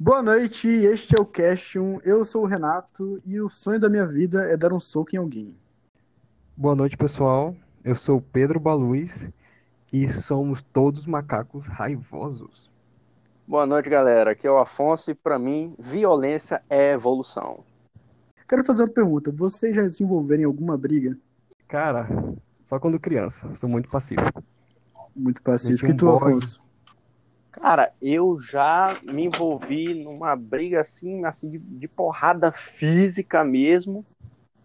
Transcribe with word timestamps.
Boa 0.00 0.22
noite, 0.22 0.68
este 0.68 1.16
é 1.18 1.20
o 1.20 1.26
Castion. 1.26 1.98
Eu 2.04 2.24
sou 2.24 2.44
o 2.44 2.46
Renato 2.46 3.20
e 3.26 3.40
o 3.40 3.48
sonho 3.48 3.80
da 3.80 3.88
minha 3.88 4.06
vida 4.06 4.44
é 4.44 4.56
dar 4.56 4.72
um 4.72 4.78
soco 4.78 5.16
em 5.16 5.18
alguém. 5.18 5.52
Boa 6.56 6.76
noite, 6.76 6.96
pessoal. 6.96 7.52
Eu 7.82 7.96
sou 7.96 8.18
o 8.18 8.22
Pedro 8.22 8.60
Baluz 8.60 9.28
e 9.92 10.08
somos 10.08 10.62
todos 10.62 11.04
macacos 11.04 11.66
raivosos. 11.66 12.70
Boa 13.44 13.66
noite, 13.66 13.90
galera. 13.90 14.30
Aqui 14.30 14.46
é 14.46 14.50
o 14.52 14.58
Afonso 14.58 15.10
e 15.10 15.14
para 15.16 15.36
mim, 15.36 15.74
violência 15.80 16.62
é 16.70 16.92
evolução. 16.92 17.64
Quero 18.48 18.62
fazer 18.62 18.84
uma 18.84 18.92
pergunta. 18.92 19.32
Vocês 19.32 19.74
já 19.74 19.88
se 19.88 20.04
envolveram 20.04 20.42
em 20.42 20.46
alguma 20.46 20.78
briga? 20.78 21.18
Cara, 21.66 22.08
só 22.62 22.78
quando 22.78 23.00
criança. 23.00 23.52
Sou 23.56 23.68
muito 23.68 23.88
pacífico. 23.88 24.44
Muito 25.16 25.42
pacífico. 25.42 25.90
E 25.90 25.96
tu, 25.96 26.08
Afonso? 26.08 26.62
Cara, 27.60 27.92
eu 28.00 28.38
já 28.38 28.96
me 29.02 29.24
envolvi 29.24 30.04
numa 30.04 30.36
briga 30.36 30.80
assim, 30.80 31.24
assim 31.24 31.50
de, 31.50 31.58
de, 31.58 31.88
porrada 31.88 32.52
física 32.52 33.42
mesmo. 33.42 34.06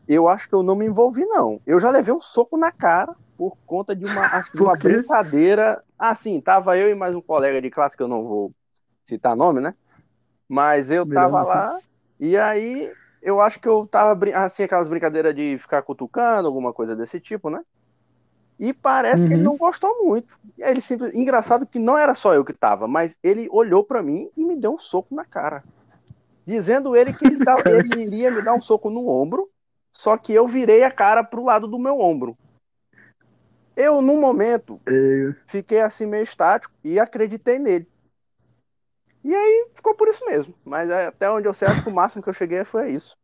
Eu 0.08 0.28
acho 0.28 0.48
que 0.48 0.54
eu 0.54 0.62
não 0.62 0.76
me 0.76 0.86
envolvi, 0.86 1.26
não. 1.26 1.60
Eu 1.66 1.80
já 1.80 1.90
levei 1.90 2.14
um 2.14 2.22
soco 2.22 2.56
na 2.58 2.72
cara 2.72 3.16
por 3.38 3.58
conta 3.66 3.96
de 3.96 4.06
uma, 4.06 4.28
de 4.54 4.62
uma 4.62 4.76
brincadeira. 4.76 5.84
Assim, 5.98 6.40
tava 6.40 6.78
eu 6.78 6.90
e 6.90 6.96
mais 6.96 7.16
um 7.16 7.22
colega 7.22 7.62
de 7.62 7.72
classe, 7.72 7.98
que 7.98 8.04
eu 8.04 8.08
não 8.08 8.24
vou 8.24 8.52
citar 9.04 9.36
nome, 9.36 9.60
né? 9.60 9.74
Mas 10.48 10.92
eu 10.92 11.06
tava 11.06 11.42
lá, 11.44 11.80
e 12.20 12.38
aí 12.38 12.92
eu 13.24 13.42
acho 13.42 13.60
que 13.60 13.68
eu 13.68 13.88
tava, 13.88 14.20
assim, 14.36 14.64
aquelas 14.64 14.88
brincadeiras 14.88 15.34
de 15.34 15.58
ficar 15.58 15.82
cutucando, 15.82 16.48
alguma 16.48 16.74
coisa 16.74 16.96
desse 16.96 17.20
tipo, 17.20 17.50
né? 17.50 17.62
E 18.60 18.74
parece 18.74 19.24
uhum. 19.24 19.28
que 19.28 19.34
ele 19.34 19.44
uhum. 19.44 19.52
não 19.52 19.58
gostou 19.58 20.06
muito. 20.06 20.40
E 20.58 20.64
ele 20.64 20.82
sempre... 20.82 21.18
Engraçado 21.18 21.66
que 21.66 21.80
não 21.80 21.98
era 21.98 22.14
só 22.14 22.34
eu 22.34 22.46
que 22.46 22.54
tava, 22.54 22.88
mas 22.88 23.18
ele 23.24 23.48
olhou 23.52 23.84
para 23.84 24.04
mim 24.04 24.30
e 24.38 24.44
me 24.44 24.56
deu 24.56 24.74
um 24.74 24.80
soco 24.80 25.14
na 25.14 25.26
cara. 25.26 25.64
Dizendo 26.46 26.96
ele 26.96 27.14
que 27.14 27.26
ele, 27.26 27.38
ele 27.66 28.02
iria 28.04 28.32
me 28.32 28.42
dar 28.42 28.54
um 28.54 28.62
soco 28.62 28.90
no 28.90 29.08
ombro, 29.08 29.50
só 29.92 30.18
que 30.18 30.34
eu 30.34 30.48
virei 30.48 30.84
a 30.84 30.92
cara 30.92 31.24
pro 31.24 31.44
lado 31.44 31.68
do 31.68 31.80
meu 31.80 32.00
ombro. 32.00 32.38
Eu, 33.76 34.02
num 34.02 34.20
momento, 34.20 34.80
fiquei 35.48 35.82
assim 35.82 36.06
meio 36.06 36.24
estático 36.24 36.74
e 36.84 37.00
acreditei 37.00 37.58
nele. 37.58 37.88
E 39.24 39.34
aí 39.34 39.68
ficou 39.74 39.96
por 39.96 40.08
isso 40.08 40.24
mesmo. 40.26 40.54
Mas 40.64 40.90
é, 40.90 41.08
até 41.08 41.30
onde 41.32 41.48
eu 41.48 41.54
sei, 41.54 41.68
acho 41.68 41.84
que 41.84 41.90
o 41.90 41.94
máximo 41.94 42.22
que 42.22 42.30
eu 42.30 42.34
cheguei 42.34 42.64
foi 42.66 42.92
isso. 42.92 43.18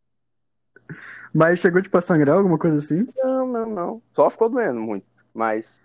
Mas 1.33 1.59
chegou 1.59 1.81
tipo 1.81 1.97
a 1.97 2.01
sangrar, 2.01 2.37
alguma 2.37 2.57
coisa 2.57 2.77
assim? 2.77 3.07
Não, 3.17 3.45
não, 3.45 3.69
não. 3.69 4.01
Só 4.11 4.29
ficou 4.29 4.49
doendo 4.49 4.79
muito. 4.79 5.05
Mas. 5.33 5.79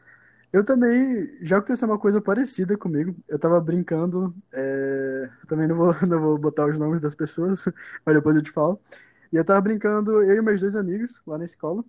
Eu 0.52 0.64
também. 0.64 1.36
Já 1.42 1.58
aconteceu 1.58 1.88
uma 1.88 1.98
coisa 1.98 2.20
parecida 2.20 2.76
comigo. 2.76 3.16
Eu 3.28 3.38
tava 3.38 3.60
brincando. 3.60 4.34
É... 4.52 5.28
Também 5.48 5.66
não 5.66 5.76
vou, 5.76 5.94
não 6.06 6.20
vou 6.20 6.38
botar 6.38 6.66
os 6.66 6.78
nomes 6.78 7.00
das 7.00 7.14
pessoas, 7.14 7.64
mas 8.04 8.14
depois 8.14 8.36
eu 8.36 8.42
te 8.42 8.50
falo. 8.50 8.80
E 9.32 9.36
eu 9.36 9.44
tava 9.44 9.60
brincando, 9.60 10.22
eu 10.22 10.36
e 10.36 10.42
meus 10.42 10.60
dois 10.60 10.76
amigos 10.76 11.22
lá 11.26 11.36
na 11.38 11.44
escola. 11.44 11.84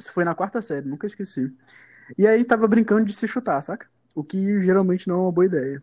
Isso 0.00 0.12
foi 0.12 0.24
na 0.24 0.34
quarta 0.34 0.62
série, 0.62 0.88
nunca 0.88 1.06
esqueci. 1.06 1.52
E 2.18 2.26
aí 2.26 2.44
tava 2.44 2.66
brincando 2.66 3.04
de 3.04 3.12
se 3.12 3.28
chutar, 3.28 3.60
saca? 3.62 3.86
O 4.14 4.24
que 4.24 4.62
geralmente 4.62 5.06
não 5.08 5.16
é 5.16 5.18
uma 5.18 5.32
boa 5.32 5.46
ideia. 5.46 5.82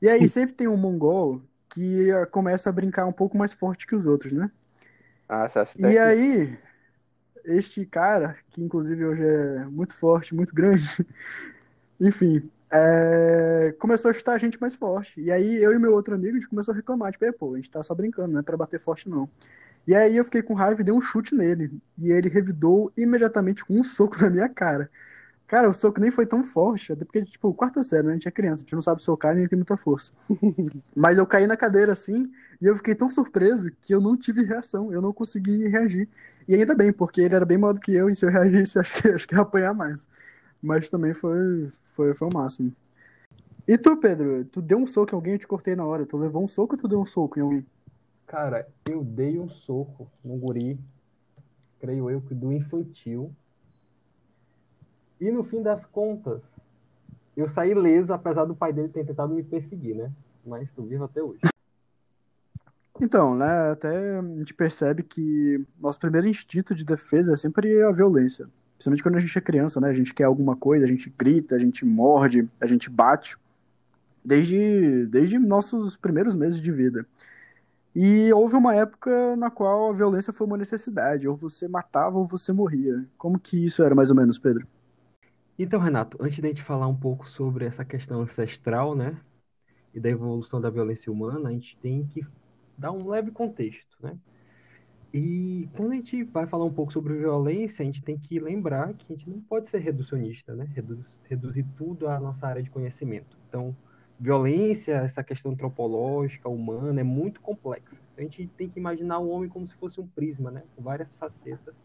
E 0.00 0.08
aí 0.08 0.28
sempre 0.28 0.54
tem 0.54 0.68
um 0.68 0.76
mongol 0.76 1.42
que 1.68 2.08
começa 2.30 2.68
a 2.68 2.72
brincar 2.72 3.06
um 3.06 3.12
pouco 3.12 3.36
mais 3.36 3.52
forte 3.52 3.86
que 3.86 3.94
os 3.94 4.06
outros, 4.06 4.32
né? 4.32 4.50
Ah, 5.28 5.48
e 5.78 5.98
aí, 5.98 6.58
este 7.44 7.84
cara, 7.86 8.36
que 8.50 8.62
inclusive 8.62 9.04
hoje 9.04 9.22
é 9.22 9.66
muito 9.66 9.94
forte, 9.96 10.34
muito 10.34 10.54
grande, 10.54 10.84
enfim, 12.00 12.50
é... 12.72 13.74
começou 13.78 14.10
a 14.10 14.14
chutar 14.14 14.34
a 14.34 14.38
gente 14.38 14.60
mais 14.60 14.74
forte. 14.74 15.20
E 15.20 15.30
aí 15.30 15.56
eu 15.62 15.72
e 15.72 15.78
meu 15.78 15.92
outro 15.94 16.14
amigo, 16.14 16.36
a 16.36 16.40
gente 16.40 16.48
começou 16.48 16.72
a 16.72 16.76
reclamar, 16.76 17.12
tipo, 17.12 17.32
pô, 17.34 17.54
a 17.54 17.56
gente 17.56 17.70
tá 17.70 17.82
só 17.82 17.94
brincando, 17.94 18.32
não 18.32 18.40
é 18.40 18.42
pra 18.42 18.56
bater 18.56 18.80
forte 18.80 19.08
não. 19.08 19.28
E 19.86 19.94
aí 19.94 20.16
eu 20.16 20.24
fiquei 20.24 20.42
com 20.42 20.54
raiva 20.54 20.80
e 20.80 20.84
dei 20.84 20.94
um 20.94 21.00
chute 21.00 21.34
nele. 21.34 21.70
E 21.98 22.10
ele 22.10 22.28
revidou 22.28 22.92
imediatamente 22.96 23.64
com 23.64 23.78
um 23.80 23.84
soco 23.84 24.16
na 24.22 24.30
minha 24.30 24.48
cara. 24.48 24.90
Cara, 25.46 25.68
o 25.68 25.74
soco 25.74 26.00
nem 26.00 26.10
foi 26.10 26.24
tão 26.24 26.42
forte, 26.42 26.92
até 26.92 27.04
porque, 27.04 27.22
tipo, 27.26 27.52
quarta 27.52 27.84
série, 27.84 28.06
né? 28.06 28.12
A 28.12 28.14
gente 28.14 28.26
é 28.26 28.30
criança, 28.30 28.62
a 28.62 28.64
gente 28.64 28.74
não 28.74 28.80
sabe 28.80 29.02
socar 29.02 29.34
nem 29.34 29.46
tem 29.46 29.58
muita 29.58 29.76
força. 29.76 30.10
Mas 30.96 31.18
eu 31.18 31.26
caí 31.26 31.46
na 31.46 31.58
cadeira 31.58 31.92
assim, 31.92 32.22
e 32.60 32.66
eu 32.66 32.74
fiquei 32.74 32.94
tão 32.94 33.10
surpreso 33.10 33.70
que 33.82 33.94
eu 33.94 34.00
não 34.00 34.16
tive 34.16 34.42
reação, 34.44 34.90
eu 34.92 35.02
não 35.02 35.12
consegui 35.12 35.68
reagir. 35.68 36.08
E 36.48 36.54
ainda 36.54 36.74
bem, 36.74 36.92
porque 36.92 37.20
ele 37.20 37.34
era 37.34 37.44
bem 37.44 37.58
maior 37.58 37.72
do 37.72 37.80
que 37.80 37.94
eu, 37.94 38.10
e 38.10 38.16
se 38.16 38.24
eu 38.24 38.30
reagisse, 38.30 38.78
acho 38.80 39.00
que, 39.00 39.08
acho 39.08 39.28
que 39.28 39.34
ia 39.34 39.40
apanhar 39.40 39.74
mais. 39.74 40.08
Mas 40.62 40.90
também 40.90 41.14
foi, 41.14 41.70
foi, 41.94 42.14
foi 42.14 42.28
o 42.28 42.34
máximo. 42.34 42.72
E 43.66 43.78
tu, 43.78 43.96
Pedro, 43.96 44.44
tu 44.46 44.60
deu 44.60 44.78
um 44.78 44.86
soco 44.86 45.14
em 45.14 45.16
alguém, 45.16 45.32
eu 45.34 45.38
te 45.38 45.46
cortei 45.46 45.76
na 45.76 45.84
hora. 45.84 46.04
Tu 46.04 46.16
levou 46.16 46.44
um 46.44 46.48
soco 46.48 46.74
ou 46.74 46.80
tu 46.80 46.88
deu 46.88 47.00
um 47.00 47.06
soco 47.06 47.38
em 47.38 47.42
alguém? 47.42 47.66
Cara, 48.26 48.66
eu 48.88 49.04
dei 49.04 49.38
um 49.38 49.48
soco 49.48 50.10
no 50.24 50.36
guri, 50.36 50.78
creio 51.80 52.10
eu, 52.10 52.20
que 52.20 52.34
do 52.34 52.52
infantil 52.52 53.32
e 55.22 55.30
no 55.30 55.44
fim 55.44 55.62
das 55.62 55.84
contas, 55.84 56.58
eu 57.36 57.48
saí 57.48 57.72
leso, 57.74 58.12
apesar 58.12 58.44
do 58.44 58.56
pai 58.56 58.72
dele 58.72 58.88
ter 58.88 59.06
tentado 59.06 59.32
me 59.32 59.44
perseguir, 59.44 59.94
né? 59.94 60.10
Mas 60.44 60.64
estou 60.64 60.84
vivo 60.84 61.04
até 61.04 61.22
hoje. 61.22 61.51
Então, 63.00 63.34
né, 63.34 63.70
até 63.70 64.18
a 64.18 64.22
gente 64.22 64.54
percebe 64.54 65.02
que 65.02 65.64
nosso 65.80 65.98
primeiro 65.98 66.28
instinto 66.28 66.74
de 66.74 66.84
defesa 66.84 67.32
é 67.32 67.36
sempre 67.36 67.82
a 67.82 67.90
violência. 67.90 68.48
Principalmente 68.74 69.02
quando 69.02 69.16
a 69.16 69.20
gente 69.20 69.38
é 69.38 69.40
criança, 69.40 69.80
né? 69.80 69.88
A 69.88 69.92
gente 69.92 70.12
quer 70.12 70.24
alguma 70.24 70.56
coisa, 70.56 70.84
a 70.84 70.88
gente 70.88 71.08
grita, 71.16 71.54
a 71.54 71.58
gente 71.58 71.84
morde, 71.84 72.48
a 72.60 72.66
gente 72.66 72.90
bate. 72.90 73.36
Desde, 74.24 75.06
desde 75.06 75.38
nossos 75.38 75.96
primeiros 75.96 76.34
meses 76.34 76.60
de 76.60 76.70
vida. 76.70 77.06
E 77.94 78.32
houve 78.32 78.54
uma 78.54 78.74
época 78.74 79.36
na 79.36 79.50
qual 79.50 79.90
a 79.90 79.92
violência 79.92 80.32
foi 80.32 80.46
uma 80.46 80.56
necessidade. 80.56 81.28
Ou 81.28 81.36
você 81.36 81.68
matava 81.68 82.18
ou 82.18 82.26
você 82.26 82.52
morria. 82.52 83.04
Como 83.16 83.38
que 83.38 83.64
isso 83.64 83.82
era 83.82 83.94
mais 83.94 84.10
ou 84.10 84.16
menos, 84.16 84.38
Pedro? 84.38 84.66
Então, 85.58 85.80
Renato, 85.80 86.16
antes 86.20 86.36
de 86.40 86.46
a 86.46 86.48
gente 86.48 86.62
falar 86.62 86.88
um 86.88 86.96
pouco 86.96 87.28
sobre 87.28 87.64
essa 87.64 87.84
questão 87.84 88.20
ancestral, 88.22 88.94
né, 88.96 89.16
e 89.94 90.00
da 90.00 90.08
evolução 90.08 90.60
da 90.60 90.70
violência 90.70 91.12
humana, 91.12 91.50
a 91.50 91.52
gente 91.52 91.76
tem 91.76 92.04
que 92.06 92.26
dar 92.82 92.92
um 92.92 93.08
leve 93.08 93.30
contexto, 93.30 93.96
né? 94.00 94.18
E 95.14 95.68
quando 95.76 95.92
a 95.92 95.94
gente 95.94 96.24
vai 96.24 96.46
falar 96.46 96.64
um 96.64 96.72
pouco 96.72 96.92
sobre 96.92 97.14
violência, 97.14 97.82
a 97.82 97.86
gente 97.86 98.02
tem 98.02 98.18
que 98.18 98.38
lembrar 98.40 98.94
que 98.94 99.12
a 99.12 99.16
gente 99.16 99.28
não 99.28 99.40
pode 99.40 99.68
ser 99.68 99.78
reducionista, 99.78 100.54
né? 100.54 100.66
Reduz, 100.74 101.20
reduzir 101.28 101.66
tudo 101.76 102.08
à 102.08 102.18
nossa 102.18 102.46
área 102.46 102.62
de 102.62 102.70
conhecimento. 102.70 103.36
Então, 103.48 103.76
violência, 104.18 104.94
essa 104.94 105.22
questão 105.22 105.52
antropológica, 105.52 106.48
humana, 106.48 107.00
é 107.00 107.04
muito 107.04 107.40
complexa. 107.42 108.00
A 108.16 108.22
gente 108.22 108.46
tem 108.56 108.68
que 108.70 108.80
imaginar 108.80 109.18
o 109.18 109.28
homem 109.28 109.50
como 109.50 109.68
se 109.68 109.74
fosse 109.74 110.00
um 110.00 110.06
prisma, 110.06 110.50
né? 110.50 110.62
Com 110.74 110.82
várias 110.82 111.14
facetas 111.14 111.82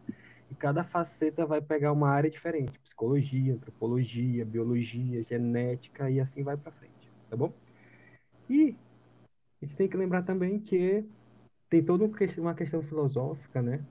e 0.50 0.56
cada 0.56 0.84
faceta 0.84 1.46
vai 1.46 1.62
pegar 1.62 1.92
uma 1.92 2.10
área 2.10 2.30
diferente, 2.30 2.80
psicologia, 2.80 3.54
antropologia, 3.54 4.46
biologia, 4.46 5.22
genética 5.24 6.10
e 6.10 6.20
assim 6.20 6.44
vai 6.44 6.56
para 6.56 6.72
frente, 6.72 7.12
tá 7.30 7.36
bom? 7.36 7.52
E 8.50 8.78
a 9.62 9.66
gente 9.66 9.76
tem 9.76 9.88
que 9.88 9.98
lembrar 9.98 10.24
também 10.24 10.60
que 10.60 11.06
tem 11.70 11.84
toda 11.84 12.10
uma 12.38 12.54
questão 12.54 12.82
filosófica, 12.82 13.62
né? 13.62 13.84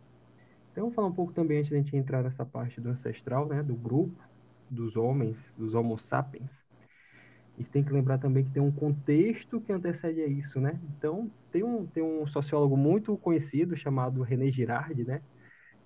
Então, 0.73 0.85
vamos 0.85 0.95
falar 0.95 1.09
um 1.09 1.13
pouco 1.13 1.33
também 1.33 1.59
antes 1.59 1.71
de 1.71 1.75
a 1.75 1.79
gente 1.79 1.97
entrar 1.97 2.23
nessa 2.23 2.45
parte 2.45 2.81
do 2.81 2.91
ancestral, 2.91 3.47
né? 3.47 3.63
Do 3.63 3.75
grupo, 3.75 4.23
dos 4.71 4.97
homens, 4.97 5.45
dos 5.57 5.75
homo 5.75 5.99
sapiens. 5.99 6.65
A 7.57 7.63
gente 7.63 7.71
tem 7.71 7.83
que 7.83 7.93
lembrar 7.93 8.19
também 8.19 8.45
que 8.45 8.51
tem 8.51 8.63
um 8.63 8.71
contexto 8.71 9.61
que 9.61 9.73
antecede 9.73 10.21
a 10.21 10.27
isso, 10.27 10.61
né? 10.61 10.79
Então, 10.97 11.31
tem 11.51 11.65
um, 11.65 11.87
tem 11.87 12.03
um 12.03 12.27
sociólogo 12.27 12.77
muito 12.77 13.17
conhecido 13.17 13.77
chamado 13.77 14.23
René 14.23 14.51
Girard, 14.51 15.03
né? 15.05 15.23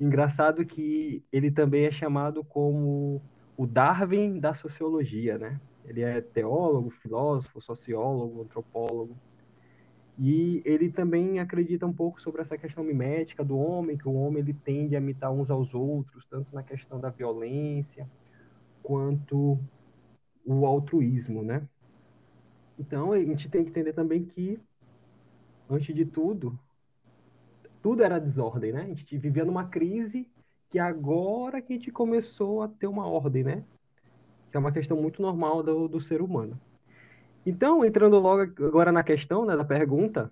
Engraçado 0.01 0.65
que 0.65 1.23
ele 1.31 1.51
também 1.51 1.85
é 1.85 1.91
chamado 1.93 2.43
como 2.43 3.23
o 3.57 3.67
Darwin 3.67 4.41
da 4.41 4.55
sociologia, 4.55 5.39
né? 5.39 5.61
Ele 5.85 6.03
é 6.03 6.21
teólogo, 6.21 6.91
filósofo, 6.91 7.61
sociólogo, 7.61 8.43
antropólogo. 8.43 9.17
E 10.23 10.61
ele 10.67 10.91
também 10.91 11.39
acredita 11.39 11.87
um 11.87 11.93
pouco 11.95 12.21
sobre 12.21 12.43
essa 12.43 12.59
questão 12.59 12.85
mimética 12.85 13.43
do 13.43 13.57
homem, 13.57 13.97
que 13.97 14.07
o 14.07 14.13
homem 14.13 14.43
ele 14.43 14.53
tende 14.53 14.95
a 14.95 15.01
imitar 15.01 15.33
uns 15.33 15.51
aos 15.51 15.73
outros, 15.73 16.27
tanto 16.27 16.55
na 16.55 16.63
questão 16.63 17.01
da 17.01 17.09
violência 17.09 18.07
quanto 18.83 19.59
o 20.45 20.67
altruísmo, 20.67 21.43
né? 21.43 21.67
Então, 22.79 23.13
a 23.13 23.19
gente 23.19 23.49
tem 23.49 23.65
que 23.65 23.71
entender 23.71 23.95
também 23.95 24.23
que, 24.23 24.61
antes 25.71 25.95
de 25.95 26.05
tudo, 26.05 26.59
tudo 27.83 28.03
era 28.03 28.21
desordem, 28.21 28.75
né? 28.75 28.83
A 28.83 28.89
gente 28.89 29.17
vivia 29.17 29.47
numa 29.47 29.69
crise 29.69 30.29
que 30.69 30.79
agora 30.79 31.63
que 31.63 31.73
a 31.73 31.77
gente 31.77 31.91
começou 31.91 32.63
a 32.63 32.69
ter 32.69 32.87
uma 32.87 33.09
ordem, 33.09 33.43
né? 33.43 33.65
Que 34.51 34.59
é 34.59 34.61
uma 34.61 34.73
questão 34.73 35.01
muito 35.01 35.23
normal 35.23 35.63
do, 35.63 35.89
do 35.89 35.99
ser 35.99 36.21
humano. 36.21 36.61
Então, 37.45 37.85
entrando 37.85 38.19
logo 38.19 38.43
agora 38.43 38.93
na 38.93 39.03
questão 39.03 39.45
né, 39.45 39.57
da 39.57 39.65
pergunta, 39.65 40.31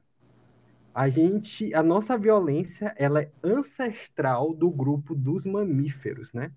a 0.94 1.08
gente, 1.08 1.72
a 1.74 1.82
nossa 1.82 2.18
violência, 2.18 2.92
ela 2.96 3.22
é 3.22 3.30
ancestral 3.42 4.52
do 4.52 4.70
grupo 4.70 5.14
dos 5.14 5.46
mamíferos, 5.46 6.32
né? 6.32 6.50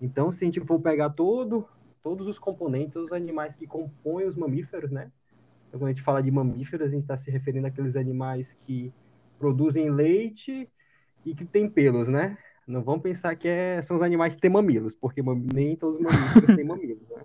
Então, 0.00 0.32
se 0.32 0.44
a 0.44 0.46
gente 0.46 0.60
for 0.60 0.80
pegar 0.80 1.10
todo, 1.10 1.66
todos 2.02 2.26
os 2.26 2.38
componentes, 2.38 2.96
os 2.96 3.12
animais 3.12 3.56
que 3.56 3.66
compõem 3.66 4.26
os 4.26 4.36
mamíferos, 4.36 4.90
né? 4.90 5.10
Então, 5.68 5.80
quando 5.80 5.88
a 5.88 5.92
gente 5.92 6.02
fala 6.02 6.22
de 6.22 6.30
mamíferos, 6.30 6.86
a 6.86 6.90
gente 6.90 7.02
está 7.02 7.16
se 7.16 7.30
referindo 7.30 7.66
àqueles 7.66 7.96
animais 7.96 8.56
que 8.62 8.92
produzem 9.38 9.90
leite 9.90 10.68
e 11.24 11.34
que 11.34 11.44
têm 11.44 11.68
pelos, 11.68 12.08
né? 12.08 12.36
Não 12.66 12.82
vamos 12.82 13.02
pensar 13.02 13.36
que 13.36 13.46
é, 13.46 13.80
são 13.82 13.96
os 13.96 14.02
animais 14.02 14.34
que 14.34 14.40
têm 14.40 14.50
mamilos, 14.50 14.94
porque 14.94 15.22
nem 15.52 15.76
todos 15.76 15.96
os 15.96 16.02
mamíferos 16.02 16.56
têm 16.56 16.64
mamilos, 16.64 17.08
né? 17.08 17.22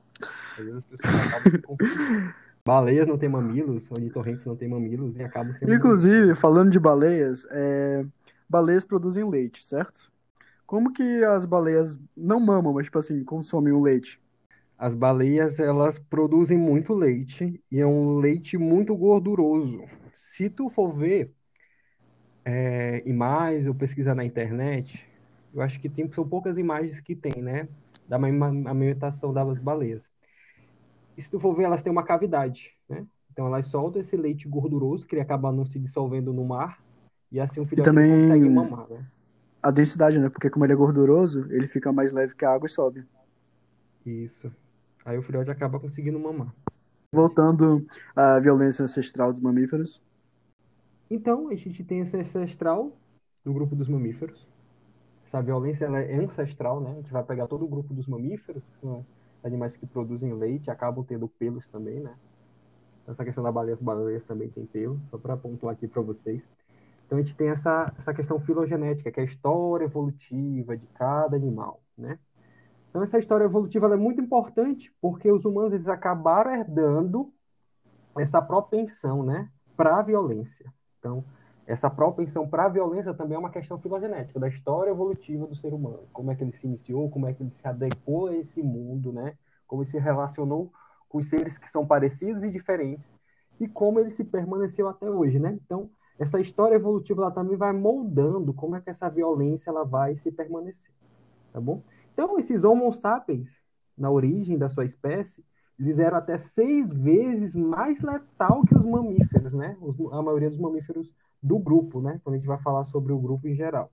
Às 0.52 0.58
vezes 0.58 0.76
as 0.76 0.86
pessoas 0.86 1.28
acabam 1.28 1.52
se 1.52 1.62
confundindo. 1.62 2.34
Baleias 2.70 3.08
não 3.08 3.18
têm 3.18 3.28
mamilos, 3.28 3.90
ornitorrincs 3.90 4.46
não 4.46 4.56
têm 4.56 4.70
mamilos 4.70 5.16
e 5.16 5.24
acabam 5.24 5.52
sendo. 5.56 5.74
Inclusive, 5.74 6.36
falando 6.36 6.70
de 6.70 6.80
baleias, 6.80 7.48
é... 7.50 8.06
baleias 8.48 8.86
produzem 8.86 9.28
leite, 9.28 9.64
certo? 9.66 10.12
Como 10.68 10.94
que 10.94 11.24
as 11.24 11.46
baleias 11.46 12.00
não 12.16 12.40
mamam, 12.40 12.72
mas 12.74 12.86
tipo 12.86 13.00
assim, 13.00 13.24
consomem 13.24 13.74
o 13.74 13.82
leite? 13.82 14.22
As 14.78 14.94
baleias, 14.94 15.60
elas 15.60 15.98
produzem 15.98 16.60
muito 16.60 16.94
leite 16.94 17.60
e 17.72 17.80
é 17.80 17.88
um 17.88 18.20
leite 18.20 18.56
muito 18.56 18.96
gorduroso. 18.96 19.86
Se 20.14 20.48
tu 20.48 20.70
for 20.70 20.94
ver 20.94 21.34
é, 22.46 23.02
imagens 23.04 23.66
ou 23.66 23.74
pesquisar 23.74 24.14
na 24.14 24.24
internet, 24.24 25.04
eu 25.56 25.62
acho 25.64 25.80
que 25.80 25.90
tem, 25.90 26.08
são 26.12 26.30
poucas 26.30 26.56
imagens 26.60 27.00
que 27.00 27.16
tem, 27.16 27.42
né? 27.42 27.64
Da 28.08 28.18
amamentação 28.18 29.34
das 29.34 29.60
baleias. 29.60 30.08
E 31.20 31.22
se 31.22 31.30
tu 31.30 31.38
for 31.38 31.54
ver, 31.54 31.64
elas 31.64 31.84
têm 31.84 31.92
uma 31.92 32.04
cavidade, 32.04 32.72
né? 32.88 33.06
Então 33.30 33.46
elas 33.46 33.66
soltam 33.66 34.00
esse 34.00 34.16
leite 34.16 34.48
gorduroso 34.48 35.06
que 35.06 35.16
ele 35.16 35.22
acaba 35.22 35.52
não 35.52 35.66
se 35.66 35.78
dissolvendo 35.78 36.32
no 36.32 36.46
mar 36.46 36.82
e 37.30 37.42
assim 37.42 37.60
o 37.60 37.66
filhote 37.66 37.90
também 37.90 38.10
consegue 38.10 38.50
mamar, 38.50 38.90
né? 38.90 39.06
A 39.62 39.70
densidade, 39.70 40.18
né? 40.18 40.30
Porque 40.30 40.50
como 40.50 40.64
ele 40.64 40.72
é 40.72 40.76
gorduroso, 40.78 41.46
ele 41.52 41.68
fica 41.68 41.92
mais 41.92 42.14
leve 42.14 42.36
que 42.36 42.46
a 42.46 42.54
água 42.54 42.68
e 42.68 42.70
sobe. 42.70 43.06
Isso. 44.06 44.50
Aí 45.04 45.18
o 45.18 45.22
filhote 45.22 45.52
acaba 45.52 45.78
conseguindo 45.78 46.18
mamar. 46.18 46.56
Voltando 47.14 47.86
à 48.16 48.40
violência 48.40 48.86
ancestral 48.86 49.34
dos 49.34 49.42
mamíferos. 49.42 50.02
Então, 51.12 51.50
a 51.50 51.56
gente 51.56 51.84
tem 51.84 52.00
esse 52.00 52.16
ancestral 52.16 52.94
do 53.44 53.52
grupo 53.52 53.76
dos 53.76 53.90
mamíferos. 53.90 54.48
Essa 55.26 55.42
violência 55.42 55.84
ela 55.84 56.00
é 56.00 56.16
ancestral, 56.16 56.80
né? 56.80 56.92
A 56.92 56.96
gente 56.96 57.12
vai 57.12 57.24
pegar 57.24 57.48
todo 57.48 57.66
o 57.66 57.68
grupo 57.68 57.94
dos 57.94 58.08
mamíferos, 58.08 58.64
que 58.64 58.80
são 58.80 59.06
animais 59.44 59.76
que 59.76 59.86
produzem 59.86 60.34
leite, 60.34 60.70
acabam 60.70 61.04
tendo 61.04 61.28
pelos 61.28 61.68
também, 61.68 62.00
né? 62.00 62.16
Essa 63.08 63.24
questão 63.26 63.44
da 63.44 63.52
baleia, 63.52 63.74
as 63.74 63.82
baleias 63.82 64.24
também 64.24 64.50
têm 64.50 64.66
pelo, 64.66 65.00
só 65.10 65.18
para 65.18 65.36
pontuar 65.36 65.74
aqui 65.74 65.88
para 65.88 66.02
vocês. 66.02 66.48
Então 67.06 67.18
a 67.18 67.22
gente 67.22 67.36
tem 67.36 67.50
essa, 67.50 67.92
essa 67.98 68.14
questão 68.14 68.40
filogenética, 68.40 69.12
que 69.12 69.20
é 69.20 69.24
a 69.24 69.26
história 69.26 69.86
evolutiva 69.86 70.78
de 70.78 70.86
cada 70.88 71.36
animal, 71.36 71.82
né? 71.98 72.20
Então 72.90 73.02
essa 73.02 73.18
história 73.18 73.46
evolutiva 73.46 73.92
é 73.94 73.98
muito 73.98 74.22
importante 74.22 74.94
porque 75.02 75.32
os 75.32 75.46
humanos 75.46 75.74
eles 75.74 75.88
acabaram 75.88 76.52
herdando 76.52 77.32
essa 78.18 78.42
propensão, 78.42 79.24
né, 79.24 79.50
para 79.78 79.98
a 79.98 80.02
violência. 80.02 80.72
Então 81.00 81.24
essa 81.70 81.88
propensão 81.88 82.48
para 82.48 82.66
a 82.66 82.68
violência 82.68 83.14
também 83.14 83.36
é 83.36 83.40
uma 83.40 83.52
questão 83.52 83.78
filogenética 83.78 84.40
da 84.40 84.48
história 84.48 84.90
evolutiva 84.90 85.46
do 85.46 85.56
ser 85.56 85.72
humano. 85.72 86.08
Como 86.12 86.32
é 86.32 86.36
que 86.36 86.44
ele 86.44 86.52
se 86.52 86.66
iniciou, 86.66 87.12
como 87.12 87.28
é 87.28 87.34
que 87.34 87.44
ele 87.44 87.52
se 87.52 87.66
adequou 87.68 88.26
a 88.26 88.36
esse 88.36 88.64
mundo, 88.64 89.14
né? 89.14 89.38
Como 89.68 89.84
ele 89.84 89.90
se 89.92 90.00
relacionou 90.00 90.74
com 91.08 91.20
os 91.20 91.28
seres 91.28 91.60
que 91.60 91.70
são 91.70 91.86
parecidos 91.86 92.44
e 92.44 92.50
diferentes 92.50 93.14
e 93.60 93.68
como 93.68 94.00
ele 94.00 94.10
se 94.10 94.24
permaneceu 94.24 94.88
até 94.88 95.08
hoje, 95.08 95.38
né? 95.38 95.60
Então, 95.64 95.92
essa 96.18 96.40
história 96.40 96.74
evolutiva 96.74 97.22
ela 97.22 97.32
também 97.32 97.56
vai 97.56 97.72
moldando 97.72 98.52
como 98.52 98.76
é 98.76 98.82
que 98.82 98.90
essa 98.90 99.08
violência 99.08 99.70
ela 99.70 99.86
vai 99.86 100.16
se 100.16 100.32
permanecer, 100.32 100.92
tá 101.54 101.62
bom? 101.62 101.84
Então, 102.12 102.40
esses 102.40 102.64
Homo 102.64 102.92
sapiens, 102.92 103.62
na 103.96 104.10
origem 104.10 104.58
da 104.58 104.70
sua 104.70 104.86
espécie, 104.86 105.46
eles 105.80 106.00
eram 106.00 106.18
até 106.18 106.36
seis 106.36 106.90
vezes 106.90 107.56
mais 107.56 108.02
letal 108.02 108.64
que 108.64 108.76
os 108.76 108.86
mamíferos, 108.86 109.54
né? 109.54 109.78
a 110.12 110.22
maioria 110.24 110.50
dos 110.50 110.60
mamíferos 110.60 111.12
do 111.42 111.58
grupo, 111.58 112.02
né? 112.02 112.20
Quando 112.24 112.36
a 112.36 112.38
gente 112.38 112.48
vai 112.48 112.58
falar 112.60 112.84
sobre 112.84 113.14
o 113.14 113.20
grupo 113.20 113.48
em 113.48 113.56
geral. 113.56 113.92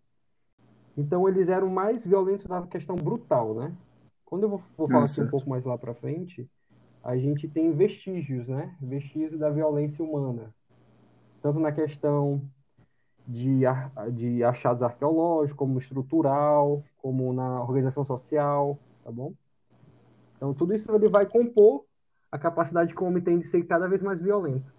Então 0.96 1.28
eles 1.28 1.48
eram 1.48 1.68
mais 1.68 2.06
violentos 2.06 2.46
na 2.46 2.66
questão 2.66 2.96
brutal, 2.96 3.54
né? 3.54 3.72
Quando 4.24 4.44
eu 4.44 4.48
vou, 4.48 4.62
vou 4.76 4.86
falar 4.88 5.04
aqui 5.04 5.20
um 5.20 5.28
pouco 5.28 5.48
mais 5.48 5.64
lá 5.64 5.78
para 5.78 5.94
frente, 5.94 6.48
a 7.04 7.16
gente 7.16 7.46
tem 7.46 7.70
vestígios, 7.70 8.48
né? 8.48 8.74
Vestígios 8.80 9.38
da 9.38 9.50
violência 9.50 10.04
humana, 10.04 10.52
tanto 11.40 11.60
na 11.60 11.70
questão 11.70 12.42
de, 13.26 13.60
de 14.12 14.42
achados 14.42 14.82
arqueológicos, 14.82 15.56
como 15.56 15.78
estrutural, 15.78 16.82
como 16.96 17.32
na 17.32 17.62
organização 17.62 18.04
social, 18.04 18.78
tá 19.04 19.12
bom? 19.12 19.32
Então 20.36 20.52
tudo 20.52 20.74
isso 20.74 20.90
ele 20.92 21.08
vai 21.08 21.26
compor 21.26 21.84
a 22.32 22.38
capacidade 22.38 22.94
que 22.94 23.02
o 23.02 23.06
homem 23.06 23.22
tem 23.22 23.38
de 23.38 23.46
ser 23.46 23.62
cada 23.64 23.86
vez 23.86 24.02
mais 24.02 24.20
violento 24.20 24.75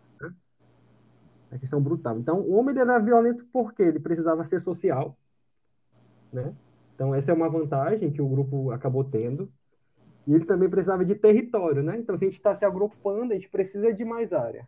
a 1.52 1.58
questão 1.58 1.82
brutal. 1.82 2.18
Então, 2.18 2.40
o 2.42 2.56
homem 2.56 2.78
era 2.78 3.00
violento 3.00 3.46
porque 3.52 3.82
ele 3.82 4.00
precisava 4.00 4.44
ser 4.44 4.60
social, 4.60 5.18
né? 6.32 6.54
Então, 6.96 7.14
essa 7.14 7.32
é 7.32 7.34
uma 7.34 7.50
vantagem 7.50 8.12
que 8.12 8.22
o 8.22 8.28
grupo 8.28 8.72
acabou 8.72 9.04
tendo. 9.04 9.50
E 10.26 10.34
ele 10.34 10.46
também 10.46 10.70
precisava 10.70 11.06
de 11.06 11.16
território, 11.16 11.82
né? 11.82 11.98
Então, 11.98 12.18
se 12.18 12.26
a 12.26 12.28
gente 12.28 12.36
está 12.36 12.54
se 12.54 12.66
agrupando, 12.66 13.32
a 13.32 13.36
gente 13.36 13.50
precisa 13.50 13.94
de 13.94 14.04
mais 14.04 14.34
área. 14.34 14.68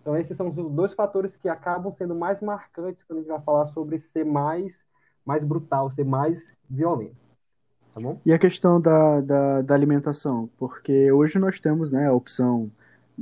Então, 0.00 0.16
esses 0.16 0.36
são 0.36 0.48
os 0.48 0.56
dois 0.56 0.94
fatores 0.94 1.36
que 1.36 1.48
acabam 1.48 1.92
sendo 1.92 2.14
mais 2.14 2.40
marcantes 2.40 3.04
quando 3.04 3.18
a 3.18 3.22
gente 3.22 3.30
vai 3.30 3.40
falar 3.40 3.66
sobre 3.66 3.98
ser 3.98 4.24
mais, 4.24 4.82
mais 5.24 5.44
brutal, 5.44 5.90
ser 5.90 6.04
mais 6.04 6.50
violento. 6.68 7.20
Tá 7.92 8.00
bom? 8.00 8.18
E 8.24 8.32
a 8.32 8.38
questão 8.38 8.80
da, 8.80 9.20
da, 9.20 9.62
da 9.62 9.74
alimentação? 9.74 10.48
Porque 10.56 11.12
hoje 11.12 11.38
nós 11.38 11.60
temos 11.60 11.92
né, 11.92 12.06
a 12.06 12.12
opção 12.12 12.70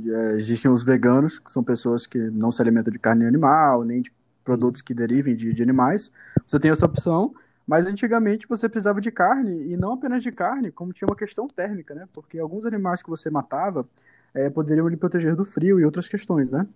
é, 0.07 0.33
existem 0.35 0.69
os 0.69 0.83
veganos, 0.83 1.39
que 1.39 1.51
são 1.51 1.63
pessoas 1.63 2.05
que 2.05 2.17
não 2.17 2.51
se 2.51 2.61
alimentam 2.61 2.91
de 2.91 2.99
carne 2.99 3.25
animal, 3.25 3.83
nem 3.83 4.01
de 4.01 4.11
produtos 4.43 4.81
que 4.81 4.93
derivem 4.93 5.35
de, 5.35 5.53
de 5.53 5.63
animais. 5.63 6.11
Você 6.47 6.59
tem 6.59 6.71
essa 6.71 6.85
opção, 6.85 7.33
mas 7.67 7.85
antigamente 7.85 8.47
você 8.47 8.67
precisava 8.67 8.99
de 8.99 9.11
carne, 9.11 9.71
e 9.71 9.77
não 9.77 9.93
apenas 9.93 10.23
de 10.23 10.31
carne, 10.31 10.71
como 10.71 10.93
tinha 10.93 11.07
uma 11.07 11.15
questão 11.15 11.47
térmica, 11.47 11.93
né? 11.93 12.07
Porque 12.13 12.39
alguns 12.39 12.65
animais 12.65 13.03
que 13.03 13.09
você 13.09 13.29
matava 13.29 13.87
é, 14.33 14.49
poderiam 14.49 14.87
lhe 14.87 14.97
proteger 14.97 15.35
do 15.35 15.45
frio 15.45 15.79
e 15.79 15.85
outras 15.85 16.07
questões, 16.07 16.51
né? 16.51 16.67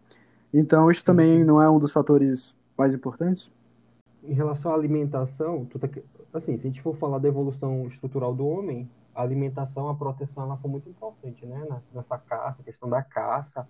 Então, 0.54 0.92
isso 0.92 1.04
também 1.04 1.44
não 1.44 1.62
é 1.62 1.70
um 1.70 1.80
dos 1.80 1.92
fatores 1.92 2.56
mais 2.78 2.94
importantes? 2.94 3.52
Em 4.24 4.34
relação 4.34 4.72
à 4.72 4.76
alimentação, 4.76 5.66
tá... 5.66 5.90
assim, 6.32 6.58
se 6.58 6.68
a 6.68 6.70
gente 6.70 6.82
for 6.82 6.96
falar 6.96 7.18
da 7.18 7.28
evolução 7.28 7.88
estrutural 7.88 8.34
do 8.34 8.46
homem, 8.46 8.88
a 9.14 9.22
alimentação, 9.22 9.90
a 9.90 9.96
proteção, 9.96 10.44
ela 10.44 10.58
foi 10.58 10.70
muito 10.70 10.90
importante, 10.90 11.46
né? 11.46 11.66
Nessa 11.94 12.18
caça, 12.18 12.62
a 12.62 12.64
questão 12.66 12.90
da 12.90 13.02
caça, 13.02 13.68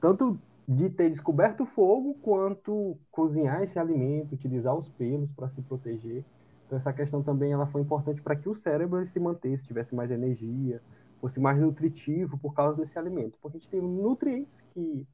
tanto 0.00 0.38
de 0.66 0.88
ter 0.88 1.10
descoberto 1.10 1.62
o 1.62 1.66
fogo, 1.66 2.14
quanto 2.22 2.98
cozinhar 3.10 3.62
esse 3.62 3.78
alimento, 3.78 4.34
utilizar 4.34 4.74
os 4.74 4.88
pelos 4.88 5.30
para 5.32 5.48
se 5.48 5.62
proteger. 5.62 6.24
Então 6.66 6.78
essa 6.78 6.92
questão 6.92 7.22
também 7.22 7.52
ela 7.52 7.66
foi 7.66 7.82
importante 7.82 8.22
para 8.22 8.34
que 8.34 8.48
o 8.48 8.54
cérebro 8.54 9.04
se 9.04 9.20
mantesse, 9.20 9.66
tivesse 9.66 9.94
mais 9.94 10.10
energia, 10.10 10.80
fosse 11.20 11.38
mais 11.38 11.58
nutritivo 11.58 12.38
por 12.38 12.54
causa 12.54 12.78
desse 12.78 12.98
alimento. 12.98 13.38
Porque 13.40 13.58
a 13.58 13.60
gente 13.60 13.70
tem 13.70 13.80
nutrientes 13.80 14.62
que 14.72 15.06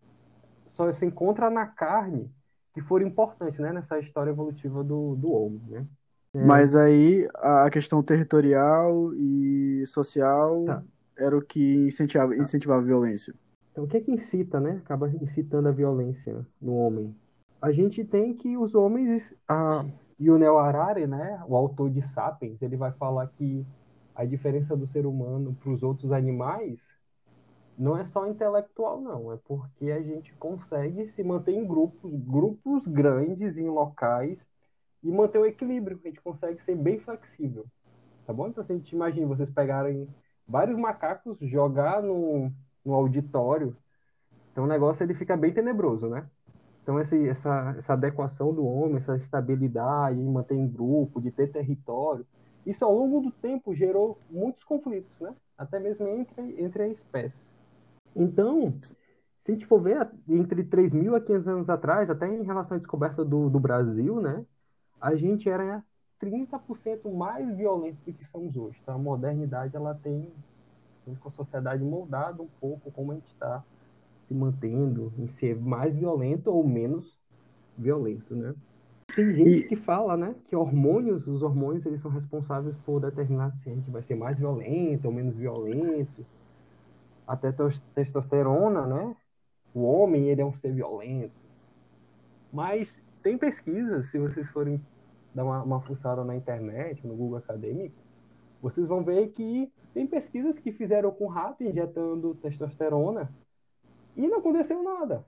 só 0.65 0.91
se 0.93 1.05
encontra 1.05 1.51
na 1.51 1.67
carne 1.67 2.31
que 2.73 2.81
foram 2.81 3.07
importantes 3.07 3.59
né, 3.59 3.73
nessa 3.73 3.99
história 3.99 4.31
evolutiva 4.31 4.85
do, 4.85 5.17
do 5.17 5.33
homem. 5.33 5.61
Né? 5.69 5.87
É. 6.35 6.45
Mas 6.45 6.77
aí 6.77 7.29
a 7.35 7.69
questão 7.71 8.03
territorial 8.03 9.13
e 9.15 9.85
social 9.87 10.65
tá. 10.65 10.83
era 11.19 11.37
o 11.37 11.43
que 11.43 11.87
incentivava, 11.87 12.35
tá. 12.35 12.41
incentivava 12.41 12.81
a 12.81 12.85
violência. 12.85 13.35
Então, 13.73 13.85
o 13.85 13.89
que 13.89 13.97
é 13.97 14.01
que 14.01 14.13
incita, 14.13 14.61
né? 14.61 14.81
Acaba 14.85 15.09
incitando 15.09 15.69
a 15.69 15.73
violência 15.73 16.47
no 16.61 16.75
homem. 16.75 17.15
A 17.61 17.73
gente 17.73 18.05
tem 18.05 18.35
que 18.35 18.57
os 18.57 18.75
homens. 18.75 19.35
A 19.49 19.85
Yunel 20.21 20.59
Harari, 20.59 21.07
né? 21.07 21.43
O 21.49 21.57
autor 21.57 21.91
de 21.91 22.03
Sapiens, 22.03 22.63
ele 22.63 22.77
vai 22.77 22.93
falar 22.93 23.27
que 23.29 23.67
a 24.15 24.25
diferença 24.25 24.77
do 24.77 24.87
ser 24.87 25.07
humano 25.07 25.57
para 25.59 25.71
os 25.71 25.83
outros 25.83 26.13
animais 26.13 26.81
não 27.79 27.97
é 27.97 28.05
só 28.05 28.27
intelectual, 28.29 29.01
não. 29.01 29.33
É 29.33 29.39
porque 29.45 29.91
a 29.91 30.03
gente 30.03 30.35
consegue 30.35 31.07
se 31.07 31.25
manter 31.25 31.53
em 31.53 31.67
grupos, 31.67 32.13
grupos 32.15 32.87
grandes, 32.87 33.57
em 33.57 33.69
locais 33.71 34.47
e 35.03 35.11
manter 35.11 35.39
o 35.39 35.47
equilíbrio. 35.47 35.99
A 36.03 36.09
gente 36.09 36.21
consegue 36.21 36.63
ser 36.63 36.77
bem 36.77 36.99
flexível, 36.99 37.67
tá 38.27 38.33
bom? 38.33 38.49
Então, 38.49 38.63
se 38.63 38.73
a 38.73 38.77
gente 38.77 38.95
imagina 38.95 39.27
vocês 39.27 39.51
pegarem 39.51 40.09
vários 40.47 40.79
macacos, 40.79 41.39
jogar 41.41 42.03
no, 42.03 42.51
no 42.85 42.95
auditório, 42.95 43.77
então 44.53 44.65
o 44.65 44.69
negócio 44.69 45.03
ele 45.03 45.15
fica 45.15 45.37
bem 45.37 45.53
tenebroso, 45.53 46.09
né? 46.09 46.29
Então, 46.83 46.99
esse, 46.99 47.29
essa, 47.29 47.75
essa 47.79 47.93
adequação 47.93 48.53
do 48.53 48.65
homem, 48.67 48.97
essa 48.97 49.17
estabilidade, 49.17 50.17
de 50.17 50.25
manter 50.25 50.57
em 50.57 50.67
grupo, 50.67 51.21
de 51.21 51.31
ter 51.31 51.53
território, 51.53 52.27
isso 52.67 52.85
ao 52.85 52.93
longo 52.93 53.21
do 53.21 53.31
tempo 53.31 53.75
gerou 53.75 54.19
muitos 54.31 54.65
conflitos, 54.65 55.19
né? 55.21 55.35
Até 55.57 55.79
mesmo 55.79 56.09
entre, 56.09 56.61
entre 56.61 56.83
a 56.83 56.89
espécie. 56.89 57.51
Então, 58.15 58.75
se 59.41 59.53
a 59.53 59.55
gente 59.55 59.67
for 59.67 59.81
ver, 59.81 60.11
entre 60.29 60.65
3 60.65 60.93
mil 60.93 61.15
a 61.15 61.21
500 61.21 61.49
anos 61.49 61.71
atrás, 61.71 62.11
até 62.11 62.27
em 62.27 62.43
relação 62.43 62.75
à 62.75 62.79
descoberta 62.79 63.25
do, 63.25 63.49
do 63.49 63.61
Brasil, 63.61 64.21
né? 64.21 64.45
A 65.01 65.15
gente 65.15 65.49
era 65.49 65.83
30% 66.21 67.11
mais 67.13 67.57
violento 67.57 67.99
do 68.05 68.13
que 68.13 68.25
somos 68.25 68.57
hoje. 68.57 68.79
Então, 68.83 68.95
a 68.95 68.99
modernidade 68.99 69.75
ela 69.75 69.95
tem 69.95 70.29
com 71.19 71.29
a 71.29 71.33
sociedade 71.33 71.83
moldado 71.83 72.43
um 72.43 72.49
pouco 72.61 72.91
como 72.93 73.11
a 73.11 73.15
gente 73.15 73.33
está 73.33 73.65
se 74.21 74.35
mantendo 74.35 75.13
em 75.19 75.27
ser 75.27 75.59
mais 75.59 75.97
violento 75.97 76.53
ou 76.53 76.65
menos 76.65 77.19
violento, 77.77 78.37
né? 78.37 78.55
Tem 79.15 79.35
gente 79.35 79.51
e... 79.51 79.69
que 79.69 79.75
fala, 79.75 80.17
né, 80.17 80.37
que 80.49 80.55
hormônios, 80.55 81.27
os 81.27 81.43
hormônios, 81.43 81.85
eles 81.85 82.01
são 82.01 82.11
responsáveis 82.11 82.77
por 82.77 83.01
determinar 83.01 83.51
se 83.51 83.69
a 83.69 83.75
gente 83.75 83.91
vai 83.91 84.03
ser 84.03 84.15
mais 84.15 84.39
violento 84.39 85.07
ou 85.07 85.13
menos 85.13 85.35
violento. 85.35 86.25
Até 87.27 87.53
testosterona, 87.95 88.87
né? 88.87 89.17
O 89.75 89.83
homem, 89.83 90.29
ele 90.29 90.43
é 90.43 90.45
um 90.45 90.53
ser 90.53 90.73
violento. 90.73 91.33
Mas 92.53 93.01
tem 93.23 93.39
pesquisas, 93.39 94.07
se 94.07 94.19
vocês 94.19 94.51
forem 94.51 94.81
dar 95.35 95.45
uma, 95.45 95.63
uma 95.63 95.81
fuçada 95.81 96.25
na 96.25 96.37
internet, 96.37 97.07
no 97.07 97.15
Google 97.15 97.39
Acadêmico, 97.39 97.97
vocês 98.61 98.87
vão 98.87 99.03
ver 99.03 99.29
que 99.29 99.73
tem 99.95 100.07
pesquisas 100.07 100.59
que 100.59 100.73
fizeram 100.73 101.11
com 101.11 101.27
rato 101.27 101.65
injetando 101.65 102.35
testosterona 102.37 103.31
e 104.17 104.27
não 104.29 104.39
aconteceu 104.39 104.83
nada. 104.83 105.25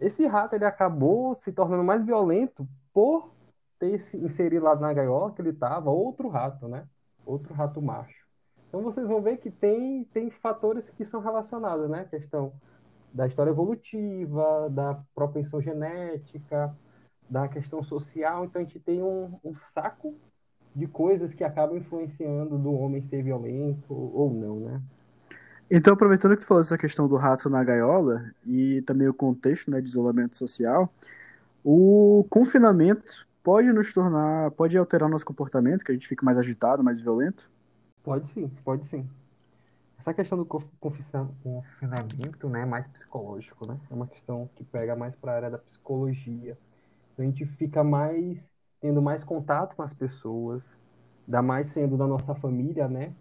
Esse 0.00 0.26
rato 0.26 0.54
ele 0.54 0.64
acabou 0.64 1.34
se 1.34 1.52
tornando 1.52 1.84
mais 1.84 2.04
violento 2.04 2.66
por 2.92 3.32
ter 3.78 4.00
se 4.00 4.16
inserido 4.16 4.64
lá 4.64 4.74
na 4.74 4.92
gaiola 4.92 5.32
que 5.32 5.40
ele 5.40 5.50
estava 5.50 5.90
outro 5.90 6.28
rato, 6.28 6.66
né? 6.66 6.86
Outro 7.24 7.54
rato 7.54 7.80
macho. 7.80 8.24
Então 8.68 8.82
vocês 8.82 9.06
vão 9.06 9.22
ver 9.22 9.36
que 9.36 9.50
tem, 9.50 10.04
tem 10.04 10.30
fatores 10.30 10.88
que 10.90 11.04
são 11.04 11.20
relacionados, 11.20 11.88
né? 11.88 12.00
A 12.00 12.04
questão 12.04 12.52
da 13.12 13.26
história 13.26 13.50
evolutiva, 13.50 14.68
da 14.70 15.00
propensão 15.14 15.60
genética, 15.60 16.76
da 17.28 17.48
questão 17.48 17.82
social. 17.82 18.44
Então 18.44 18.60
a 18.60 18.64
gente 18.64 18.78
tem 18.78 19.02
um, 19.02 19.38
um 19.44 19.54
saco 19.54 20.14
de 20.74 20.86
coisas 20.86 21.34
que 21.34 21.44
acabam 21.44 21.76
influenciando 21.76 22.58
do 22.58 22.72
homem 22.72 23.02
ser 23.02 23.22
violento 23.22 23.92
ou 23.92 24.32
não, 24.32 24.60
né? 24.60 24.82
Então, 25.70 25.94
aproveitando 25.94 26.36
que 26.36 26.42
tu 26.42 26.46
falou 26.46 26.60
essa 26.60 26.76
questão 26.76 27.08
do 27.08 27.16
rato 27.16 27.48
na 27.48 27.64
gaiola 27.64 28.30
e 28.46 28.82
também 28.82 29.08
o 29.08 29.14
contexto 29.14 29.70
né, 29.70 29.80
de 29.80 29.88
isolamento 29.88 30.36
social, 30.36 30.92
o 31.64 32.26
confinamento 32.28 33.26
pode 33.42 33.72
nos 33.72 33.92
tornar, 33.92 34.50
pode 34.52 34.76
alterar 34.76 35.08
nosso 35.08 35.24
comportamento, 35.24 35.84
que 35.84 35.90
a 35.90 35.94
gente 35.94 36.06
fique 36.06 36.24
mais 36.24 36.36
agitado, 36.36 36.84
mais 36.84 37.00
violento? 37.00 37.50
Pode 38.02 38.28
sim, 38.28 38.50
pode 38.62 38.84
sim. 38.84 39.08
Essa 39.98 40.12
questão 40.12 40.36
do 40.36 40.44
confinamento 40.44 42.48
né, 42.48 42.60
é 42.60 42.66
mais 42.66 42.86
psicológico, 42.86 43.66
né? 43.66 43.78
É 43.90 43.94
uma 43.94 44.06
questão 44.06 44.48
que 44.54 44.64
pega 44.64 44.94
mais 44.94 45.14
para 45.14 45.32
a 45.32 45.36
área 45.36 45.50
da 45.50 45.58
psicologia. 45.58 46.58
A 47.18 47.22
gente 47.22 47.46
fica 47.46 47.84
mais 47.84 48.48
tendo 48.80 49.00
mais 49.00 49.24
contato 49.24 49.74
com 49.74 49.82
as 49.82 49.94
pessoas, 49.94 50.62
ainda 51.26 51.40
mais 51.40 51.68
sendo 51.68 51.96
da 51.96 52.06
nossa 52.06 52.34
família, 52.34 52.86
né? 52.86 53.14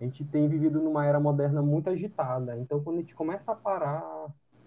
A 0.00 0.04
gente 0.04 0.24
tem 0.24 0.48
vivido 0.48 0.80
numa 0.80 1.04
era 1.04 1.20
moderna 1.20 1.62
muito 1.62 1.90
agitada. 1.90 2.58
Então, 2.58 2.82
quando 2.82 2.96
a 2.96 3.00
gente 3.00 3.14
começa 3.14 3.52
a 3.52 3.54
parar, 3.54 4.02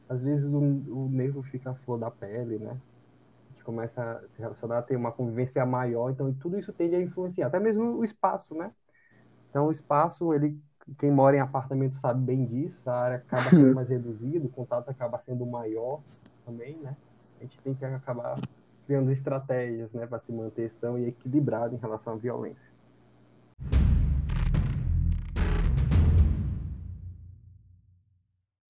às 0.08 0.22
vezes 0.22 0.46
o, 0.54 0.60
o 0.60 1.10
nervo 1.10 1.42
fica 1.42 1.72
a 1.72 1.75
flor 1.75 1.98
da 1.98 2.12
pele, 2.12 2.60
né? 2.60 2.70
A 2.70 3.51
gente 3.51 3.63
começa 3.63 4.01
a 4.01 4.27
se 4.30 4.39
relacionar, 4.39 4.77
a 4.77 4.82
ter 4.84 4.96
uma 4.96 5.12
convivência 5.12 5.65
maior. 5.65 6.12
Então, 6.12 6.32
tudo 6.36 6.58
isso 6.58 6.72
tende 6.72 6.96
a 6.96 7.01
influenciar. 7.01 7.48
Até 7.48 7.60
mesmo 7.60 7.98
o 7.98 8.04
espaço, 8.04 8.54
né? 8.54 8.72
Então, 9.50 9.68
o 9.68 9.72
espaço, 9.72 10.34
ele, 10.34 10.58
quem 11.00 11.10
mora 11.10 11.36
em 11.36 11.39
apartamento 11.39 12.00
sabe 12.00 12.22
bem 12.22 12.46
disso. 12.46 12.88
A 12.89 12.96
área 12.96 13.18
acaba 13.18 13.50
sendo 13.50 13.74
mais 13.75 13.89
reduzida, 13.89 14.46
o 14.46 14.50
contato 14.50 14.88
acaba 14.88 15.18
sendo 15.20 15.46
maior 15.46 16.00
também, 16.46 16.77
né? 16.77 16.96
A 17.39 17.44
gente 17.44 17.60
tem 17.60 17.74
que 17.74 17.84
acabar 17.84 18.36
criando 18.86 19.12
estratégias 19.12 19.92
né, 19.92 20.06
para 20.06 20.20
se 20.20 20.32
manter 20.32 20.70
são 20.70 20.98
e 20.98 21.08
equilibrado 21.08 21.75
em 21.75 21.77
relação 21.77 22.13
à 22.13 22.15
violência. 22.15 22.74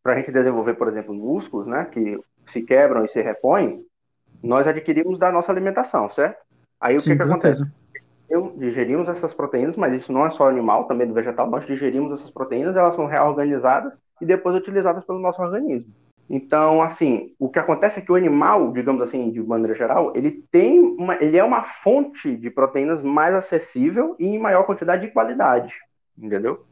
Para 0.01 0.13
a 0.13 0.17
gente 0.17 0.31
desenvolver, 0.31 0.75
por 0.75 0.87
exemplo, 0.87 1.13
músculos, 1.13 1.67
né, 1.67 1.85
que 1.85 2.19
se 2.47 2.61
quebram 2.61 3.05
e 3.05 3.09
se 3.09 3.21
repõem, 3.21 3.85
nós 4.41 4.67
adquirimos 4.67 5.17
da 5.17 5.31
nossa 5.31 5.51
alimentação, 5.51 6.09
certo? 6.09 6.43
Aí 6.79 6.95
o 6.95 6.99
Sim, 6.99 7.11
que, 7.11 7.17
que 7.17 7.23
acontece? 7.23 7.63
Digerimos 8.57 9.07
essas 9.07 9.33
proteínas, 9.33 9.75
mas 9.75 9.93
isso 9.93 10.11
não 10.11 10.25
é 10.25 10.29
só 10.29 10.49
animal, 10.49 10.85
também 10.85 11.07
do 11.07 11.13
vegetal, 11.13 11.49
nós 11.49 11.65
digerimos 11.65 12.19
essas 12.19 12.29
proteínas, 12.29 12.75
elas 12.75 12.95
são 12.95 13.05
reorganizadas 13.05 13.93
e 14.21 14.25
depois 14.25 14.55
utilizadas 14.55 15.05
pelo 15.05 15.19
nosso 15.19 15.41
organismo. 15.41 15.93
Então, 16.29 16.81
assim, 16.81 17.33
o 17.37 17.47
que 17.47 17.59
acontece 17.59 17.99
é 17.99 18.01
que 18.01 18.11
o 18.11 18.15
animal, 18.15 18.71
digamos 18.71 19.01
assim, 19.01 19.29
de 19.29 19.41
maneira 19.41 19.75
geral, 19.75 20.11
ele 20.15 20.43
tem 20.51 20.79
uma, 20.79 21.15
ele 21.15 21.37
é 21.37 21.43
uma 21.43 21.63
fonte 21.63 22.35
de 22.35 22.49
proteínas 22.49 23.03
mais 23.03 23.35
acessível 23.35 24.15
e 24.17 24.25
em 24.25 24.39
maior 24.39 24.63
quantidade 24.63 25.05
de 25.05 25.13
qualidade, 25.13 25.75
entendeu? 26.17 26.65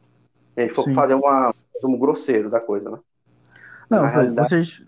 Se 0.54 0.60
a 0.60 0.62
gente 0.62 0.74
for 0.74 0.82
Sim. 0.82 0.94
fazer 0.94 1.14
uma, 1.14 1.54
um 1.84 1.96
grosseiro 1.96 2.50
da 2.50 2.60
coisa, 2.60 2.90
né? 2.90 2.98
Não, 3.88 4.04
realidade... 4.04 4.48
vocês 4.48 4.84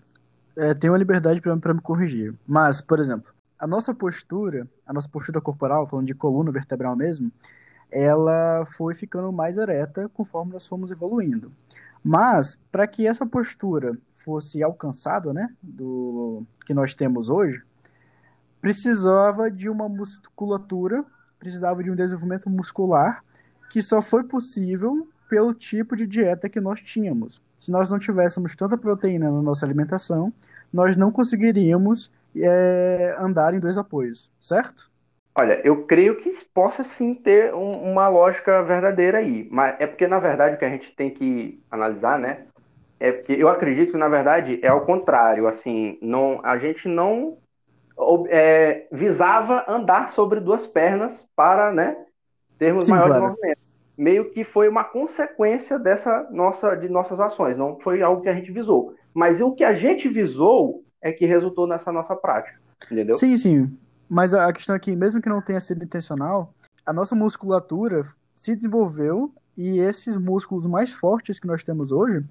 é, 0.57 0.73
têm 0.73 0.89
uma 0.89 0.97
liberdade 0.97 1.39
para 1.39 1.73
me 1.73 1.81
corrigir. 1.81 2.33
Mas, 2.45 2.81
por 2.81 2.99
exemplo, 2.99 3.31
a 3.57 3.65
nossa 3.65 3.93
postura, 3.93 4.67
a 4.85 4.91
nossa 4.91 5.07
postura 5.07 5.39
corporal, 5.39 5.87
falando 5.87 6.07
de 6.07 6.13
coluna 6.13 6.51
vertebral 6.51 6.95
mesmo, 6.95 7.31
ela 7.91 8.65
foi 8.65 8.93
ficando 8.93 9.31
mais 9.31 9.57
ereta 9.57 10.09
conforme 10.13 10.53
nós 10.53 10.67
fomos 10.67 10.91
evoluindo. 10.91 11.51
Mas, 12.07 12.57
para 12.71 12.87
que 12.87 13.05
essa 13.05 13.25
postura 13.25 13.97
fosse 14.15 14.63
alcançado, 14.63 15.33
né, 15.33 15.53
do 15.61 16.45
que 16.65 16.73
nós 16.73 16.95
temos 16.95 17.29
hoje, 17.29 17.61
precisava 18.61 19.51
de 19.51 19.69
uma 19.69 19.89
musculatura, 19.89 21.03
precisava 21.37 21.83
de 21.83 21.91
um 21.91 21.95
desenvolvimento 21.95 22.49
muscular 22.49 23.21
que 23.69 23.81
só 23.81 24.01
foi 24.01 24.23
possível 24.23 25.05
pelo 25.29 25.53
tipo 25.53 25.97
de 25.97 26.07
dieta 26.07 26.47
que 26.47 26.61
nós 26.61 26.79
tínhamos. 26.79 27.41
Se 27.57 27.73
nós 27.73 27.91
não 27.91 27.99
tivéssemos 27.99 28.55
tanta 28.55 28.77
proteína 28.77 29.29
na 29.29 29.41
nossa 29.41 29.65
alimentação, 29.65 30.31
nós 30.71 30.95
não 30.95 31.11
conseguiríamos 31.11 32.09
é, 32.33 33.17
andar 33.19 33.53
em 33.53 33.59
dois 33.59 33.77
apoios, 33.77 34.31
certo? 34.39 34.89
Olha, 35.39 35.61
eu 35.63 35.85
creio 35.85 36.17
que 36.17 36.31
possa 36.53 36.83
sim 36.83 37.13
ter 37.13 37.53
um, 37.53 37.91
uma 37.91 38.07
lógica 38.07 38.63
verdadeira 38.63 39.19
aí, 39.19 39.47
mas 39.51 39.75
é 39.79 39.85
porque 39.85 40.07
na 40.07 40.19
verdade 40.19 40.55
o 40.55 40.57
que 40.57 40.65
a 40.65 40.69
gente 40.69 40.95
tem 40.95 41.11
que 41.11 41.61
analisar, 41.69 42.17
né, 42.17 42.47
é 42.99 43.11
porque 43.11 43.33
eu 43.33 43.47
acredito 43.47 43.91
que, 43.91 43.97
na 43.97 44.09
verdade, 44.09 44.59
é 44.61 44.67
ao 44.67 44.81
contrário. 44.81 45.47
Assim, 45.47 45.97
não, 46.01 46.39
a 46.43 46.57
gente 46.57 46.87
não 46.87 47.37
é, 48.29 48.87
visava 48.91 49.63
andar 49.67 50.11
sobre 50.11 50.39
duas 50.39 50.67
pernas 50.67 51.25
para 51.35 51.71
né, 51.71 51.95
termos 52.57 52.85
Sim, 52.85 52.91
maiores 52.91 53.15
claro. 53.15 53.29
movimentos. 53.29 53.63
Meio 53.97 54.29
que 54.29 54.43
foi 54.43 54.67
uma 54.67 54.83
consequência 54.83 55.79
dessa 55.79 56.27
nossa, 56.31 56.75
de 56.75 56.87
nossas 56.87 57.19
ações, 57.19 57.57
não 57.57 57.79
foi 57.79 58.01
algo 58.01 58.21
que 58.21 58.29
a 58.29 58.33
gente 58.33 58.51
visou. 58.51 58.95
Mas 59.13 59.41
o 59.41 59.53
que 59.53 59.63
a 59.63 59.73
gente 59.73 60.07
visou 60.07 60.83
é 61.01 61.11
que 61.11 61.25
resultou 61.25 61.65
nessa 61.65 61.91
nossa 61.91 62.15
prática. 62.15 62.59
Entendeu? 62.91 63.15
Sim, 63.15 63.35
sim. 63.37 63.77
Mas 64.09 64.33
a 64.33 64.51
questão 64.53 64.75
é 64.75 64.79
que, 64.79 64.95
mesmo 64.95 65.21
que 65.21 65.29
não 65.29 65.41
tenha 65.41 65.59
sido 65.59 65.83
intencional, 65.83 66.53
a 66.85 66.93
nossa 66.93 67.13
musculatura 67.13 68.03
se 68.35 68.55
desenvolveu 68.55 69.31
e 69.57 69.79
esses 69.79 70.15
músculos 70.15 70.65
mais 70.65 70.93
fortes 70.93 71.39
que 71.39 71.47
nós 71.47 71.63
temos 71.63 71.91
hoje 71.91 72.23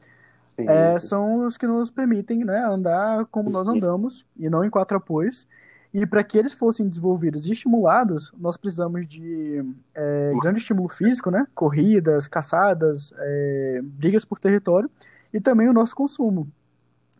é, 0.57 0.99
são 0.99 1.45
os 1.45 1.59
que 1.59 1.67
nos 1.67 1.91
permitem 1.91 2.45
né, 2.45 2.65
andar 2.65 3.27
como 3.27 3.51
nós 3.51 3.69
andamos 3.69 4.25
e 4.37 4.49
não 4.49 4.65
em 4.65 4.71
quatro 4.71 4.97
apoios. 4.97 5.47
E 5.93 6.07
para 6.07 6.23
que 6.23 6.37
eles 6.37 6.53
fossem 6.53 6.89
desenvolvidos 6.89 7.47
e 7.47 7.53
estimulados, 7.53 8.33
nós 8.39 8.57
precisamos 8.57 9.07
de 9.07 9.65
é, 9.95 10.33
grande 10.41 10.59
estímulo 10.59 10.89
físico, 10.89 11.31
né? 11.31 11.47
Corridas, 11.55 12.29
caçadas, 12.29 13.15
é, 13.19 13.81
brigas 13.83 14.25
por 14.25 14.39
território 14.39 14.91
e 15.33 15.41
também 15.41 15.69
o 15.69 15.73
nosso 15.73 15.95
consumo. 15.95 16.49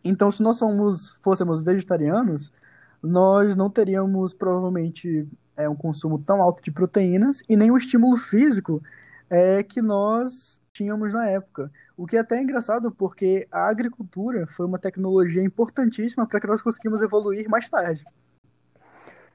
Então, 0.03 0.29
se 0.29 0.43
nós 0.43 0.57
somos, 0.57 1.17
fôssemos 1.21 1.61
vegetarianos, 1.61 2.51
nós 3.01 3.55
não 3.55 3.69
teríamos 3.69 4.33
provavelmente 4.33 5.27
é, 5.55 5.67
um 5.67 5.75
consumo 5.75 6.19
tão 6.19 6.41
alto 6.41 6.63
de 6.63 6.71
proteínas 6.71 7.41
e 7.47 7.55
nem 7.55 7.71
o 7.71 7.77
estímulo 7.77 8.17
físico 8.17 8.81
é, 9.29 9.63
que 9.63 9.81
nós 9.81 10.61
tínhamos 10.71 11.13
na 11.13 11.27
época. 11.27 11.71
O 11.95 12.05
que 12.05 12.15
é 12.15 12.19
até 12.19 12.41
engraçado 12.41 12.91
porque 12.91 13.47
a 13.51 13.67
agricultura 13.67 14.45
foi 14.45 14.65
uma 14.65 14.77
tecnologia 14.77 15.41
importantíssima 15.41 16.27
para 16.27 16.39
que 16.39 16.47
nós 16.47 16.61
conseguimos 16.61 17.01
evoluir 17.01 17.49
mais 17.49 17.69
tarde. 17.69 18.05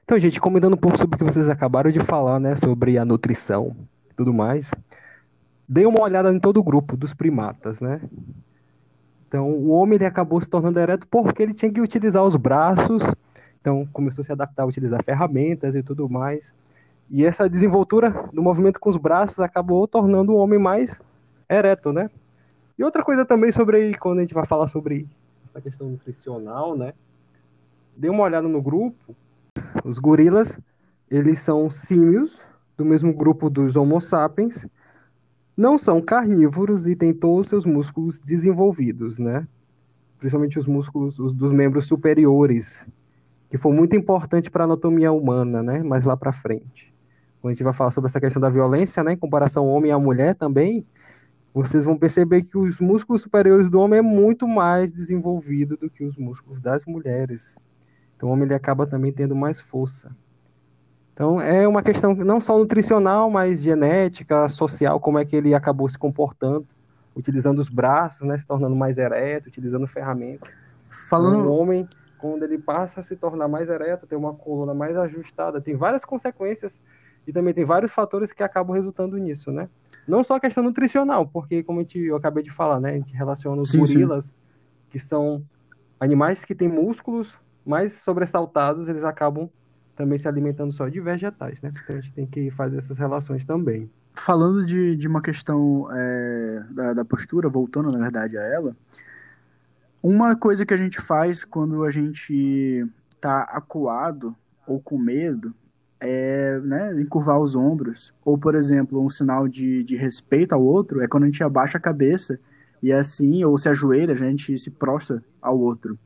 Então, 0.05 0.17
gente, 0.17 0.39
comentando 0.39 0.73
um 0.73 0.77
pouco 0.77 0.97
sobre 0.97 1.15
o 1.15 1.17
que 1.17 1.23
vocês 1.23 1.47
acabaram 1.49 1.91
de 1.91 1.99
falar, 1.99 2.39
né, 2.39 2.55
sobre 2.55 2.97
a 2.97 3.05
nutrição 3.05 3.75
e 4.09 4.13
tudo 4.13 4.33
mais, 4.33 4.71
dei 5.67 5.85
uma 5.85 6.01
olhada 6.01 6.31
em 6.31 6.39
todo 6.39 6.57
o 6.57 6.63
grupo 6.63 6.97
dos 6.97 7.13
primatas, 7.13 7.79
né? 7.79 8.01
Então, 9.27 9.49
o 9.49 9.69
homem 9.69 9.95
ele 9.95 10.05
acabou 10.05 10.39
se 10.39 10.49
tornando 10.49 10.79
ereto 10.79 11.07
porque 11.07 11.41
ele 11.41 11.53
tinha 11.53 11.71
que 11.71 11.81
utilizar 11.81 12.23
os 12.23 12.35
braços, 12.35 13.01
então 13.63 13.87
começou 13.93 14.21
a 14.21 14.25
se 14.25 14.31
adaptar 14.33 14.63
a 14.63 14.65
utilizar 14.65 15.01
ferramentas 15.05 15.73
e 15.73 15.81
tudo 15.81 16.09
mais. 16.09 16.53
E 17.09 17.23
essa 17.23 17.47
desenvoltura 17.47 18.29
do 18.33 18.43
movimento 18.43 18.77
com 18.77 18.89
os 18.89 18.97
braços 18.97 19.39
acabou 19.39 19.87
tornando 19.87 20.33
o 20.33 20.35
homem 20.35 20.59
mais 20.59 20.99
ereto, 21.49 21.93
né? 21.93 22.09
E 22.77 22.83
outra 22.83 23.01
coisa 23.01 23.25
também 23.25 23.53
sobre 23.53 23.93
quando 23.93 24.17
a 24.17 24.21
gente 24.21 24.33
vai 24.33 24.45
falar 24.45 24.67
sobre 24.67 25.07
essa 25.45 25.61
questão 25.61 25.87
nutricional, 25.89 26.75
né? 26.75 26.93
Dê 27.95 28.09
uma 28.09 28.23
olhada 28.23 28.49
no 28.49 28.61
grupo. 28.61 29.15
Os 29.85 29.97
gorilas, 29.97 30.59
eles 31.09 31.39
são 31.39 31.71
símios 31.71 32.41
do 32.75 32.83
mesmo 32.83 33.13
grupo 33.13 33.49
dos 33.49 33.77
Homo 33.77 34.01
sapiens, 34.01 34.67
não 35.55 35.77
são 35.77 36.01
carnívoros 36.01 36.85
e 36.85 36.97
têm 36.97 37.13
todos 37.13 37.45
os 37.45 37.49
seus 37.49 37.65
músculos 37.65 38.19
desenvolvidos, 38.19 39.19
né? 39.19 39.47
Principalmente 40.19 40.59
os 40.59 40.67
músculos 40.67 41.17
os 41.17 41.33
dos 41.33 41.53
membros 41.53 41.87
superiores, 41.87 42.85
que 43.53 43.57
foi 43.59 43.71
muito 43.71 43.95
importante 43.95 44.49
para 44.49 44.63
a 44.63 44.65
anatomia 44.65 45.11
humana, 45.11 45.61
né? 45.61 45.83
Mais 45.83 46.05
lá 46.05 46.17
para 46.17 46.31
frente. 46.31 46.91
Quando 47.39 47.51
a 47.51 47.53
gente 47.53 47.63
vai 47.63 47.71
falar 47.71 47.91
sobre 47.91 48.09
essa 48.09 48.19
questão 48.19 48.41
da 48.41 48.49
violência, 48.49 49.03
né? 49.03 49.13
Em 49.13 49.15
comparação 49.15 49.67
homem 49.67 49.91
e 49.91 49.93
à 49.93 49.99
mulher 49.99 50.33
também, 50.33 50.83
vocês 51.53 51.85
vão 51.85 51.95
perceber 51.95 52.41
que 52.41 52.57
os 52.57 52.79
músculos 52.79 53.21
superiores 53.21 53.69
do 53.69 53.79
homem 53.79 53.99
é 53.99 54.01
muito 54.01 54.47
mais 54.47 54.91
desenvolvido 54.91 55.77
do 55.77 55.87
que 55.87 56.03
os 56.03 56.17
músculos 56.17 56.59
das 56.59 56.83
mulheres. 56.83 57.55
Então 58.17 58.29
o 58.29 58.31
homem 58.31 58.45
ele 58.45 58.55
acaba 58.55 58.87
também 58.87 59.11
tendo 59.11 59.35
mais 59.35 59.61
força. 59.61 60.09
Então 61.13 61.39
é 61.39 61.67
uma 61.67 61.83
questão 61.83 62.15
não 62.15 62.41
só 62.41 62.57
nutricional, 62.57 63.29
mas 63.29 63.61
genética, 63.61 64.49
social, 64.49 64.99
como 64.99 65.19
é 65.19 65.25
que 65.25 65.35
ele 65.35 65.53
acabou 65.53 65.87
se 65.87 65.99
comportando, 65.99 66.65
utilizando 67.15 67.59
os 67.59 67.69
braços, 67.69 68.27
né, 68.27 68.35
se 68.35 68.47
tornando 68.47 68.75
mais 68.75 68.97
ereto, 68.97 69.47
utilizando 69.47 69.85
ferramentas. 69.85 70.49
Falando 71.07 71.45
o 71.45 71.51
homem, 71.51 71.87
quando 72.23 72.43
ele 72.43 72.57
passa 72.57 73.01
a 73.01 73.03
se 73.03 73.17
tornar 73.17 73.49
mais 73.49 73.69
ereto, 73.69 74.07
tem 74.07 74.17
uma 74.17 74.33
coluna 74.33 74.73
mais 74.73 74.95
ajustada, 74.95 75.59
tem 75.59 75.75
várias 75.75 76.05
consequências 76.05 76.79
e 77.27 77.33
também 77.33 77.53
tem 77.53 77.65
vários 77.65 77.91
fatores 77.91 78.31
que 78.31 78.41
acabam 78.41 78.73
resultando 78.73 79.17
nisso, 79.17 79.51
né? 79.51 79.67
Não 80.07 80.23
só 80.23 80.35
a 80.35 80.39
questão 80.39 80.63
nutricional, 80.63 81.27
porque 81.27 81.61
como 81.63 81.81
gente, 81.81 81.99
eu 81.99 82.15
acabei 82.15 82.41
de 82.41 82.49
falar, 82.49 82.79
né, 82.79 82.91
a 82.91 82.93
gente 82.93 83.13
relaciona 83.13 83.61
os 83.61 83.71
sim, 83.71 83.79
gorilas, 83.79 84.27
sim. 84.27 84.33
que 84.89 84.99
são 84.99 85.43
animais 85.99 86.45
que 86.45 86.55
têm 86.55 86.69
músculos 86.69 87.37
mais 87.65 87.91
sobressaltados, 87.91 88.87
eles 88.87 89.03
acabam 89.03 89.49
também 89.93 90.17
se 90.17 90.25
alimentando 90.25 90.71
só 90.71 90.87
de 90.87 91.01
vegetais, 91.01 91.61
né? 91.61 91.73
Então 91.83 91.93
a 91.97 91.99
gente 91.99 92.13
tem 92.13 92.25
que 92.25 92.49
fazer 92.51 92.77
essas 92.77 92.97
relações 92.97 93.43
também. 93.43 93.91
Falando 94.13 94.65
de, 94.65 94.95
de 94.95 95.09
uma 95.09 95.21
questão 95.21 95.89
é, 95.91 96.63
da, 96.69 96.93
da 96.93 97.03
postura, 97.03 97.49
voltando 97.49 97.91
na 97.91 97.99
verdade 97.99 98.37
a 98.37 98.43
ela, 98.43 98.73
uma 100.03 100.35
coisa 100.35 100.65
que 100.65 100.73
a 100.73 100.77
gente 100.77 100.99
faz 100.99 101.45
quando 101.45 101.85
a 101.85 101.89
gente 101.89 102.85
tá 103.21 103.43
acuado 103.43 104.35
ou 104.67 104.81
com 104.81 104.97
medo 104.97 105.53
é 105.97 106.59
né, 106.59 107.01
encurvar 107.01 107.39
os 107.39 107.55
ombros. 107.55 108.13
Ou, 108.25 108.37
por 108.37 108.53
exemplo, 108.53 109.03
um 109.03 109.09
sinal 109.09 109.47
de, 109.47 109.81
de 109.81 109.95
respeito 109.95 110.51
ao 110.51 110.61
outro 110.61 111.01
é 111.01 111.07
quando 111.07 111.23
a 111.23 111.27
gente 111.27 111.41
abaixa 111.41 111.77
a 111.77 111.81
cabeça 111.81 112.37
e 112.81 112.91
assim, 112.91 113.45
ou 113.45 113.57
se 113.57 113.69
ajoelha, 113.69 114.13
a 114.13 114.17
gente 114.17 114.59
se 114.59 114.69
prostra 114.69 115.23
ao 115.41 115.57
outro. 115.57 115.97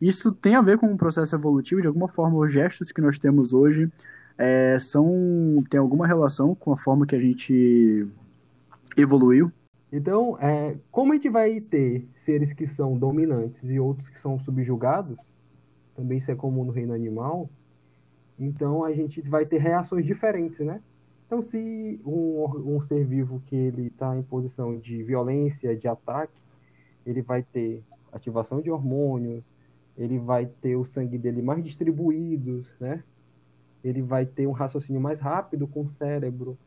Isso 0.00 0.32
tem 0.32 0.56
a 0.56 0.60
ver 0.60 0.76
com 0.76 0.88
um 0.88 0.96
processo 0.96 1.36
evolutivo, 1.36 1.80
de 1.80 1.86
alguma 1.86 2.08
forma, 2.08 2.36
os 2.36 2.50
gestos 2.50 2.90
que 2.90 3.00
nós 3.00 3.20
temos 3.20 3.54
hoje 3.54 3.88
é, 4.36 4.76
são 4.80 5.54
tem 5.70 5.78
alguma 5.78 6.08
relação 6.08 6.56
com 6.56 6.72
a 6.72 6.76
forma 6.76 7.06
que 7.06 7.14
a 7.14 7.20
gente 7.20 8.04
evoluiu? 8.96 9.52
Então, 9.96 10.36
é, 10.40 10.76
como 10.90 11.12
a 11.12 11.14
gente 11.14 11.28
vai 11.28 11.60
ter 11.60 12.04
seres 12.16 12.52
que 12.52 12.66
são 12.66 12.98
dominantes 12.98 13.70
e 13.70 13.78
outros 13.78 14.08
que 14.08 14.18
são 14.18 14.40
subjugados, 14.40 15.16
também 15.94 16.18
isso 16.18 16.32
é 16.32 16.34
comum 16.34 16.64
no 16.64 16.72
reino 16.72 16.92
animal, 16.92 17.48
então 18.36 18.82
a 18.82 18.92
gente 18.92 19.22
vai 19.22 19.46
ter 19.46 19.58
reações 19.58 20.04
diferentes, 20.04 20.58
né? 20.58 20.82
Então, 21.24 21.40
se 21.40 22.00
um, 22.04 22.74
um 22.74 22.80
ser 22.80 23.04
vivo 23.04 23.40
que 23.46 23.54
ele 23.54 23.86
está 23.86 24.16
em 24.16 24.22
posição 24.24 24.76
de 24.76 25.00
violência, 25.04 25.76
de 25.76 25.86
ataque, 25.86 26.42
ele 27.06 27.22
vai 27.22 27.44
ter 27.44 27.80
ativação 28.12 28.60
de 28.60 28.72
hormônios, 28.72 29.44
ele 29.96 30.18
vai 30.18 30.46
ter 30.46 30.74
o 30.74 30.84
sangue 30.84 31.16
dele 31.16 31.40
mais 31.40 31.62
distribuído, 31.62 32.66
né? 32.80 33.04
Ele 33.84 34.02
vai 34.02 34.26
ter 34.26 34.48
um 34.48 34.52
raciocínio 34.52 35.00
mais 35.00 35.20
rápido 35.20 35.68
com 35.68 35.82
o 35.82 35.88
cérebro. 35.88 36.58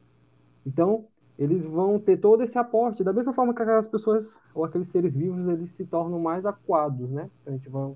Então, 0.66 1.04
eles 1.38 1.66
vão 1.66 2.00
ter 2.00 2.18
todo 2.18 2.42
esse 2.42 2.58
aporte, 2.58 3.04
da 3.04 3.14
mesma 3.14 3.32
forma 3.32 3.54
que 3.54 3.62
aquelas 3.62 3.88
pessoas, 3.88 4.42
ou 4.56 4.66
aqueles 4.66 4.88
seres 4.88 5.16
vivos, 5.16 5.48
eles 5.48 5.70
se 5.70 5.86
tornam 5.86 6.20
mais 6.20 6.46
aquados, 6.46 7.12
né? 7.12 7.30
Então, 7.42 7.54
a 7.54 7.58
gente 7.58 7.70
vai, 7.70 7.94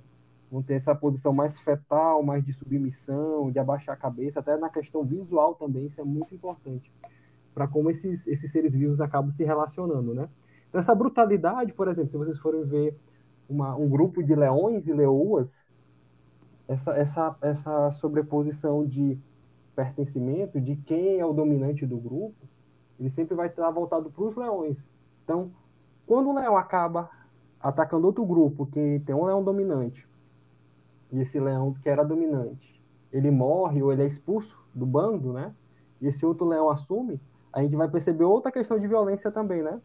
vão 0.52 0.62
ter 0.62 0.76
essa 0.76 0.94
posição 0.94 1.34
mais 1.34 1.60
fetal, 1.60 2.22
mais 2.22 2.46
de 2.46 2.54
submissão, 2.54 3.52
de 3.52 3.58
abaixar 3.58 3.96
a 3.96 3.98
cabeça, 3.98 4.40
até 4.40 4.56
na 4.58 4.70
questão 4.70 5.04
visual 5.04 5.56
também, 5.56 5.88
isso 5.88 6.00
é 6.00 6.04
muito 6.04 6.36
importante, 6.36 6.92
para 7.54 7.68
como 7.68 7.90
esses, 7.90 8.28
esses 8.28 8.52
seres 8.52 8.76
vivos 8.76 9.02
acabam 9.02 9.32
se 9.32 9.44
relacionando, 9.44 10.14
né? 10.14 10.30
Então, 10.70 10.80
essa 10.80 10.94
brutalidade, 10.94 11.74
por 11.74 11.88
exemplo, 11.88 12.12
se 12.12 12.18
vocês 12.18 12.38
forem 12.38 12.64
ver 12.64 12.96
uma, 13.50 13.76
um 13.76 13.90
grupo 13.90 14.24
de 14.24 14.36
leões 14.36 14.88
e 14.88 14.94
leoas, 14.94 15.62
essa, 16.68 16.96
essa, 16.96 17.36
essa 17.42 17.92
sobreposição 17.92 18.86
de 18.86 19.20
pertencimento, 19.76 20.62
de 20.62 20.76
quem 20.76 21.20
é 21.20 21.26
o 21.26 21.34
dominante 21.34 21.86
do 21.86 21.98
grupo, 21.98 22.48
ele 23.02 23.10
sempre 23.10 23.36
vai 23.36 23.48
estar 23.48 23.70
voltado 23.72 24.12
para 24.12 24.24
os 24.24 24.36
leões. 24.36 24.88
Então, 25.24 25.52
quando 26.06 26.30
o 26.30 26.36
leão 26.36 26.56
acaba 26.56 27.10
atacando 27.60 28.06
outro 28.06 28.24
grupo 28.24 28.68
que 28.68 29.02
tem 29.06 29.16
um 29.16 29.26
leão 29.26 29.44
dominante, 29.44 30.08
e 31.12 31.20
esse 31.20 31.40
leão 31.40 31.74
que 31.74 31.90
era 31.90 32.04
dominante, 32.04 32.80
ele 33.12 33.32
morre 33.32 33.82
ou 33.82 33.92
ele 33.92 34.04
é 34.04 34.06
expulso 34.06 34.58
do 34.74 34.86
bando, 34.86 35.34
né? 35.34 35.54
E 36.00 36.08
esse 36.08 36.24
outro 36.24 36.48
leão 36.48 36.70
assume, 36.70 37.20
a 37.52 37.64
gente 37.64 37.76
vai 37.76 37.90
perceber 37.90 38.24
outra 38.24 38.52
questão 38.52 38.80
de 38.80 38.88
violência 38.88 39.32
também, 39.32 39.64
né? 39.64 39.82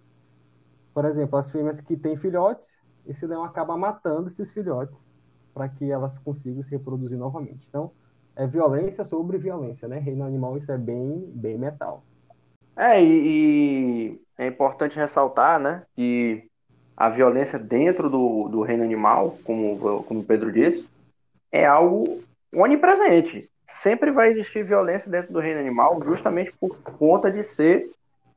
Por 0.92 1.07
exemplo, 1.07 1.38
as 1.38 1.50
fêmeas 1.50 1.81
que 1.81 1.96
têm 1.96 2.16
filhotes, 2.16 2.79
esse 3.07 3.26
leão 3.26 3.44
acaba 3.44 3.76
matando 3.79 4.29
esses 4.29 4.52
filhotes 4.52 5.11
para 5.55 5.70
que 5.70 5.90
elas 5.90 6.18
consigam 6.18 6.62
se 6.62 6.72
reproduzir 6.72 7.16
novamente. 7.18 7.66
Então, 7.66 7.92
é 8.35 8.46
violência 8.46 9.05
sobre 9.07 9.38
violência, 9.38 9.88
né? 9.88 9.98
Reino 9.98 10.22
animal, 10.22 10.57
isso 10.59 10.70
é 10.70 10.76
bem, 10.76 11.31
bem 11.35 11.57
metal. 11.57 12.05
É, 12.76 13.02
e, 13.02 13.06
e 13.06 14.20
é 14.36 14.46
importante 14.46 14.96
ressaltar, 14.96 15.58
né, 15.58 15.82
que 15.94 16.44
a 16.96 17.08
violência 17.08 17.58
dentro 17.58 18.10
do, 18.10 18.48
do 18.48 18.62
reino 18.62 18.84
animal, 18.84 19.38
como, 19.44 20.04
como 20.04 20.24
Pedro 20.24 20.52
disse, 20.52 20.86
é 21.50 21.64
algo 21.64 22.22
onipresente. 22.52 23.48
Sempre 23.68 24.10
vai 24.10 24.30
existir 24.30 24.64
violência 24.64 25.10
dentro 25.10 25.32
do 25.32 25.40
reino 25.40 25.60
animal, 25.60 26.02
justamente 26.04 26.52
por 26.60 26.76
conta 26.78 27.30
de 27.30 27.44
ser 27.44 27.90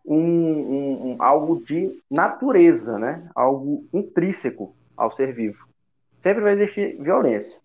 um, 0.05 0.17
um, 0.17 1.11
um, 1.11 1.15
algo 1.19 1.63
de 1.63 2.01
natureza, 2.09 2.97
né? 2.97 3.29
algo 3.35 3.85
intrínseco 3.93 4.73
ao 4.97 5.11
ser 5.11 5.33
vivo. 5.33 5.67
Sempre 6.21 6.41
vai 6.41 6.53
existir 6.53 6.97
violência. 7.01 7.57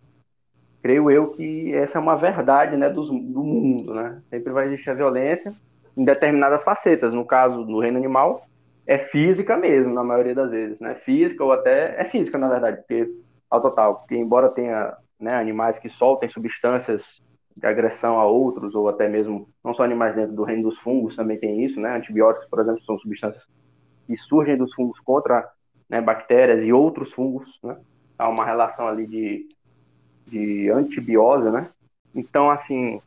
Creio 0.81 1.09
eu 1.09 1.31
que 1.31 1.73
essa 1.73 1.97
é 1.97 2.01
uma 2.01 2.15
verdade 2.15 2.77
né, 2.77 2.89
do, 2.89 3.01
do 3.01 3.43
mundo. 3.43 3.93
Né? 3.93 4.21
Sempre 4.29 4.53
vai 4.53 4.67
existir 4.67 4.91
a 4.91 4.93
violência 4.93 5.53
em 5.95 6.03
determinadas 6.03 6.63
facetas. 6.63 7.13
No 7.13 7.25
caso 7.25 7.63
do 7.63 7.79
reino 7.79 7.97
animal, 7.97 8.45
é 8.85 8.97
física 8.97 9.57
mesmo, 9.57 9.93
na 9.93 10.03
maioria 10.03 10.35
das 10.35 10.51
vezes. 10.51 10.79
Né? 10.79 10.95
Física 10.95 11.43
ou 11.43 11.51
até. 11.51 11.99
É 11.99 12.05
física, 12.05 12.37
na 12.37 12.49
verdade, 12.49 12.77
porque, 12.77 13.11
ao 13.49 13.61
total. 13.61 13.95
Porque, 13.95 14.15
embora 14.15 14.49
tenha 14.49 14.95
né, 15.19 15.35
animais 15.35 15.79
que 15.79 15.89
soltem 15.89 16.29
substâncias 16.29 17.03
de 17.55 17.65
agressão 17.65 18.19
a 18.19 18.25
outros, 18.25 18.75
ou 18.75 18.89
até 18.89 19.07
mesmo, 19.07 19.47
não 19.63 19.73
só 19.73 19.83
animais 19.83 20.13
dentro 20.13 20.35
do 20.35 20.43
reino 20.43 20.63
dos 20.63 20.77
fungos, 20.79 21.15
também 21.15 21.39
tem 21.39 21.63
isso, 21.63 21.79
né? 21.79 21.95
Antibióticos, 21.95 22.49
por 22.49 22.59
exemplo, 22.59 22.83
são 22.83 22.99
substâncias 22.99 23.45
que 24.05 24.15
surgem 24.17 24.57
dos 24.57 24.73
fungos 24.73 24.99
contra 24.99 25.49
né, 25.89 26.01
bactérias 26.01 26.63
e 26.63 26.73
outros 26.73 27.13
fungos, 27.13 27.59
né? 27.63 27.77
Há 28.17 28.27
uma 28.27 28.45
relação 28.45 28.87
ali 28.87 29.07
de, 29.07 29.47
de 30.27 30.69
antibiose, 30.69 31.49
né? 31.49 31.69
Então, 32.13 32.49
assim, 32.49 33.01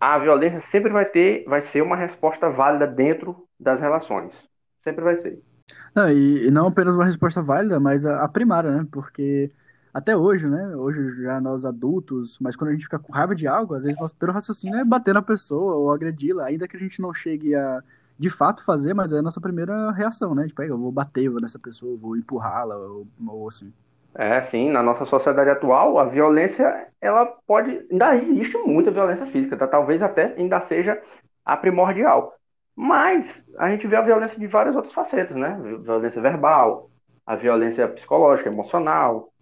a 0.00 0.18
violência 0.18 0.60
sempre 0.62 0.92
vai 0.92 1.04
ter, 1.04 1.44
vai 1.44 1.62
ser 1.62 1.82
uma 1.82 1.96
resposta 1.96 2.48
válida 2.50 2.86
dentro 2.86 3.46
das 3.58 3.80
relações. 3.80 4.32
Sempre 4.82 5.02
vai 5.04 5.16
ser. 5.16 5.42
Não, 5.94 6.10
e, 6.10 6.46
e 6.46 6.50
não 6.50 6.66
apenas 6.68 6.94
uma 6.94 7.04
resposta 7.04 7.42
válida, 7.42 7.78
mas 7.78 8.06
a, 8.06 8.24
a 8.24 8.28
primária, 8.28 8.70
né? 8.70 8.86
Porque 8.90 9.48
até 9.92 10.16
hoje, 10.16 10.48
né? 10.48 10.76
Hoje 10.76 11.22
já 11.22 11.40
nós 11.40 11.64
adultos, 11.64 12.38
mas 12.40 12.56
quando 12.56 12.70
a 12.70 12.72
gente 12.72 12.84
fica 12.84 12.98
com 12.98 13.12
raiva 13.12 13.34
de 13.34 13.46
algo, 13.46 13.74
às 13.74 13.82
vezes 13.84 13.98
nosso 13.98 14.14
primeiro 14.14 14.34
raciocínio 14.34 14.78
é 14.78 14.84
bater 14.84 15.14
na 15.14 15.22
pessoa 15.22 15.74
ou 15.74 15.92
agredi-la, 15.92 16.46
ainda 16.46 16.68
que 16.68 16.76
a 16.76 16.80
gente 16.80 17.00
não 17.00 17.12
chegue 17.12 17.54
a 17.54 17.82
de 18.18 18.28
fato 18.28 18.64
fazer, 18.64 18.94
mas 18.94 19.12
é 19.12 19.18
a 19.18 19.22
nossa 19.22 19.40
primeira 19.40 19.92
reação, 19.92 20.34
né? 20.34 20.46
Tipo, 20.46 20.62
eu 20.62 20.76
vou 20.78 20.90
bater 20.90 21.24
eu 21.24 21.40
nessa 21.40 21.58
pessoa, 21.58 21.96
vou 21.96 22.16
empurrá-la 22.16 22.76
ou, 22.76 23.06
ou 23.28 23.48
assim. 23.48 23.72
É, 24.14 24.40
sim, 24.42 24.70
na 24.70 24.82
nossa 24.82 25.04
sociedade 25.04 25.50
atual, 25.50 25.98
a 25.98 26.04
violência, 26.04 26.88
ela 27.00 27.26
pode, 27.46 27.86
ainda 27.90 28.14
existe 28.16 28.56
muita 28.58 28.90
violência 28.90 29.26
física, 29.26 29.56
tá? 29.56 29.66
talvez 29.66 30.02
até 30.02 30.34
ainda 30.36 30.60
seja 30.60 31.00
a 31.44 31.56
primordial. 31.56 32.34
Mas 32.74 33.44
a 33.58 33.70
gente 33.70 33.86
vê 33.86 33.96
a 33.96 34.02
violência 34.02 34.38
de 34.38 34.46
várias 34.46 34.74
outras 34.74 34.94
facetas, 34.94 35.36
né? 35.36 35.58
Violência 35.82 36.22
verbal, 36.22 36.90
a 37.26 37.34
violência 37.34 37.88
psicológica, 37.88 38.48
emocional, 38.48 39.32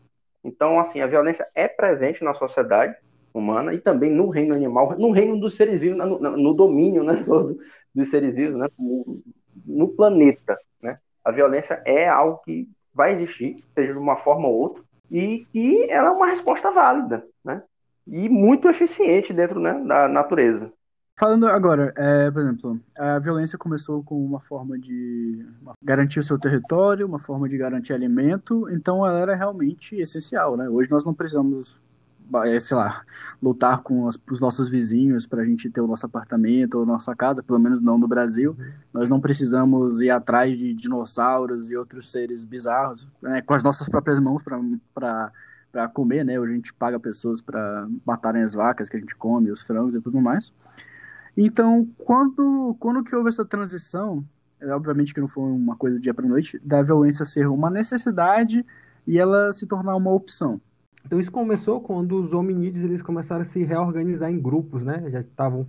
então, 0.47 0.79
assim, 0.79 1.01
a 1.01 1.09
violência 1.09 1.47
é 1.57 1.67
presente 1.67 2.23
na 2.23 2.33
sociedade 2.33 2.95
humana 3.35 3.75
e 3.75 3.81
também 3.81 4.13
no 4.13 4.29
reino 4.29 4.55
animal, 4.55 4.97
no 4.97 5.11
reino 5.11 5.39
dos 5.41 5.57
seres 5.57 5.81
vivos, 5.81 5.99
no, 5.99 6.19
no 6.19 6.55
domínio 6.55 7.03
né, 7.03 7.15
do, 7.27 7.59
dos 7.93 8.09
seres 8.09 8.33
vivos, 8.33 8.57
né, 8.57 8.69
no, 8.79 9.21
no, 9.67 9.89
planeta. 9.89 10.57
Né? 10.81 11.01
A 11.25 11.33
violência 11.33 11.83
é 11.85 12.09
algo 12.09 12.39
que 12.45 12.69
vai 12.97 13.13
existir, 13.13 13.63
seja 13.75 13.93
de 13.93 13.99
uma 13.99 14.17
forma 14.17 14.49
ou 14.49 14.55
outra, 14.55 14.83
e 15.11 15.47
que 15.53 15.89
ela 15.91 16.09
é 16.09 16.11
uma 16.11 16.27
resposta 16.27 16.71
válida, 16.71 17.25
né? 17.45 17.63
E 18.07 18.29
muito 18.29 18.69
eficiente 18.69 19.33
dentro 19.33 19.61
né, 19.61 19.75
da 19.85 20.09
natureza. 20.09 20.73
Falando 21.19 21.47
agora, 21.47 21.95
é, 21.97 22.31
por 22.31 22.43
exemplo, 22.43 22.81
a 22.97 23.19
violência 23.19 23.57
começou 23.57 24.03
com 24.03 24.23
uma 24.23 24.39
forma 24.39 24.79
de 24.79 25.47
garantir 25.83 26.21
o 26.21 26.23
seu 26.23 26.39
território, 26.39 27.07
uma 27.07 27.19
forma 27.19 27.49
de 27.49 27.57
garantir 27.57 27.95
alimento, 27.95 28.69
então 28.71 29.07
ela 29.07 29.19
era 29.19 29.35
realmente 29.35 29.97
essencial, 29.97 30.59
né? 30.59 30.69
Hoje 30.69 30.91
nós 30.91 31.07
não 31.07 31.15
precisamos, 31.15 31.81
sei 32.61 32.77
lá, 32.77 33.03
lutar 33.43 33.83
com 33.83 34.09
as, 34.09 34.19
os 34.31 34.41
nossos 34.41 34.69
vizinhos 34.69 35.27
para 35.27 35.43
a 35.43 35.45
gente 35.45 35.71
ter 35.71 35.81
o 35.81 35.87
nosso 35.87 36.07
apartamento 36.07 36.79
ou 36.79 36.87
nossa 36.87 37.15
casa, 37.15 37.43
pelo 37.43 37.59
menos 37.59 37.81
não 37.81 37.99
no 37.99 38.09
Brasil. 38.09 38.57
Nós 38.93 39.09
não 39.09 39.21
precisamos 39.21 40.01
ir 40.01 40.11
atrás 40.11 40.59
de 40.59 40.75
dinossauros 40.75 41.71
e 41.71 41.77
outros 41.77 42.11
seres 42.11 42.45
bizarros 42.45 43.07
né, 43.23 43.43
com 43.43 43.55
as 43.55 43.63
nossas 43.63 43.89
próprias 43.89 44.19
mãos 44.19 44.43
para 44.43 45.89
comer, 45.93 46.25
né? 46.25 46.39
A 46.39 46.47
gente 46.47 46.73
paga 46.75 46.99
pessoas 46.99 47.41
para 47.41 47.89
matarem 48.05 48.43
as 48.43 48.55
vacas 48.55 48.89
que 48.89 48.97
a 48.97 49.01
gente 49.01 49.15
come, 49.17 49.51
os 49.51 49.63
frangos 49.63 49.95
e 49.95 50.01
tudo 50.01 50.21
mais. 50.21 50.53
Então, 51.37 51.87
quando, 51.99 52.75
quando 52.81 53.05
que 53.05 53.15
houve 53.15 53.29
essa 53.29 53.45
transição, 53.45 54.25
é, 54.61 54.75
obviamente 54.75 55.13
que 55.13 55.21
não 55.21 55.29
foi 55.29 55.45
uma 55.45 55.77
coisa 55.77 55.97
do 55.97 56.03
dia 56.03 56.15
para 56.15 56.27
noite, 56.27 56.59
da 56.65 56.83
violência 56.83 57.25
ser 57.25 57.47
uma 57.47 57.71
necessidade 57.71 58.65
e 59.07 59.19
ela 59.19 59.53
se 59.53 59.67
tornar 59.67 59.95
uma 59.97 60.11
opção. 60.13 60.61
Então 61.07 61.21
isso 61.21 61.31
começou 61.31 61.81
quando 61.81 62.19
os 62.19 62.35
hominídeos 62.35 62.85
eles 62.85 63.01
começaram 63.01 63.43
a 63.43 63.45
se 63.45 63.63
reorganizar 63.63 64.29
em 64.29 64.41
grupos, 64.41 64.83
né? 64.83 65.09
Já 65.09 65.21
estavam 65.21 65.65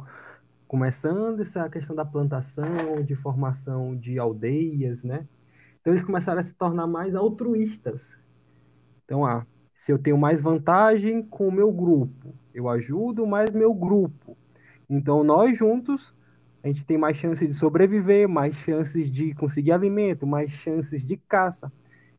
começando 0.67 1.41
essa 1.41 1.69
questão 1.69 1.95
da 1.95 2.03
plantação, 2.03 3.03
de 3.05 3.15
formação 3.15 3.95
de 3.95 4.17
aldeias, 4.17 5.03
né? 5.03 5.27
Então 5.79 5.93
eles 5.93 6.03
começaram 6.03 6.39
a 6.39 6.43
se 6.43 6.55
tornar 6.55 6.87
mais 6.87 7.15
altruístas. 7.15 8.17
Então, 9.05 9.23
ah, 9.23 9.45
se 9.75 9.91
eu 9.91 9.99
tenho 9.99 10.17
mais 10.17 10.41
vantagem 10.41 11.21
com 11.21 11.47
o 11.47 11.51
meu 11.51 11.71
grupo, 11.71 12.33
eu 12.51 12.67
ajudo 12.67 13.27
mais 13.27 13.51
meu 13.51 13.73
grupo. 13.75 14.35
Então, 14.89 15.23
nós 15.23 15.55
juntos, 15.55 16.15
a 16.63 16.67
gente 16.67 16.83
tem 16.83 16.97
mais 16.97 17.15
chances 17.15 17.47
de 17.47 17.53
sobreviver, 17.53 18.27
mais 18.27 18.55
chances 18.55 19.09
de 19.09 19.35
conseguir 19.35 19.71
alimento, 19.71 20.25
mais 20.25 20.51
chances 20.51 21.03
de 21.03 21.15
caça. 21.15 21.71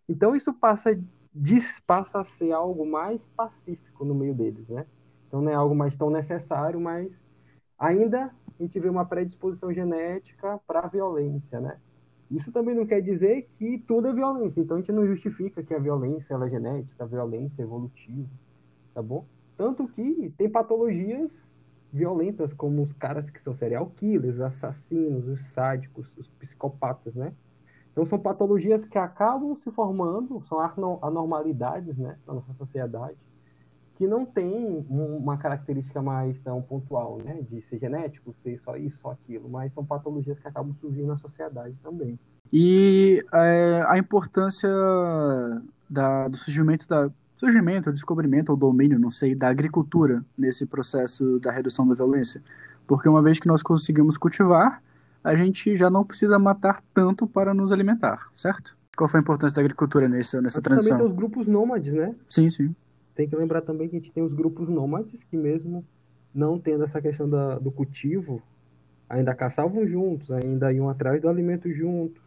Então, 0.08 0.36
isso 0.36 0.54
passa, 0.54 0.96
diz, 1.38 1.80
passa 1.80 2.20
a 2.20 2.24
ser 2.24 2.52
algo 2.52 2.84
mais 2.84 3.26
pacífico 3.26 4.04
no 4.04 4.14
meio 4.14 4.34
deles, 4.34 4.68
né? 4.68 4.86
Então, 5.26 5.40
não 5.40 5.50
é 5.50 5.54
algo 5.54 5.74
mais 5.74 5.96
tão 5.96 6.10
necessário, 6.10 6.80
mas 6.80 7.22
ainda 7.78 8.24
a 8.24 8.62
gente 8.62 8.78
vê 8.80 8.88
uma 8.88 9.04
predisposição 9.04 9.72
genética 9.72 10.58
para 10.66 10.80
a 10.80 10.88
violência, 10.88 11.60
né? 11.60 11.78
Isso 12.30 12.52
também 12.52 12.74
não 12.74 12.84
quer 12.84 13.00
dizer 13.00 13.48
que 13.56 13.78
tudo 13.78 14.08
é 14.08 14.12
violência. 14.12 14.60
Então 14.60 14.76
a 14.76 14.80
gente 14.80 14.92
não 14.92 15.06
justifica 15.06 15.62
que 15.62 15.72
a 15.72 15.78
violência 15.78 16.34
é 16.34 16.50
genética, 16.50 17.04
a 17.04 17.06
violência 17.06 17.62
é 17.62 17.64
evolutiva, 17.64 18.28
tá 18.92 19.00
bom? 19.00 19.24
Tanto 19.56 19.88
que 19.88 20.32
tem 20.36 20.48
patologias 20.48 21.42
violentas 21.90 22.52
como 22.52 22.82
os 22.82 22.92
caras 22.92 23.30
que 23.30 23.40
são 23.40 23.54
serial 23.54 23.86
killers, 23.96 24.34
os 24.34 24.40
assassinos, 24.42 25.26
os 25.26 25.46
sádicos, 25.46 26.14
os 26.18 26.28
psicopatas, 26.28 27.14
né? 27.14 27.32
Então 27.98 28.06
são 28.06 28.18
patologias 28.20 28.84
que 28.84 28.96
acabam 28.96 29.56
se 29.56 29.72
formando, 29.72 30.40
são 30.46 30.60
anormalidades, 31.02 31.98
né, 31.98 32.16
na 32.24 32.34
nossa 32.34 32.52
sociedade, 32.52 33.16
que 33.96 34.06
não 34.06 34.24
tem 34.24 34.86
uma 34.88 35.36
característica 35.36 36.00
mais 36.00 36.38
tão 36.38 36.62
pontual, 36.62 37.18
né, 37.24 37.42
de 37.50 37.60
ser 37.60 37.80
genético, 37.80 38.32
ser 38.34 38.56
só 38.60 38.76
isso, 38.76 38.98
só 38.98 39.10
aquilo, 39.10 39.48
mas 39.48 39.72
são 39.72 39.84
patologias 39.84 40.38
que 40.38 40.46
acabam 40.46 40.72
surgindo 40.74 41.08
na 41.08 41.18
sociedade 41.18 41.74
também. 41.82 42.16
E 42.52 43.20
é, 43.34 43.82
a 43.88 43.98
importância 43.98 44.70
da, 45.90 46.28
do 46.28 46.36
surgimento 46.36 46.86
da 46.86 47.10
surgimento, 47.36 47.92
descobrimento 47.92 48.52
ou 48.52 48.56
domínio, 48.56 48.96
não 48.96 49.10
sei, 49.10 49.34
da 49.34 49.48
agricultura 49.48 50.24
nesse 50.36 50.64
processo 50.64 51.40
da 51.40 51.50
redução 51.50 51.86
da 51.88 51.96
violência, 51.96 52.40
porque 52.86 53.08
uma 53.08 53.22
vez 53.22 53.40
que 53.40 53.48
nós 53.48 53.60
conseguimos 53.60 54.16
cultivar, 54.16 54.80
a 55.22 55.34
gente 55.36 55.76
já 55.76 55.90
não 55.90 56.04
precisa 56.04 56.38
matar 56.38 56.82
tanto 56.94 57.26
para 57.26 57.52
nos 57.52 57.72
alimentar, 57.72 58.28
certo? 58.34 58.76
Qual 58.96 59.08
foi 59.08 59.20
a 59.20 59.22
importância 59.22 59.54
da 59.54 59.62
agricultura 59.62 60.08
nessa, 60.08 60.40
nessa 60.40 60.60
transição? 60.60 60.96
Também 60.96 61.06
tem 61.06 61.12
os 61.12 61.16
grupos 61.16 61.46
nômades, 61.46 61.92
né? 61.92 62.14
Sim, 62.28 62.50
sim 62.50 62.74
tem 63.18 63.28
que 63.28 63.34
lembrar 63.34 63.62
também 63.62 63.88
que 63.88 63.96
a 63.96 63.98
gente 63.98 64.12
tem 64.12 64.22
os 64.22 64.32
grupos 64.32 64.68
nômades 64.68 65.24
que 65.24 65.36
mesmo 65.36 65.84
não 66.32 66.56
tendo 66.56 66.84
essa 66.84 67.02
questão 67.02 67.28
da, 67.28 67.58
do 67.58 67.68
cultivo, 67.68 68.40
ainda 69.08 69.34
caçavam 69.34 69.84
juntos, 69.84 70.30
ainda 70.30 70.72
iam 70.72 70.88
atrás 70.88 71.20
do 71.20 71.28
alimento 71.28 71.68
juntos, 71.68 72.22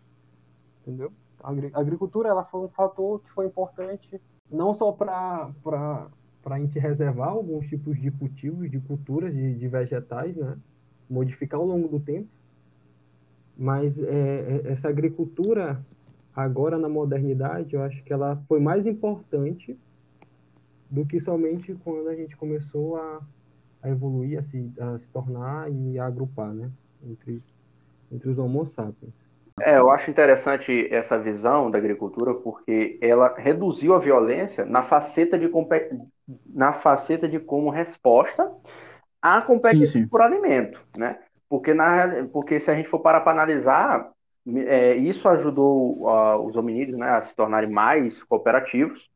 entendeu? 0.82 1.10
A 1.42 1.80
agricultura 1.80 2.28
ela 2.28 2.44
foi 2.44 2.66
um 2.66 2.68
fator 2.68 3.22
que 3.22 3.32
foi 3.32 3.46
importante 3.46 4.22
não 4.52 4.74
só 4.74 4.92
para 4.92 5.50
para 6.44 6.56
a 6.56 6.60
gente 6.60 6.78
reservar 6.78 7.30
alguns 7.30 7.68
tipos 7.68 7.98
de 7.98 8.12
cultivos, 8.12 8.70
de 8.70 8.80
culturas, 8.80 9.34
de, 9.34 9.56
de 9.56 9.68
vegetais, 9.70 10.36
né? 10.36 10.58
modificar 11.10 11.60
ao 11.60 11.66
longo 11.66 11.88
do 11.88 12.00
tempo, 12.02 12.28
mas 13.62 14.02
é, 14.02 14.08
é 14.10 14.71
essa 14.71 14.89
agricultura 14.89 15.86
agora 16.36 16.80
na 16.80 16.89
modernidade, 16.89 17.76
eu 17.76 17.84
acho 17.84 18.04
que 18.04 18.12
ela 18.12 18.41
foi 18.47 18.60
mais 18.60 18.88
importante 18.88 19.78
do 20.89 21.06
que 21.06 21.19
somente 21.19 21.78
quando 21.84 22.10
a 22.10 22.15
gente 22.15 22.36
começou 22.36 22.95
a, 22.95 23.21
a 23.84 23.89
evoluir, 23.89 24.39
a 24.39 24.41
se, 24.41 24.74
a 24.80 24.97
se 24.97 25.08
tornar 25.12 25.71
e 25.71 26.00
a 26.00 26.08
agrupar, 26.08 26.52
né? 26.52 26.71
Entre, 27.08 27.39
entre 28.12 28.30
os 28.30 28.39
homo 28.39 28.65
sapiens. 28.65 29.24
É, 29.60 29.78
eu 29.78 29.91
acho 29.91 30.10
interessante 30.10 30.91
essa 30.91 31.19
visão 31.19 31.69
da 31.69 31.78
agricultura 31.78 32.34
porque 32.34 32.97
ela 33.00 33.36
reduziu 33.38 33.93
a 33.93 34.00
violência 34.00 34.65
na 34.65 34.82
faceta 34.82 35.38
de, 35.38 35.47
na 36.47 36.74
faceta 36.74 37.28
de 37.28 37.39
como 37.39 37.69
resposta 37.69 38.52
à 39.21 39.39
competição 39.39 39.86
sim, 39.86 40.02
sim. 40.02 40.08
por 40.08 40.19
alimento, 40.19 40.84
né? 40.97 41.19
Porque, 41.52 41.74
na, 41.74 42.30
porque 42.32 42.62
se 42.62 42.72
a 42.72 42.74
gente 42.74 42.88
for 42.88 43.00
parar 43.00 43.20
para 43.20 43.34
analisar, 43.34 44.10
é, 44.68 44.96
isso 44.96 45.28
ajudou 45.28 45.98
uh, 46.08 46.38
os 46.48 46.56
hominídeos 46.56 46.98
né, 46.98 47.10
a 47.10 47.24
se 47.24 47.36
tornarem 47.36 47.70
mais 47.70 48.24
cooperativos, 48.24 49.10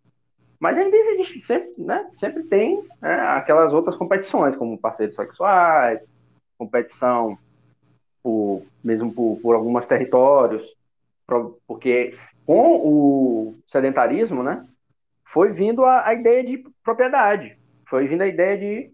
mas 0.60 0.78
ainda 0.78 0.98
existe, 0.98 1.39
sempre, 1.39 1.71
né, 1.78 2.12
sempre 2.17 2.43
tem 2.43 2.84
né, 3.02 3.21
aquelas 3.38 3.71
outras 3.71 3.95
competições, 3.95 4.54
como 4.58 4.78
parceiros 4.78 5.15
sexuais, 5.15 6.02
competição 6.58 7.38
por, 8.21 8.63
mesmo 8.84 9.13
por, 9.13 9.39
por 9.41 9.56
alguns 9.56 9.86
territórios, 9.86 10.62
porque 11.65 12.17
com 12.45 12.76
o 12.84 13.56
sedentarismo, 13.65 14.43
né, 14.43 14.67
foi 15.24 15.54
vindo 15.54 15.86
a, 15.86 16.06
a, 16.06 16.13
ideia 16.13 16.43
de 16.43 16.65
propriedade, 16.84 17.58
foi 17.88 18.10
vindo 18.10 18.24
a 18.24 18.28
ideia 18.28 18.58
de, 18.58 18.91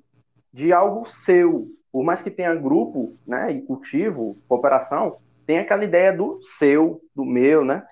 de 0.54 0.72
algo 0.72 1.08
seu. 1.08 1.68
Por 1.92 2.04
mais 2.04 2.22
que 2.22 2.32
tenha 2.32 2.56
grupo, 2.56 3.18
né, 3.28 3.52
e 3.52 3.62
cultivo, 3.62 4.38
cooperação, 4.48 5.18
tem 5.46 5.60
aquela 5.60 5.84
ideia 5.84 6.14
do 6.14 6.40
seu, 6.58 7.02
do 7.16 7.26
meu, 7.26 7.66
né? 7.66 7.84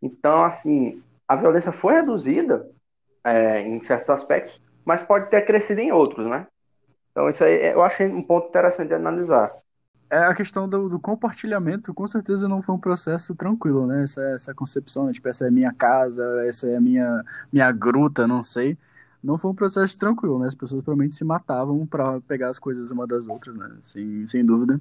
Então, 0.00 0.44
assim, 0.44 1.02
a 1.26 1.34
violência 1.34 1.72
foi 1.72 1.94
reduzida 1.94 2.68
é, 3.24 3.60
em 3.60 3.82
certos 3.82 4.10
aspectos, 4.10 4.60
mas 4.84 5.02
pode 5.02 5.30
ter 5.30 5.42
crescido 5.46 5.80
em 5.80 5.92
outros, 5.92 6.26
né? 6.26 6.46
Então 7.10 7.28
isso 7.28 7.44
aí 7.44 7.72
eu 7.72 7.82
achei 7.82 8.06
um 8.06 8.22
ponto 8.22 8.48
interessante 8.48 8.88
de 8.88 8.94
analisar. 8.94 9.52
É 10.10 10.18
a 10.18 10.34
questão 10.34 10.68
do, 10.68 10.88
do, 10.90 11.00
compartilhamento, 11.00 11.94
com 11.94 12.06
certeza 12.06 12.46
não 12.46 12.60
foi 12.60 12.74
um 12.74 12.78
processo 12.78 13.34
tranquilo, 13.34 13.86
né? 13.86 14.02
Essa, 14.02 14.22
essa 14.34 14.54
concepção, 14.54 15.10
tipo, 15.10 15.26
essa 15.28 15.46
é 15.46 15.50
minha 15.50 15.72
casa, 15.72 16.22
essa 16.46 16.66
é 16.68 16.76
a 16.76 16.80
minha, 16.80 17.24
minha 17.50 17.72
gruta, 17.72 18.26
não 18.26 18.42
sei. 18.42 18.76
Não 19.22 19.38
foi 19.38 19.50
um 19.50 19.54
processo 19.54 19.96
tranquilo, 19.96 20.38
né? 20.40 20.48
As 20.48 20.54
pessoas 20.54 20.82
provavelmente 20.82 21.14
se 21.14 21.24
matavam 21.24 21.86
para 21.86 22.20
pegar 22.22 22.48
as 22.48 22.58
coisas 22.58 22.90
uma 22.90 23.06
das 23.06 23.26
outras, 23.28 23.54
né? 23.54 23.70
Sem, 23.82 24.26
sem 24.26 24.44
dúvida. 24.44 24.80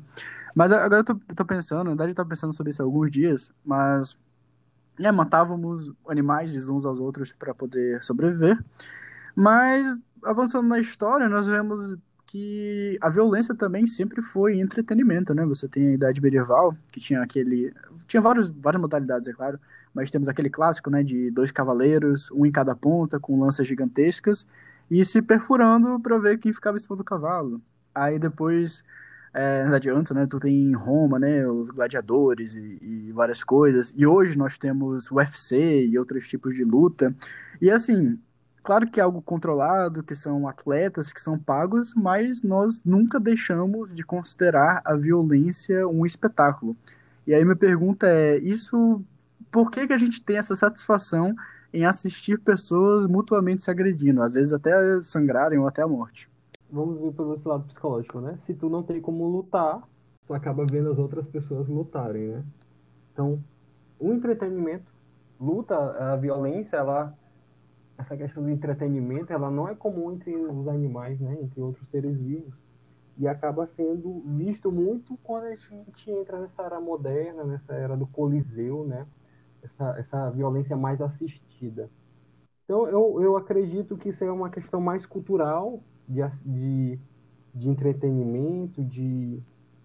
Mas 0.55 0.71
agora 0.71 1.01
eu 1.01 1.05
tô, 1.05 1.15
tô 1.35 1.45
pensando, 1.45 1.83
na 1.83 1.89
verdade 1.91 2.11
eu 2.11 2.15
tô 2.15 2.25
pensando 2.25 2.53
sobre 2.53 2.71
isso 2.71 2.81
há 2.81 2.85
alguns 2.85 3.11
dias, 3.11 3.53
mas 3.63 4.17
né, 4.97 5.11
matávamos 5.11 5.91
animais 6.07 6.55
uns 6.69 6.85
aos 6.85 6.99
outros 6.99 7.31
para 7.31 7.53
poder 7.53 8.03
sobreviver. 8.03 8.57
Mas 9.35 9.97
avançando 10.23 10.67
na 10.67 10.79
história, 10.79 11.29
nós 11.29 11.47
vemos 11.47 11.95
que 12.31 12.97
a 13.01 13.09
violência 13.09 13.53
também 13.53 13.85
sempre 13.85 14.21
foi 14.21 14.59
entretenimento, 14.59 15.33
né? 15.33 15.45
Você 15.45 15.67
tem 15.67 15.87
a 15.89 15.93
idade 15.93 16.21
medieval, 16.21 16.75
que 16.91 16.99
tinha 16.99 17.21
aquele, 17.21 17.73
tinha 18.07 18.21
vários, 18.21 18.49
várias 18.49 18.81
modalidades, 18.81 19.27
é 19.27 19.33
claro, 19.33 19.59
mas 19.93 20.11
temos 20.11 20.29
aquele 20.29 20.49
clássico, 20.49 20.89
né, 20.89 21.03
de 21.03 21.31
dois 21.31 21.51
cavaleiros, 21.51 22.29
um 22.31 22.45
em 22.45 22.51
cada 22.51 22.75
ponta, 22.75 23.19
com 23.19 23.39
lanças 23.39 23.67
gigantescas, 23.67 24.45
e 24.89 25.03
se 25.05 25.21
perfurando 25.21 25.99
para 25.99 26.17
ver 26.17 26.37
quem 26.37 26.53
ficava 26.53 26.77
em 26.77 26.79
cima 26.79 26.95
do 26.95 27.03
cavalo. 27.03 27.61
Aí 27.93 28.19
depois 28.19 28.83
é, 29.33 29.63
não 29.65 29.75
adianta, 29.75 30.13
né? 30.13 30.27
Tu 30.27 30.39
tem 30.39 30.73
Roma, 30.73 31.17
né? 31.17 31.47
Os 31.47 31.69
gladiadores 31.69 32.55
e, 32.55 32.79
e, 32.81 33.11
várias 33.13 33.43
coisas. 33.43 33.93
E 33.95 34.05
hoje 34.05 34.37
nós 34.37 34.57
temos 34.57 35.09
UFC 35.09 35.85
e 35.85 35.97
outros 35.97 36.27
tipos 36.27 36.53
de 36.53 36.63
luta. 36.63 37.15
E 37.61 37.71
assim, 37.71 38.19
claro 38.61 38.89
que 38.89 38.99
é 38.99 39.03
algo 39.03 39.21
controlado, 39.21 40.03
que 40.03 40.15
são 40.15 40.47
atletas 40.47 41.13
que 41.13 41.21
são 41.21 41.39
pagos, 41.39 41.93
mas 41.95 42.43
nós 42.43 42.83
nunca 42.83 43.19
deixamos 43.19 43.93
de 43.95 44.03
considerar 44.03 44.81
a 44.83 44.95
violência 44.95 45.87
um 45.87 46.05
espetáculo. 46.05 46.75
E 47.25 47.33
aí 47.33 47.43
minha 47.43 47.55
pergunta 47.55 48.07
é, 48.07 48.37
isso, 48.37 49.01
por 49.51 49.69
que 49.69 49.87
que 49.87 49.93
a 49.93 49.97
gente 49.97 50.23
tem 50.23 50.37
essa 50.37 50.55
satisfação 50.55 51.35
em 51.73 51.85
assistir 51.85 52.39
pessoas 52.39 53.07
mutuamente 53.07 53.63
se 53.63 53.71
agredindo, 53.71 54.21
às 54.21 54.33
vezes 54.33 54.53
até 54.53 54.71
sangrarem 55.03 55.59
ou 55.59 55.67
até 55.67 55.81
a 55.81 55.87
morte? 55.87 56.31
vamos 56.71 56.99
ver 56.99 57.11
pelo 57.11 57.33
esse 57.33 57.47
lado 57.47 57.65
psicológico, 57.65 58.21
né? 58.21 58.37
Se 58.37 58.53
tu 58.53 58.69
não 58.69 58.81
tem 58.81 59.01
como 59.01 59.27
lutar, 59.27 59.83
tu 60.25 60.33
acaba 60.33 60.65
vendo 60.65 60.89
as 60.89 60.97
outras 60.97 61.27
pessoas 61.27 61.67
lutarem, 61.67 62.29
né? 62.29 62.43
Então, 63.11 63.43
o 63.99 64.13
entretenimento, 64.13 64.91
luta, 65.39 65.75
a 65.75 66.15
violência, 66.15 66.77
ela 66.77 67.15
essa 67.97 68.17
questão 68.17 68.41
do 68.41 68.49
entretenimento, 68.49 69.31
ela 69.31 69.51
não 69.51 69.67
é 69.67 69.75
comum 69.75 70.11
entre 70.11 70.35
os 70.35 70.67
animais, 70.67 71.19
né? 71.19 71.37
Entre 71.39 71.61
outros 71.61 71.87
seres 71.89 72.17
vivos. 72.17 72.55
E 73.17 73.27
acaba 73.27 73.67
sendo 73.67 74.21
visto 74.25 74.71
muito 74.71 75.19
quando 75.21 75.43
a 75.43 75.55
gente 75.55 76.09
entra 76.09 76.39
nessa 76.39 76.63
era 76.63 76.79
moderna, 76.79 77.43
nessa 77.43 77.73
era 77.73 77.95
do 77.95 78.07
coliseu, 78.07 78.85
né? 78.85 79.05
Essa, 79.63 79.95
essa 79.97 80.29
violência 80.29 80.75
mais 80.75 81.01
assistida. 81.01 81.89
Então, 82.65 82.87
eu, 82.87 83.21
eu 83.21 83.37
acredito 83.37 83.97
que 83.97 84.09
isso 84.09 84.23
é 84.23 84.31
uma 84.31 84.49
questão 84.49 84.79
mais 84.79 85.05
cultural, 85.05 85.83
de, 86.07 86.21
de, 86.45 86.99
de 87.53 87.69
entretenimento, 87.69 88.83
de, 88.83 89.41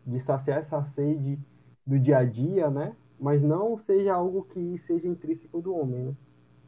de 0.07 0.21
saciar 0.21 0.59
essa 0.59 0.83
sede 0.83 1.39
do 1.87 1.99
dia 1.99 2.19
a 2.19 2.25
dia, 2.25 2.71
né? 2.71 2.95
Mas 3.19 3.43
não 3.43 3.77
seja 3.77 4.15
algo 4.15 4.45
que 4.45 4.79
seja 4.79 5.07
intrínseco 5.07 5.61
do 5.61 5.75
homem, 5.75 6.05
né? 6.05 6.15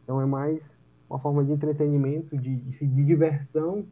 Então, 0.03 0.21
é 0.21 0.27
mais 0.27 0.77
uma 1.09 1.19
forma 1.19 1.45
de 1.45 1.53
entretenimento, 1.53 2.37
de, 2.37 2.57
de 2.57 3.05
diversão 3.05 3.87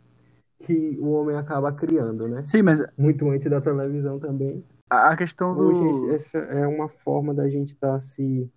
que 0.60 0.98
o 1.00 1.10
homem 1.10 1.36
acaba 1.36 1.72
criando, 1.72 2.28
né? 2.28 2.44
Sim, 2.44 2.62
mas 2.62 2.82
muito 2.96 3.28
antes 3.28 3.48
da 3.48 3.60
televisão 3.60 4.18
também. 4.18 4.64
A 4.88 5.16
questão 5.16 5.54
do 5.54 5.62
Hoje, 5.62 6.14
essa 6.14 6.38
é 6.38 6.66
uma 6.66 6.88
forma 6.88 7.34
da 7.34 7.48
gente 7.48 7.74
estar 7.74 7.94
tá 7.94 8.00
se 8.00 8.50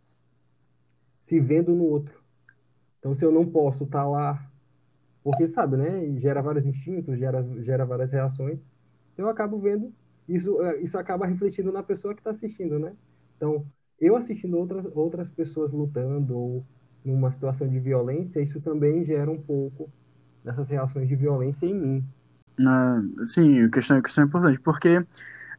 se 1.30 1.40
vendo 1.40 1.76
no 1.76 1.84
outro. 1.84 2.20
Então, 2.98 3.14
se 3.14 3.24
eu 3.24 3.32
não 3.32 3.46
posso 3.46 3.84
estar 3.84 4.02
tá 4.02 4.08
lá, 4.08 4.52
porque 5.24 5.48
sabe, 5.48 5.78
né? 5.78 6.20
Gera 6.20 6.42
vários 6.42 6.66
instintos, 6.66 7.20
gera 7.20 7.46
gera 7.62 7.86
várias 7.86 8.12
reações. 8.12 8.68
Eu 9.16 9.30
acabo 9.30 9.60
vendo 9.60 9.94
isso 10.28 10.60
é, 10.64 10.82
isso 10.82 10.98
acaba 10.98 11.28
refletindo 11.28 11.72
na 11.72 11.84
pessoa 11.84 12.16
que 12.16 12.20
está 12.20 12.32
assistindo, 12.32 12.80
né? 12.80 12.94
Então, 13.38 13.64
eu 14.02 14.16
assistindo 14.16 14.58
outras 14.58 14.88
outras 14.96 15.30
pessoas 15.30 15.72
lutando 15.72 16.36
ou 16.36 16.66
numa 17.06 17.30
situação 17.30 17.68
de 17.68 17.80
violência, 17.80 18.42
isso 18.42 18.60
também 18.60 19.06
gera 19.06 19.30
um 19.30 19.40
pouco 19.40 19.88
dessas 20.44 20.68
reações 20.68 21.08
de 21.08 21.16
violência 21.16 21.68
em 21.68 21.76
mim. 21.76 22.06
Na, 22.58 23.04
sim, 23.28 23.70
questão, 23.70 24.02
questão 24.02 24.24
é 24.24 24.28
importante, 24.28 24.60
porque 24.62 25.06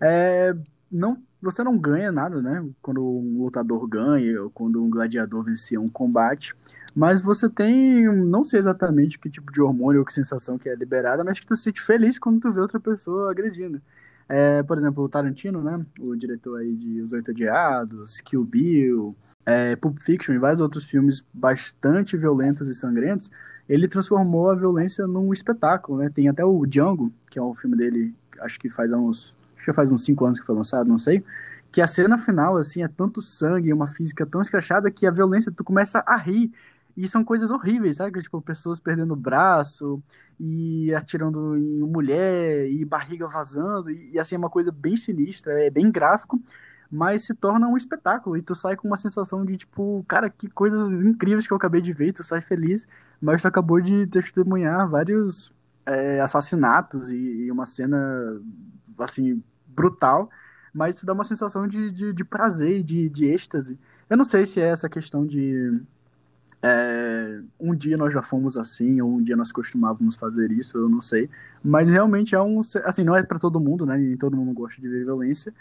é, 0.02 0.52
não, 0.90 1.16
você 1.40 1.62
não 1.64 1.76
ganha 1.79 2.12
nada, 2.12 2.40
né? 2.40 2.66
Quando 2.83 3.03
um 3.03 3.42
lutador 3.42 3.87
ganha, 3.87 4.42
ou 4.42 4.50
quando 4.50 4.83
um 4.83 4.90
gladiador 4.90 5.44
vencia 5.44 5.81
um 5.81 5.88
combate, 5.88 6.55
mas 6.94 7.20
você 7.20 7.48
tem, 7.48 8.05
não 8.07 8.44
sei 8.44 8.61
exatamente 8.61 9.18
que 9.18 9.31
tipo 9.31 9.53
de 9.53 9.61
hormônio 9.61 10.00
ou 10.00 10.07
que 10.07 10.12
sensação 10.12 10.59
que 10.59 10.68
é 10.68 10.74
liberada, 10.74 11.24
mas 11.24 11.40
que 11.40 11.46
tu 11.46 11.57
se 11.57 11.64
sente 11.64 11.81
feliz 11.81 12.18
quando 12.18 12.40
tu 12.40 12.50
vê 12.50 12.61
outra 12.61 12.81
pessoa 12.81 13.31
agredindo. 13.31 13.81
É, 14.29 14.62
por 14.62 14.79
exemplo, 14.79 15.03
o 15.03 15.09
Tarantino, 15.09 15.62
né? 15.62 15.85
O 15.98 16.14
diretor 16.14 16.61
aí 16.61 16.74
de 16.76 17.00
Os 17.00 17.12
Oito 17.12 17.31
Odiados, 17.33 18.20
Kill 18.20 18.44
Bill, 18.44 19.16
é, 19.44 19.74
Pulp 19.76 19.98
Fiction 19.98 20.35
e 20.35 20.38
vários 20.38 20.61
outros 20.61 20.85
filmes 20.85 21.24
bastante 21.33 22.16
violentos 22.16 22.68
e 22.68 22.74
sangrentos, 22.74 23.31
ele 23.68 23.88
transformou 23.88 24.50
a 24.50 24.55
violência 24.55 25.07
num 25.07 25.33
espetáculo, 25.33 25.98
né? 25.98 26.11
Tem 26.11 26.29
até 26.29 26.44
o 26.44 26.66
Django, 26.66 27.12
que 27.31 27.38
é 27.38 27.42
um 27.42 27.55
filme 27.55 27.76
dele, 27.76 28.14
acho 28.40 28.59
que 28.59 28.68
faz 28.68 28.92
uns, 28.92 29.35
que 29.64 29.72
faz 29.72 29.92
uns 29.92 30.04
cinco 30.04 30.24
anos 30.24 30.40
que 30.40 30.46
foi 30.46 30.54
lançado, 30.54 30.88
não 30.88 30.98
sei, 30.98 31.24
que 31.72 31.80
a 31.80 31.86
cena 31.86 32.18
final, 32.18 32.56
assim, 32.56 32.82
é 32.82 32.88
tanto 32.88 33.22
sangue 33.22 33.72
uma 33.72 33.86
física 33.86 34.26
tão 34.26 34.40
escrachada 34.40 34.90
que 34.90 35.06
a 35.06 35.10
violência, 35.10 35.52
tu 35.52 35.64
começa 35.64 36.02
a 36.06 36.16
rir, 36.16 36.52
e 36.96 37.08
são 37.08 37.24
coisas 37.24 37.50
horríveis, 37.50 37.96
sabe? 37.96 38.20
Tipo, 38.22 38.42
pessoas 38.42 38.80
perdendo 38.80 39.12
o 39.14 39.16
braço, 39.16 40.02
e 40.38 40.92
atirando 40.94 41.56
em 41.56 41.80
mulher, 41.80 42.70
e 42.70 42.84
barriga 42.84 43.28
vazando, 43.28 43.90
e, 43.90 44.12
e 44.12 44.18
assim, 44.18 44.34
é 44.34 44.38
uma 44.38 44.50
coisa 44.50 44.72
bem 44.72 44.96
sinistra, 44.96 45.52
é 45.64 45.70
bem 45.70 45.90
gráfico, 45.90 46.40
mas 46.90 47.22
se 47.22 47.34
torna 47.34 47.68
um 47.68 47.76
espetáculo. 47.76 48.36
E 48.36 48.42
tu 48.42 48.54
sai 48.54 48.76
com 48.76 48.88
uma 48.88 48.96
sensação 48.96 49.44
de 49.44 49.56
tipo, 49.56 50.04
cara, 50.08 50.28
que 50.28 50.48
coisas 50.48 50.92
incríveis 50.92 51.46
que 51.46 51.52
eu 51.52 51.56
acabei 51.56 51.80
de 51.80 51.92
ver, 51.92 52.12
tu 52.12 52.24
sai 52.24 52.40
feliz, 52.40 52.86
mas 53.20 53.42
tu 53.42 53.48
acabou 53.48 53.80
de 53.80 54.06
testemunhar 54.08 54.88
vários 54.88 55.52
é, 55.86 56.20
assassinatos 56.20 57.10
e, 57.10 57.16
e, 57.16 57.52
uma 57.52 57.66
cena 57.66 58.40
assim 58.98 59.42
brutal, 59.74 60.30
mas 60.72 60.96
isso 60.96 61.06
dá 61.06 61.12
uma 61.12 61.24
sensação 61.24 61.66
de, 61.66 61.90
de, 61.90 62.12
de 62.12 62.24
prazer, 62.24 62.83
de, 62.83 63.09
de 63.09 63.26
êxtase. 63.26 63.78
Eu 64.09 64.16
não 64.16 64.24
sei 64.24 64.46
se 64.46 64.61
é 64.61 64.68
essa 64.68 64.88
questão 64.88 65.26
de 65.26 65.80
é, 66.62 67.40
um 67.59 67.74
dia 67.74 67.96
nós 67.96 68.12
já 68.12 68.22
fomos 68.22 68.56
assim, 68.56 69.00
ou 69.00 69.11
um 69.11 69.22
dia 69.22 69.37
nós 69.37 69.50
costumávamos 69.50 70.14
fazer 70.14 70.50
isso, 70.52 70.76
eu 70.76 70.88
não 70.88 71.00
sei. 71.00 71.28
Mas 71.62 71.90
realmente 71.90 72.35
é 72.35 72.40
um. 72.40 72.61
Assim, 72.85 73.04
não 73.04 73.16
é 73.16 73.22
para 73.22 73.38
todo 73.38 73.61
mundo, 73.61 73.87
né? 73.87 74.00
E 74.00 74.16
todo 74.16 74.37
mundo 74.37 74.52
gosta 74.52 74.80
de 74.80 74.88
ver 74.88 75.04
violência. 75.04 75.52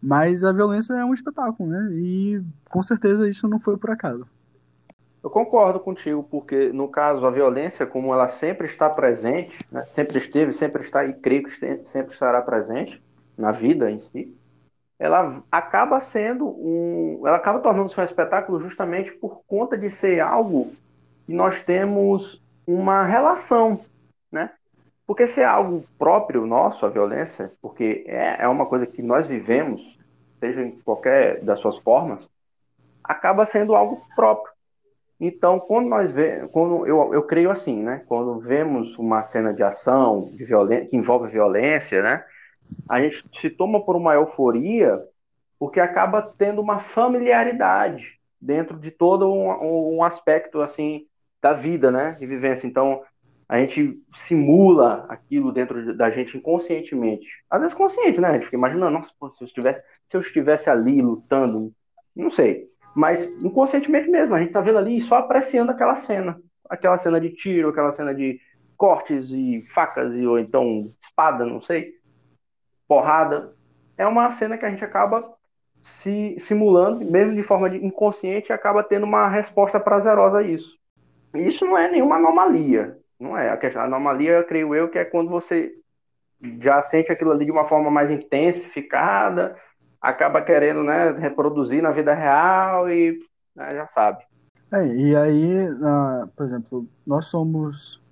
Mas 0.00 0.44
a 0.44 0.52
violência 0.52 0.94
é 0.94 1.04
um 1.04 1.14
espetáculo, 1.14 1.68
né? 1.68 1.88
E 1.92 2.42
com 2.68 2.82
certeza 2.82 3.28
isso 3.28 3.48
não 3.48 3.58
foi 3.60 3.76
por 3.76 3.90
acaso. 3.90 4.26
Eu 5.22 5.30
concordo 5.30 5.80
contigo, 5.80 6.22
porque 6.22 6.70
no 6.72 6.88
caso 6.88 7.26
a 7.26 7.30
violência, 7.30 7.84
como 7.84 8.14
ela 8.14 8.28
sempre 8.28 8.66
está 8.66 8.88
presente, 8.88 9.58
né? 9.72 9.84
sempre 9.92 10.18
esteve, 10.18 10.52
sempre 10.52 10.82
está 10.82 11.04
e 11.04 11.14
creio 11.14 11.42
que 11.42 11.84
sempre 11.84 12.12
estará 12.12 12.40
presente 12.42 13.02
na 13.36 13.52
vida 13.52 13.90
em 13.90 13.98
si, 14.00 14.36
ela 14.98 15.42
acaba 15.50 16.00
sendo 16.00 16.46
um, 16.46 17.22
ela 17.26 17.36
acaba 17.36 17.60
tornando-se 17.60 18.00
um 18.00 18.04
espetáculo 18.04 18.58
justamente 18.60 19.12
por 19.12 19.42
conta 19.46 19.76
de 19.76 19.90
ser 19.90 20.20
algo 20.20 20.72
que 21.26 21.34
nós 21.34 21.62
temos 21.62 22.42
uma 22.66 23.04
relação, 23.04 23.80
né? 24.32 24.50
Porque 25.06 25.26
se 25.26 25.40
é 25.40 25.44
algo 25.44 25.84
próprio 25.98 26.46
nosso, 26.46 26.84
a 26.84 26.88
violência, 26.88 27.52
porque 27.60 28.04
é, 28.08 28.42
é 28.42 28.48
uma 28.48 28.66
coisa 28.66 28.86
que 28.86 29.02
nós 29.02 29.26
vivemos, 29.26 29.80
seja 30.40 30.62
em 30.62 30.72
qualquer 30.80 31.40
das 31.44 31.60
suas 31.60 31.78
formas, 31.78 32.26
acaba 33.04 33.46
sendo 33.46 33.74
algo 33.76 34.02
próprio. 34.16 34.52
Então, 35.20 35.60
quando 35.60 35.88
nós 35.88 36.10
vemos, 36.10 36.50
quando 36.50 36.86
eu, 36.86 37.14
eu 37.14 37.22
creio 37.22 37.50
assim, 37.50 37.82
né? 37.82 38.02
Quando 38.06 38.38
vemos 38.40 38.98
uma 38.98 39.24
cena 39.24 39.52
de 39.54 39.62
ação 39.62 40.28
de 40.32 40.44
violência, 40.44 40.86
que 40.86 40.96
envolve 40.96 41.30
violência, 41.30 42.02
né? 42.02 42.24
A 42.88 43.00
gente 43.00 43.24
se 43.40 43.50
toma 43.50 43.84
por 43.84 43.96
uma 43.96 44.14
euforia 44.14 45.02
porque 45.58 45.80
acaba 45.80 46.22
tendo 46.22 46.60
uma 46.60 46.78
familiaridade 46.78 48.18
dentro 48.40 48.78
de 48.78 48.90
todo 48.90 49.32
um, 49.32 49.96
um 49.96 50.04
aspecto 50.04 50.60
assim 50.60 51.06
da 51.42 51.52
vida, 51.52 51.90
né? 51.90 52.16
De 52.18 52.26
vivência. 52.26 52.66
Então, 52.66 53.02
a 53.48 53.58
gente 53.58 54.00
simula 54.16 55.06
aquilo 55.08 55.52
dentro 55.52 55.96
da 55.96 56.10
gente 56.10 56.36
inconscientemente. 56.36 57.26
Às 57.48 57.60
vezes 57.60 57.74
consciente, 57.74 58.20
né? 58.20 58.28
A 58.28 58.32
gente 58.34 58.46
fica 58.46 58.56
imaginando, 58.56 58.98
nossa, 58.98 59.12
se, 59.34 59.42
eu 59.42 59.46
estivesse, 59.46 59.82
se 60.08 60.16
eu 60.16 60.20
estivesse 60.20 60.68
ali 60.68 61.00
lutando, 61.00 61.72
não 62.14 62.30
sei. 62.30 62.68
Mas 62.94 63.24
inconscientemente 63.42 64.08
mesmo, 64.08 64.34
a 64.34 64.40
gente 64.40 64.52
tá 64.52 64.60
vendo 64.60 64.78
ali 64.78 64.96
e 64.96 65.02
só 65.02 65.16
apreciando 65.18 65.70
aquela 65.70 65.96
cena. 65.96 66.40
Aquela 66.68 66.98
cena 66.98 67.20
de 67.20 67.30
tiro, 67.30 67.68
aquela 67.68 67.92
cena 67.92 68.12
de 68.12 68.40
cortes 68.76 69.30
e 69.30 69.64
facas, 69.72 70.14
e, 70.14 70.26
ou 70.26 70.38
então 70.38 70.92
espada, 71.00 71.44
não 71.44 71.60
sei. 71.62 71.94
Porrada. 72.86 73.52
É 73.96 74.06
uma 74.06 74.32
cena 74.32 74.58
que 74.58 74.64
a 74.64 74.70
gente 74.70 74.84
acaba 74.84 75.36
se 75.80 76.36
simulando, 76.40 77.04
mesmo 77.04 77.34
de 77.34 77.42
forma 77.42 77.70
de 77.70 77.84
inconsciente, 77.84 78.52
acaba 78.52 78.82
tendo 78.82 79.04
uma 79.04 79.28
resposta 79.28 79.78
prazerosa 79.78 80.38
a 80.38 80.42
isso. 80.42 80.76
Isso 81.34 81.64
não 81.64 81.76
é 81.76 81.90
nenhuma 81.90 82.16
anomalia. 82.16 82.98
Não 83.18 83.36
é. 83.36 83.50
A, 83.50 83.56
questão, 83.56 83.82
a 83.82 83.84
anomalia, 83.84 84.44
creio 84.44 84.74
eu, 84.74 84.88
que 84.88 84.98
é 84.98 85.04
quando 85.04 85.30
você 85.30 85.72
já 86.60 86.82
sente 86.82 87.10
aquilo 87.10 87.32
ali 87.32 87.44
de 87.44 87.50
uma 87.50 87.66
forma 87.68 87.90
mais 87.90 88.10
intensificada, 88.10 89.56
acaba 90.00 90.42
querendo 90.42 90.82
né, 90.82 91.12
reproduzir 91.12 91.82
na 91.82 91.90
vida 91.90 92.14
real 92.14 92.90
e 92.90 93.18
né, 93.54 93.74
já 93.74 93.86
sabe. 93.88 94.24
É, 94.72 94.86
e 94.86 95.16
aí, 95.16 95.70
uh, 95.70 96.26
por 96.36 96.44
exemplo, 96.44 96.86
nós 97.06 97.26
somos, 97.26 98.02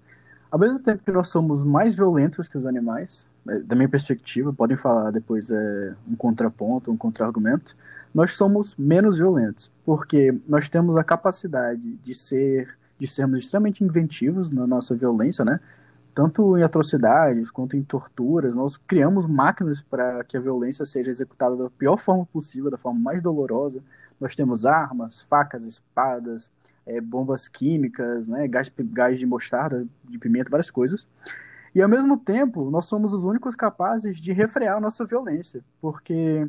ao 0.51 0.59
mesmo 0.59 0.83
tempo 0.83 1.03
que 1.05 1.13
nós 1.13 1.29
somos 1.29 1.65
mais 1.65 1.95
violentos 1.95 2.49
que 2.49 2.57
os 2.57 2.65
animais, 2.65 3.29
da 3.45 3.77
minha 3.77 3.89
perspectiva, 3.89 4.53
podem 4.53 4.77
falar 4.77 5.11
depois 5.11 5.51
é, 5.51 5.95
um 6.09 6.17
contraponto, 6.17 6.91
um 6.91 6.97
contra-argumento, 6.97 7.77
nós 8.15 8.37
somos 8.37 8.75
menos 8.77 9.19
violentos, 9.19 9.71
porque 9.85 10.39
nós 10.49 10.71
temos 10.71 10.97
a 10.97 11.05
capacidade 11.05 11.97
de 11.97 12.15
ser 12.15 12.77
de 12.99 13.07
sermos 13.07 13.41
extremamente 13.41 13.83
inventivos 13.83 14.51
na 14.51 14.67
nossa 14.67 14.95
violência, 14.95 15.45
né? 15.45 15.61
Tanto 16.15 16.57
em 16.57 16.63
atrocidades 16.63 17.51
quanto 17.51 17.77
em 17.77 17.83
torturas, 17.83 18.55
nós 18.55 18.77
criamos 18.77 19.27
máquinas 19.27 19.83
para 19.83 20.23
que 20.23 20.37
a 20.37 20.41
violência 20.41 20.87
seja 20.87 21.11
executada 21.11 21.57
da 21.57 21.69
pior 21.71 21.99
forma 21.99 22.25
possível, 22.27 22.71
da 22.71 22.79
forma 22.79 23.01
mais 23.01 23.21
dolorosa. 23.21 23.83
Nós 24.21 24.37
temos 24.37 24.65
armas, 24.65 25.21
facas, 25.23 25.65
espadas, 25.65 26.53
é, 26.87 27.01
bombas 27.01 27.49
químicas, 27.49 28.29
né, 28.29 28.47
gás, 28.47 28.73
gás 28.93 29.19
de 29.19 29.27
mostarda, 29.27 29.85
de 30.09 30.19
pimenta, 30.19 30.51
várias 30.51 30.71
coisas. 30.71 31.09
E 31.75 31.83
ao 31.83 31.89
mesmo 31.89 32.17
tempo, 32.17 32.71
nós 32.71 32.87
somos 32.87 33.13
os 33.13 33.25
únicos 33.25 33.57
capazes 33.57 34.19
de 34.19 34.33
refrear 34.33 34.77
a 34.77 34.81
nossa 34.81 35.05
violência, 35.05 35.63
porque 35.81 36.49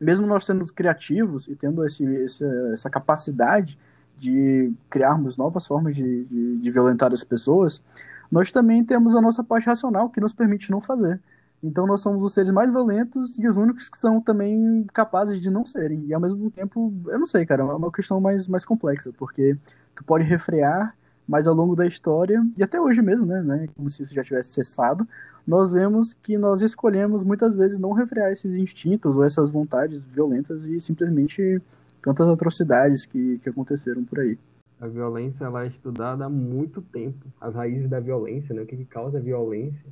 mesmo 0.00 0.26
nós 0.26 0.44
sendo 0.44 0.64
criativos 0.72 1.48
e 1.48 1.56
tendo 1.56 1.84
esse, 1.84 2.04
essa, 2.22 2.46
essa 2.72 2.90
capacidade 2.90 3.78
de 4.18 4.72
criarmos 4.88 5.36
novas 5.36 5.66
formas 5.66 5.96
de, 5.96 6.24
de, 6.24 6.58
de 6.58 6.70
violentar 6.70 7.12
as 7.12 7.24
pessoas, 7.24 7.82
nós 8.30 8.50
também 8.50 8.84
temos 8.84 9.14
a 9.14 9.20
nossa 9.20 9.42
parte 9.42 9.66
racional 9.66 10.08
que 10.10 10.20
nos 10.20 10.32
permite 10.32 10.70
não 10.70 10.80
fazer. 10.80 11.20
Então 11.62 11.86
nós 11.86 12.00
somos 12.00 12.22
os 12.22 12.32
seres 12.32 12.50
mais 12.50 12.70
violentos 12.70 13.38
e 13.38 13.48
os 13.48 13.56
únicos 13.56 13.88
que 13.88 13.98
são 13.98 14.20
também 14.20 14.84
capazes 14.92 15.40
de 15.40 15.50
não 15.50 15.64
serem. 15.64 16.04
E 16.06 16.14
ao 16.14 16.20
mesmo 16.20 16.50
tempo, 16.50 16.92
eu 17.06 17.18
não 17.18 17.26
sei, 17.26 17.44
cara, 17.46 17.62
é 17.62 17.64
uma 17.64 17.90
questão 17.90 18.20
mais, 18.20 18.46
mais 18.46 18.64
complexa, 18.64 19.10
porque 19.16 19.56
tu 19.94 20.04
pode 20.04 20.24
refrear, 20.24 20.94
mas 21.26 21.46
ao 21.46 21.54
longo 21.54 21.74
da 21.74 21.86
história, 21.86 22.44
e 22.56 22.62
até 22.62 22.80
hoje 22.80 23.02
mesmo, 23.02 23.26
né, 23.26 23.42
né 23.42 23.68
como 23.74 23.90
se 23.90 24.02
isso 24.02 24.14
já 24.14 24.22
tivesse 24.22 24.50
cessado, 24.50 25.06
nós 25.46 25.72
vemos 25.72 26.12
que 26.12 26.36
nós 26.36 26.62
escolhemos 26.62 27.22
muitas 27.22 27.54
vezes 27.54 27.78
não 27.78 27.92
refrear 27.92 28.32
esses 28.32 28.56
instintos 28.56 29.16
ou 29.16 29.24
essas 29.24 29.50
vontades 29.50 30.04
violentas 30.04 30.66
e 30.66 30.80
simplesmente 30.80 31.60
tantas 32.02 32.28
atrocidades 32.28 33.06
que, 33.06 33.38
que 33.38 33.48
aconteceram 33.48 34.04
por 34.04 34.20
aí. 34.20 34.38
A 34.80 34.86
violência 34.86 35.44
ela 35.44 35.64
é 35.64 35.68
estudada 35.68 36.24
há 36.24 36.28
muito 36.28 36.82
tempo, 36.82 37.24
as 37.40 37.54
raízes 37.54 37.88
da 37.88 37.98
violência, 37.98 38.54
né, 38.54 38.62
o 38.62 38.66
que, 38.66 38.76
que 38.76 38.84
causa 38.84 39.18
a 39.18 39.20
violência 39.20 39.86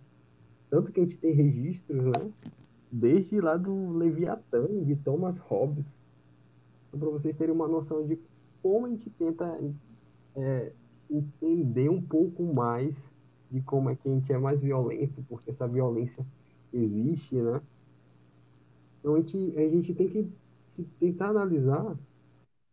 tanto 0.75 0.91
que 0.91 0.99
a 0.99 1.05
gente 1.05 1.19
tem 1.19 1.33
registros, 1.33 2.05
né? 2.05 2.33
Desde 2.91 3.41
lá 3.41 3.57
do 3.57 3.97
Leviatã, 3.97 4.67
de 4.83 4.97
Thomas 4.97 5.39
Hobbes. 5.39 5.87
Então, 6.89 6.99
para 6.99 7.11
vocês 7.11 7.37
terem 7.37 7.55
uma 7.55 7.69
noção 7.69 8.05
de 8.05 8.19
como 8.61 8.87
a 8.87 8.89
gente 8.89 9.09
tenta 9.11 9.57
é, 10.35 10.73
entender 11.11 11.89
um 11.89 12.01
pouco 12.01 12.43
mais 12.43 13.11
de 13.51 13.61
como 13.61 13.91
é 13.91 13.97
que 13.97 14.09
a 14.09 14.13
gente 14.13 14.33
é 14.33 14.39
mais 14.39 14.63
violento, 14.63 15.25
porque 15.29 15.51
essa 15.51 15.67
violência 15.69 16.27
existe, 16.73 17.37
né? 17.37 17.61
Então 18.99 19.15
a 19.15 19.21
gente, 19.21 19.55
a 19.57 19.69
gente 19.69 19.95
tem 19.95 20.09
que, 20.09 20.29
tentar 20.99 21.29
analisar 21.29 21.97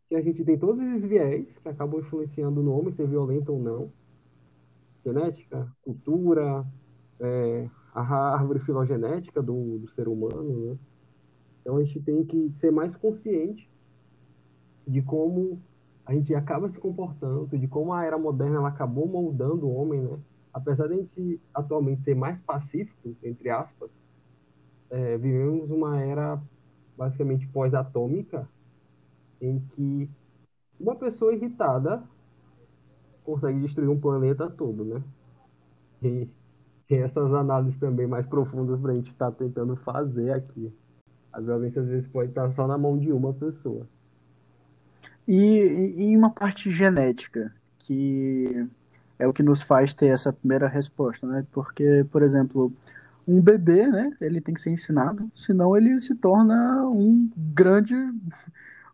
que 0.09 0.15
a 0.15 0.21
gente 0.21 0.43
tem 0.43 0.57
todos 0.57 0.81
esses 0.81 1.05
viés 1.05 1.57
que 1.57 1.69
acabam 1.69 1.99
influenciando 1.99 2.63
no 2.63 2.73
homem 2.73 2.91
ser 2.91 3.07
violento 3.07 3.53
ou 3.53 3.61
não. 3.61 3.91
Genética, 5.05 5.71
cultura, 5.81 6.65
é, 7.19 7.69
a 7.93 8.01
árvore 8.33 8.59
filogenética 8.59 9.41
do, 9.41 9.79
do 9.79 9.87
ser 9.87 10.07
humano, 10.07 10.65
né? 10.65 10.77
Então 11.61 11.77
a 11.77 11.83
gente 11.83 11.99
tem 11.99 12.25
que 12.25 12.51
ser 12.53 12.71
mais 12.71 12.95
consciente 12.95 13.69
de 14.87 15.01
como 15.01 15.61
a 16.05 16.13
gente 16.13 16.33
acaba 16.33 16.67
se 16.67 16.79
comportando, 16.79 17.47
de 17.57 17.67
como 17.67 17.93
a 17.93 18.03
era 18.03 18.17
moderna 18.17 18.57
ela 18.57 18.69
acabou 18.69 19.07
moldando 19.07 19.67
o 19.67 19.73
homem, 19.73 20.01
né? 20.01 20.19
Apesar 20.53 20.87
de 20.87 20.93
a 20.93 20.97
gente 20.97 21.41
atualmente 21.53 22.03
ser 22.03 22.15
mais 22.15 22.41
pacíficos, 22.41 23.15
entre 23.23 23.49
aspas, 23.49 23.89
é, 24.89 25.17
vivemos 25.17 25.69
uma 25.71 26.01
era 26.01 26.41
basicamente 26.97 27.47
pós-atômica 27.47 28.47
em 29.39 29.59
que 29.59 30.09
uma 30.79 30.95
pessoa 30.95 31.33
irritada 31.33 32.03
consegue 33.23 33.59
destruir 33.61 33.89
um 33.89 33.99
planeta 33.99 34.49
todo, 34.49 34.83
né? 34.83 35.03
E 36.03 36.27
essas 36.89 37.33
análises 37.33 37.79
também 37.79 38.05
mais 38.05 38.27
profundas 38.27 38.79
para 38.79 38.91
a 38.91 38.95
gente 38.95 39.11
estar 39.11 39.31
tá 39.31 39.37
tentando 39.37 39.75
fazer 39.77 40.31
aqui. 40.31 40.73
A 41.31 41.39
violência 41.39 41.81
às 41.81 41.87
vezes 41.87 42.07
pode 42.07 42.29
estar 42.29 42.51
só 42.51 42.67
na 42.67 42.77
mão 42.77 42.97
de 42.97 43.13
uma 43.13 43.33
pessoa. 43.33 43.87
E, 45.33 46.09
e 46.11 46.17
uma 46.17 46.29
parte 46.29 46.69
genética, 46.69 47.53
que 47.79 48.67
é 49.17 49.25
o 49.25 49.31
que 49.31 49.41
nos 49.41 49.61
faz 49.61 49.93
ter 49.93 50.07
essa 50.07 50.33
primeira 50.33 50.67
resposta, 50.67 51.25
né? 51.25 51.45
Porque, 51.53 52.05
por 52.11 52.21
exemplo, 52.21 52.73
um 53.25 53.41
bebê, 53.41 53.87
né? 53.87 54.11
Ele 54.19 54.41
tem 54.41 54.53
que 54.53 54.59
ser 54.59 54.71
ensinado, 54.71 55.31
senão 55.33 55.77
ele 55.77 56.01
se 56.01 56.15
torna 56.15 56.85
um 56.85 57.29
grande, 57.55 57.95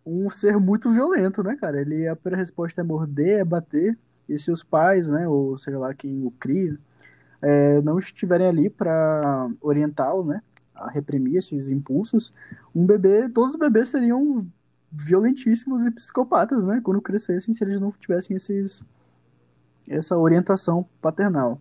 um 0.05 0.29
ser 0.29 0.59
muito 0.59 0.91
violento, 0.91 1.41
né, 1.41 1.55
cara? 1.55 1.81
Ele 1.81 2.07
a 2.07 2.15
primeira 2.15 2.43
resposta 2.43 2.81
é 2.81 2.83
morder, 2.83 3.39
é 3.39 3.43
bater. 3.43 3.97
E 4.29 4.37
se 4.37 4.51
os 4.51 4.61
pais, 4.61 5.07
né, 5.07 5.27
ou 5.27 5.57
seja 5.57 5.79
lá 5.79 5.91
quem 5.91 6.23
o 6.23 6.29
cria, 6.29 6.77
é, 7.41 7.81
não 7.81 7.97
estiverem 7.97 8.47
ali 8.47 8.69
para 8.69 9.49
orientá-lo, 9.59 10.23
né, 10.23 10.43
a 10.75 10.87
reprimir 10.91 11.37
esses 11.37 11.71
impulsos, 11.71 12.31
um 12.75 12.85
bebê, 12.85 13.27
todos 13.29 13.55
os 13.55 13.59
bebês 13.59 13.89
seriam 13.89 14.37
violentíssimos 14.91 15.85
e 15.85 15.91
psicopatas, 15.91 16.63
né, 16.63 16.81
quando 16.83 17.01
crescessem, 17.01 17.53
se 17.53 17.63
eles 17.63 17.79
não 17.79 17.91
tivessem 17.91 18.35
esses, 18.35 18.83
essa 19.87 20.17
orientação 20.17 20.85
paternal. 21.01 21.59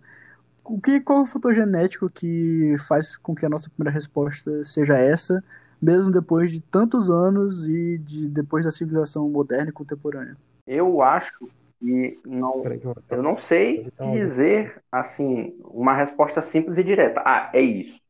O 0.65 0.81
que, 0.81 1.01
qual 1.01 1.21
é 1.21 1.23
o 1.23 1.27
fator 1.27 1.55
genético 1.55 2.11
que 2.11 2.75
faz 2.89 3.17
com 3.17 3.35
que 3.35 3.47
a 3.47 3.49
nossa 3.49 3.71
primeira 3.71 3.95
resposta 3.95 4.65
seja 4.65 4.99
essa, 4.99 5.43
mesmo 5.81 6.11
depois 6.11 6.51
de 6.51 6.61
tantos 6.61 7.11
anos 7.11 7.67
e 7.69 7.99
de, 7.99 8.29
depois 8.29 8.65
da 8.65 8.73
civilização 8.73 9.29
moderna 9.29 9.71
e 9.71 9.73
contemporânea? 9.73 10.37
Eu 10.67 11.03
acho 11.03 11.49
e 11.81 12.19
não, 12.25 12.63
eu 13.11 13.23
não 13.23 13.39
sei 13.39 13.87
dizer 14.15 14.83
assim 14.91 15.55
uma 15.63 15.95
resposta 15.95 16.41
simples 16.41 16.79
e 16.79 16.85
direta. 16.85 17.23
Ah, 17.25 17.51
é 17.53 17.61
isso. 17.61 18.01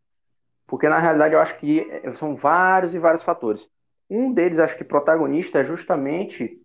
Porque 0.66 0.88
na 0.88 0.98
realidade 0.98 1.34
eu 1.34 1.40
acho 1.40 1.58
que 1.58 1.86
são 2.14 2.34
vários 2.36 2.94
e 2.94 2.98
vários 2.98 3.22
fatores. 3.22 3.68
Um 4.08 4.32
deles, 4.32 4.58
acho 4.58 4.76
que 4.76 4.84
protagonista, 4.84 5.60
é 5.60 5.64
justamente 5.64 6.60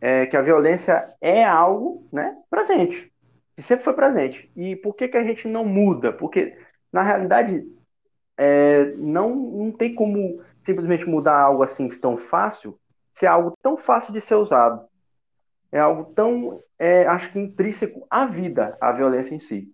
é, 0.00 0.26
que 0.26 0.36
a 0.36 0.42
violência 0.42 1.12
é 1.20 1.44
algo 1.44 2.06
né, 2.12 2.36
presente. 2.48 3.12
Que 3.56 3.62
sempre 3.62 3.84
foi 3.84 3.94
presente. 3.94 4.50
E 4.56 4.76
por 4.76 4.94
que, 4.94 5.08
que 5.08 5.16
a 5.16 5.24
gente 5.24 5.48
não 5.48 5.64
muda? 5.64 6.12
Porque, 6.12 6.56
na 6.92 7.02
realidade, 7.02 7.64
é, 8.36 8.92
não, 8.96 9.34
não 9.34 9.72
tem 9.72 9.94
como 9.94 10.42
simplesmente 10.64 11.06
mudar 11.06 11.38
algo 11.38 11.62
assim 11.62 11.88
tão 11.88 12.16
fácil, 12.16 12.78
se 13.14 13.26
é 13.26 13.28
algo 13.28 13.56
tão 13.62 13.76
fácil 13.76 14.12
de 14.12 14.20
ser 14.20 14.34
usado 14.34 14.88
é 15.72 15.78
algo 15.78 16.12
tão, 16.14 16.60
é, 16.78 17.06
acho 17.06 17.32
que 17.32 17.38
intrínseco 17.38 18.06
à 18.10 18.26
vida, 18.26 18.76
a 18.80 18.92
violência 18.92 19.34
em 19.34 19.40
si. 19.40 19.70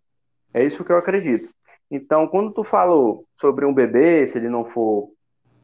É 0.53 0.63
isso 0.65 0.85
que 0.85 0.93
eu 0.93 0.99
acredito. 0.99 1.49
Então, 1.91 2.27
quando 2.27 2.53
tu 2.53 2.65
falou 2.65 3.25
sobre 3.41 3.65
um 3.65 3.73
bebê, 3.73 4.27
se 4.27 4.37
ele 4.37 4.49
não 4.49 4.65
for 4.65 5.11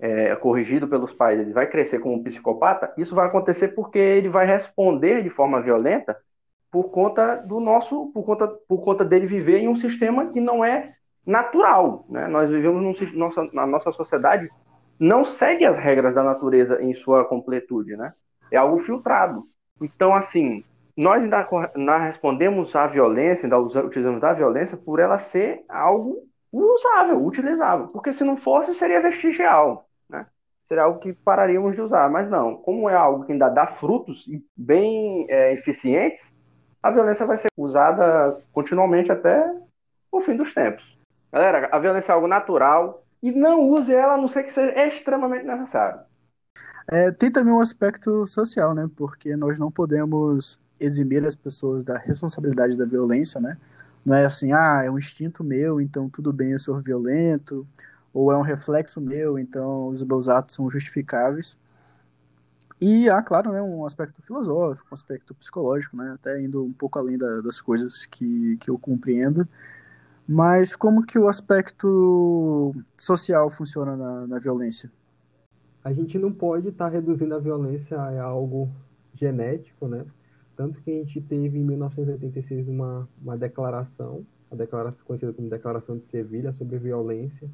é, 0.03 0.35
corrigido 0.35 0.89
pelos 0.89 1.13
pais, 1.13 1.39
ele 1.39 1.53
vai 1.53 1.69
crescer 1.69 2.01
como 2.01 2.17
um 2.17 2.23
psicopata, 2.25 2.93
isso 2.99 3.15
vai 3.15 3.29
acontecer 3.29 3.69
porque 3.69 4.01
ele 4.01 4.29
vai 4.29 4.45
responder 4.45 5.23
de 5.23 5.31
forma 5.31 5.63
violenta 5.63 6.17
por 6.73 6.91
conta 6.91 7.37
do 7.37 7.61
nosso, 7.61 8.11
por 8.13 8.25
conta, 8.25 8.49
por 8.49 8.83
conta 8.83 9.05
dele 9.05 9.27
viver 9.27 9.59
em 9.59 9.69
um 9.69 9.77
sistema 9.77 10.27
que 10.33 10.41
não 10.41 10.65
é 10.65 10.93
natural. 11.25 12.05
Né? 12.09 12.27
Nós 12.27 12.51
vivemos 12.51 12.83
num, 12.83 13.17
nossa, 13.17 13.49
na 13.53 13.65
nossa 13.65 13.93
sociedade 13.93 14.51
não 14.99 15.25
segue 15.25 15.65
as 15.65 15.77
regras 15.77 16.17
da 16.17 16.25
natureza 16.25 16.83
em 16.83 16.93
sua 16.95 17.25
completude, 17.25 17.97
né? 17.97 18.13
É 18.51 18.57
algo 18.57 18.79
filtrado. 18.81 19.45
Então, 19.81 20.15
assim, 20.15 20.65
nós 20.97 21.23
ainda, 21.23 21.49
ainda 21.75 21.99
respondemos 21.99 22.75
à 22.75 22.87
violência, 22.87 23.47
ainda 23.47 23.59
utilizamos 23.59 24.21
da 24.21 24.33
violência 24.33 24.77
por 24.77 24.99
ela 24.99 25.19
ser 25.19 25.65
algo 25.69 26.17
usável, 26.53 27.25
utilizável. 27.25 27.89
Porque 27.89 28.13
se 28.13 28.25
não 28.25 28.37
fosse, 28.37 28.75
seria 28.75 29.01
vestigial? 29.01 29.89
Seria 30.73 30.85
algo 30.85 31.01
que 31.01 31.13
pararíamos 31.13 31.75
de 31.75 31.83
usar. 31.83 32.09
Mas 32.09 32.31
não, 32.31 32.57
como 32.57 32.89
é 32.89 32.95
algo 32.95 33.27
que 33.27 33.33
ainda 33.33 33.51
dá 33.51 33.67
frutos 33.67 34.27
bem 34.57 35.27
é, 35.29 35.53
eficientes, 35.53 36.33
a 36.83 36.91
violência 36.91 37.27
vai 37.27 37.37
ser 37.37 37.49
usada 37.59 38.41
continuamente 38.55 39.13
até 39.13 39.55
o 40.11 40.23
fim 40.23 40.35
dos 40.35 40.55
tempos. 40.55 40.83
Galera, 41.31 41.69
a 41.71 41.79
violência 41.79 42.13
é 42.13 42.15
algo 42.15 42.27
natural 42.27 43.05
e 43.23 43.31
não 43.31 43.61
use 43.69 43.95
ela 43.95 44.15
a 44.15 44.17
não 44.17 44.29
ser 44.29 44.45
que 44.45 44.51
seja 44.51 44.87
extremamente 44.87 45.45
necessário. 45.45 46.01
É, 46.91 47.11
tem 47.11 47.31
também 47.31 47.53
um 47.53 47.61
aspecto 47.61 48.27
social, 48.27 48.75
né? 48.75 48.89
Porque 48.97 49.37
nós 49.37 49.59
não 49.59 49.71
podemos 49.71 50.59
eximir 50.81 51.23
as 51.27 51.37
pessoas 51.37 51.85
da 51.85 51.99
responsabilidade 51.99 52.79
da 52.79 52.87
violência, 52.87 53.39
né? 53.39 53.59
Não 54.07 54.17
é 54.17 54.25
assim, 54.25 54.55
ah, 54.55 54.81
é 54.83 54.91
um 54.91 54.97
instinto 54.97 55.45
meu, 55.45 55.83
então 55.83 56.09
tudo 56.09 56.33
bem 56.33 56.53
eu 56.53 56.59
sou 56.59 56.81
violento, 56.81 57.67
ou 58.13 58.33
é 58.33 58.37
um 58.37 58.43
reflexo 58.43 59.01
meu, 59.01 59.39
então 59.39 59.89
os 59.89 60.03
meus 60.03 60.29
atos 60.29 60.55
são 60.55 60.71
justificáveis. 60.71 61.57
E 62.81 63.09
há, 63.09 63.23
claro, 63.23 63.53
né, 63.53 63.63
um 63.63 63.87
aspecto 63.87 64.21
filosófico, 64.23 64.89
um 64.91 64.95
aspecto 64.95 65.35
psicológico, 65.35 65.97
né? 65.97 66.13
Até 66.15 66.41
indo 66.41 66.65
um 66.65 66.73
pouco 66.73 66.99
além 66.99 67.17
da, 67.17 67.41
das 67.41 67.61
coisas 67.61 68.07
que, 68.07 68.57
que 68.59 68.69
eu 68.69 68.79
compreendo. 68.79 69.47
Mas 70.29 70.75
como 70.75 71.05
que 71.07 71.19
o 71.19 71.29
aspecto 71.29 72.75
social 72.99 73.51
funciona 73.51 73.97
na, 73.97 74.27
na 74.27 74.39
violência? 74.39 74.91
a 75.85 75.93
gente 75.93 76.19
não 76.19 76.33
pode 76.33 76.69
estar 76.69 76.87
tá 76.87 76.91
reduzindo 76.91 77.35
a 77.35 77.39
violência 77.39 77.99
a 77.99 78.23
algo 78.23 78.71
genético, 79.15 79.89
né? 79.89 80.07
Tanto 80.55 80.81
que 80.81 80.91
a 80.91 81.05
gente 81.05 81.21
teve 81.21 81.59
em 81.59 81.65
1986 81.65 82.69
uma, 82.69 83.09
uma 83.21 83.37
declaração, 83.37 84.25
a 84.51 84.55
declaração 84.55 85.05
conhecida 85.05 85.33
como 85.33 85.49
Declaração 85.49 85.97
de 85.97 86.05
Sevilha 86.05 86.53
sobre 86.53 86.79
violência, 86.79 87.51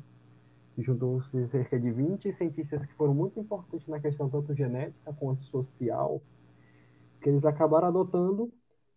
juntou-se 0.83 1.47
cerca 1.49 1.79
de 1.79 1.91
20 1.91 2.33
cientistas 2.33 2.87
que 2.87 2.95
foram 2.95 3.15
muito 3.15 3.39
importantes 3.39 3.87
na 3.89 3.99
questão 3.99 4.29
tanto 4.29 4.55
genética 4.55 5.13
quanto 5.13 5.45
social, 5.45 6.23
que 7.21 7.29
eles 7.29 7.45
acabaram 7.45 7.89
adotando 7.89 8.53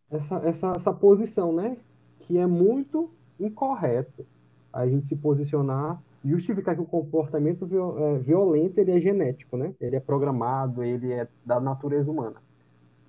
essa, 0.10 0.36
essa, 0.38 0.72
essa 0.76 0.94
posição, 0.94 1.54
né? 1.54 1.78
Que 2.20 2.38
é 2.38 2.46
muito 2.46 3.12
incorreto 3.40 4.26
a 4.72 4.88
gente 4.88 5.06
se 5.06 5.16
posicionar 5.16 6.02
justificar 6.24 6.76
que 6.76 6.82
o 6.82 6.86
comportamento 6.86 7.66
é, 7.98 8.20
violento 8.20 8.78
ele 8.78 8.92
é 8.92 9.00
genético, 9.00 9.58
né? 9.58 9.74
Ele 9.80 9.96
é 9.96 10.00
programado, 10.00 10.84
ele 10.84 11.12
é 11.12 11.28
da 11.46 11.60
natureza 11.60 12.10
humana. 12.10 12.42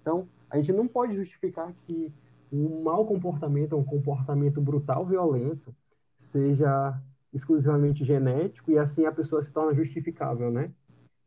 Então, 0.00 0.26
a 0.50 0.56
gente 0.56 0.72
não 0.72 0.88
pode 0.88 1.14
justificar 1.14 1.72
que 1.86 2.12
um 2.52 2.82
mau 2.82 3.06
comportamento, 3.06 3.76
um 3.76 3.84
comportamento 3.84 4.60
brutal, 4.60 5.06
violento, 5.06 5.74
seja 6.18 6.98
exclusivamente 7.32 8.04
genético 8.04 8.70
e 8.70 8.78
assim 8.78 9.06
a 9.06 9.12
pessoa 9.12 9.42
se 9.42 9.52
torna 9.52 9.74
justificável, 9.74 10.50
né? 10.50 10.72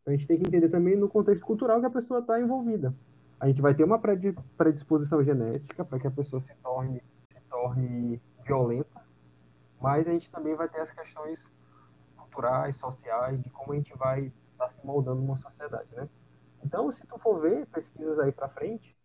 Então, 0.01 0.13
a 0.13 0.17
gente 0.17 0.27
tem 0.27 0.37
que 0.37 0.47
entender 0.47 0.69
também 0.69 0.95
no 0.95 1.09
contexto 1.09 1.43
cultural 1.43 1.79
que 1.79 1.87
a 1.87 1.89
pessoa 1.89 2.19
está 2.19 2.39
envolvida. 2.39 2.95
A 3.39 3.47
gente 3.47 3.61
vai 3.61 3.73
ter 3.73 3.83
uma 3.83 3.99
predisposição 3.99 5.23
genética 5.23 5.83
para 5.83 5.99
que 5.99 6.07
a 6.07 6.11
pessoa 6.11 6.39
se 6.39 6.53
torne, 6.55 7.01
se 7.31 7.41
torne 7.49 8.21
violenta, 8.45 9.03
mas 9.81 10.07
a 10.07 10.11
gente 10.11 10.31
também 10.31 10.55
vai 10.55 10.69
ter 10.69 10.79
as 10.79 10.91
questões 10.91 11.49
culturais, 12.15 12.77
sociais, 12.77 13.41
de 13.41 13.49
como 13.49 13.73
a 13.73 13.75
gente 13.75 13.97
vai 13.97 14.31
estar 14.51 14.65
tá 14.65 14.69
se 14.69 14.85
moldando 14.85 15.21
numa 15.21 15.35
sociedade, 15.35 15.89
né? 15.95 16.07
Então, 16.63 16.91
se 16.91 17.05
tu 17.05 17.17
for 17.17 17.39
ver 17.41 17.65
pesquisas 17.67 18.17
aí 18.19 18.31
para 18.31 18.47
frente, 18.49 18.95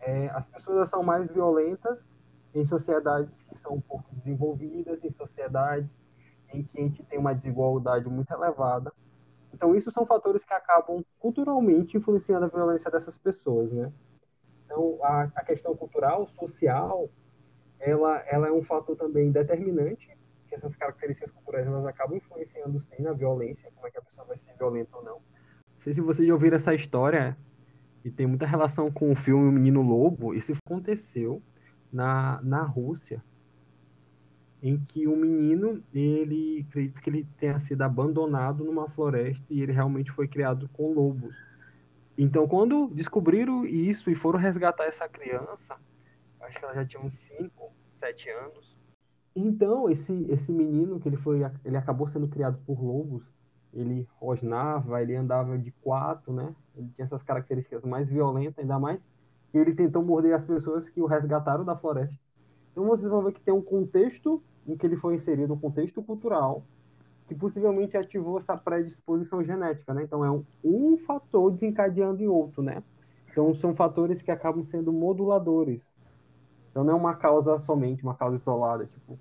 é, 0.00 0.28
as 0.30 0.48
pessoas 0.48 0.88
são 0.88 1.02
mais 1.02 1.28
violentas 1.30 2.06
em 2.54 2.64
sociedades 2.64 3.42
que 3.42 3.58
são 3.58 3.74
um 3.74 3.80
pouco 3.80 4.14
desenvolvidas, 4.14 5.04
em 5.04 5.10
sociedades 5.10 5.98
em 6.52 6.62
que 6.62 6.78
a 6.78 6.82
gente 6.82 7.02
tem 7.02 7.18
uma 7.18 7.34
desigualdade 7.34 8.08
muito 8.08 8.32
elevada. 8.32 8.92
Então, 9.52 9.74
isso 9.74 9.90
são 9.90 10.04
fatores 10.04 10.44
que 10.44 10.52
acabam 10.52 11.04
culturalmente 11.18 11.96
influenciando 11.96 12.44
a 12.44 12.48
violência 12.48 12.90
dessas 12.90 13.16
pessoas, 13.16 13.72
né? 13.72 13.92
Então, 14.64 14.98
a, 15.02 15.22
a 15.34 15.44
questão 15.44 15.74
cultural, 15.74 16.28
social, 16.28 17.08
ela, 17.80 18.18
ela 18.26 18.48
é 18.48 18.52
um 18.52 18.62
fator 18.62 18.96
também 18.96 19.30
determinante, 19.30 20.16
que 20.46 20.54
essas 20.54 20.76
características 20.76 21.30
culturais 21.30 21.66
elas 21.66 21.86
acabam 21.86 22.16
influenciando 22.16 22.78
sim 22.80 23.02
na 23.02 23.12
violência, 23.12 23.70
como 23.74 23.86
é 23.86 23.90
que 23.90 23.98
a 23.98 24.02
pessoa 24.02 24.26
vai 24.26 24.36
ser 24.36 24.54
violenta 24.56 24.96
ou 24.96 25.04
não. 25.04 25.14
Não 25.14 25.76
sei 25.76 25.92
se 25.92 26.00
vocês 26.00 26.26
já 26.26 26.34
ouviram 26.34 26.56
essa 26.56 26.74
história, 26.74 27.36
e 28.04 28.10
tem 28.10 28.26
muita 28.26 28.46
relação 28.46 28.90
com 28.90 29.10
o 29.10 29.16
filme 29.16 29.48
O 29.48 29.52
Menino 29.52 29.82
Lobo, 29.82 30.34
isso 30.34 30.52
aconteceu 30.64 31.42
na, 31.92 32.40
na 32.42 32.62
Rússia, 32.62 33.22
em 34.62 34.78
que 34.78 35.06
um 35.06 35.16
menino, 35.16 35.82
ele 35.94 36.66
acredita 36.68 37.00
que 37.00 37.10
ele 37.10 37.26
tenha 37.38 37.60
sido 37.60 37.82
abandonado 37.82 38.64
numa 38.64 38.88
floresta 38.88 39.46
e 39.50 39.62
ele 39.62 39.72
realmente 39.72 40.10
foi 40.10 40.26
criado 40.26 40.68
com 40.72 40.92
lobos. 40.92 41.34
Então, 42.16 42.48
quando 42.48 42.88
descobriram 42.88 43.64
isso 43.64 44.10
e 44.10 44.14
foram 44.16 44.38
resgatar 44.38 44.84
essa 44.84 45.08
criança, 45.08 45.76
acho 46.40 46.58
que 46.58 46.64
ela 46.64 46.74
já 46.74 46.84
tinha 46.84 47.02
uns 47.02 47.14
5, 47.14 47.72
7 47.92 48.30
anos. 48.30 48.76
Então, 49.36 49.88
esse, 49.88 50.26
esse 50.28 50.50
menino, 50.50 50.98
que 50.98 51.08
ele 51.08 51.16
foi, 51.16 51.40
ele 51.64 51.76
acabou 51.76 52.08
sendo 52.08 52.26
criado 52.26 52.58
por 52.66 52.82
lobos, 52.82 53.22
ele 53.72 54.08
rosnava, 54.16 55.00
ele 55.00 55.14
andava 55.14 55.56
de 55.56 55.70
quatro, 55.70 56.32
né? 56.32 56.52
Ele 56.76 56.88
tinha 56.96 57.04
essas 57.04 57.22
características 57.22 57.84
mais 57.84 58.08
violentas, 58.08 58.58
ainda 58.58 58.80
mais 58.80 59.08
que 59.50 59.58
ele 59.58 59.74
tentou 59.74 60.02
morder 60.02 60.34
as 60.34 60.44
pessoas 60.44 60.88
que 60.88 61.00
o 61.00 61.06
resgataram 61.06 61.64
da 61.64 61.76
floresta. 61.76 62.18
Então 62.78 62.86
vocês 62.86 63.10
vão 63.10 63.24
ver 63.24 63.32
que 63.32 63.40
tem 63.40 63.52
um 63.52 63.60
contexto 63.60 64.40
em 64.64 64.76
que 64.76 64.86
ele 64.86 64.94
foi 64.94 65.16
inserido, 65.16 65.52
um 65.52 65.58
contexto 65.58 66.00
cultural, 66.00 66.62
que 67.26 67.34
possivelmente 67.34 67.96
ativou 67.96 68.38
essa 68.38 68.56
predisposição 68.56 69.42
genética, 69.42 69.92
né? 69.92 70.04
Então 70.04 70.24
é 70.24 70.30
um, 70.30 70.44
um 70.62 70.96
fator 70.96 71.50
desencadeando 71.50 72.22
em 72.22 72.28
outro, 72.28 72.62
né? 72.62 72.80
Então 73.32 73.52
são 73.52 73.74
fatores 73.74 74.22
que 74.22 74.30
acabam 74.30 74.62
sendo 74.62 74.92
moduladores. 74.92 75.82
Então 76.70 76.84
não 76.84 76.92
é 76.92 76.96
uma 76.96 77.16
causa 77.16 77.58
somente, 77.58 78.04
uma 78.04 78.14
causa 78.14 78.36
isolada, 78.36 78.86
tipo, 78.86 79.18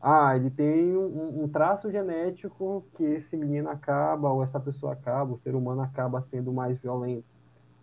ah, 0.00 0.34
ele 0.34 0.50
tem 0.50 0.96
um, 0.96 1.44
um, 1.44 1.48
traço 1.48 1.92
genético 1.92 2.84
que 2.96 3.04
esse 3.04 3.36
menino 3.36 3.68
acaba, 3.68 4.28
ou 4.28 4.42
essa 4.42 4.58
pessoa 4.58 4.94
acaba, 4.94 5.34
o 5.34 5.38
ser 5.38 5.54
humano 5.54 5.82
acaba 5.82 6.20
sendo 6.20 6.52
mais 6.52 6.76
violento. 6.80 7.28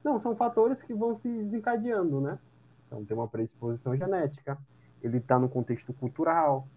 Não, 0.03 0.19
são 0.19 0.35
fatores 0.35 0.83
que 0.83 0.93
vão 0.93 1.15
se 1.15 1.29
desencadeando, 1.29 2.19
né? 2.19 2.37
Então 2.85 3.05
tem 3.05 3.15
uma 3.15 3.29
predisposição 3.29 3.95
genética, 3.95 4.57
ele 5.05 5.17
está 5.17 5.37
no 5.39 5.49
contexto 5.49 5.93
cultural. 5.93 6.67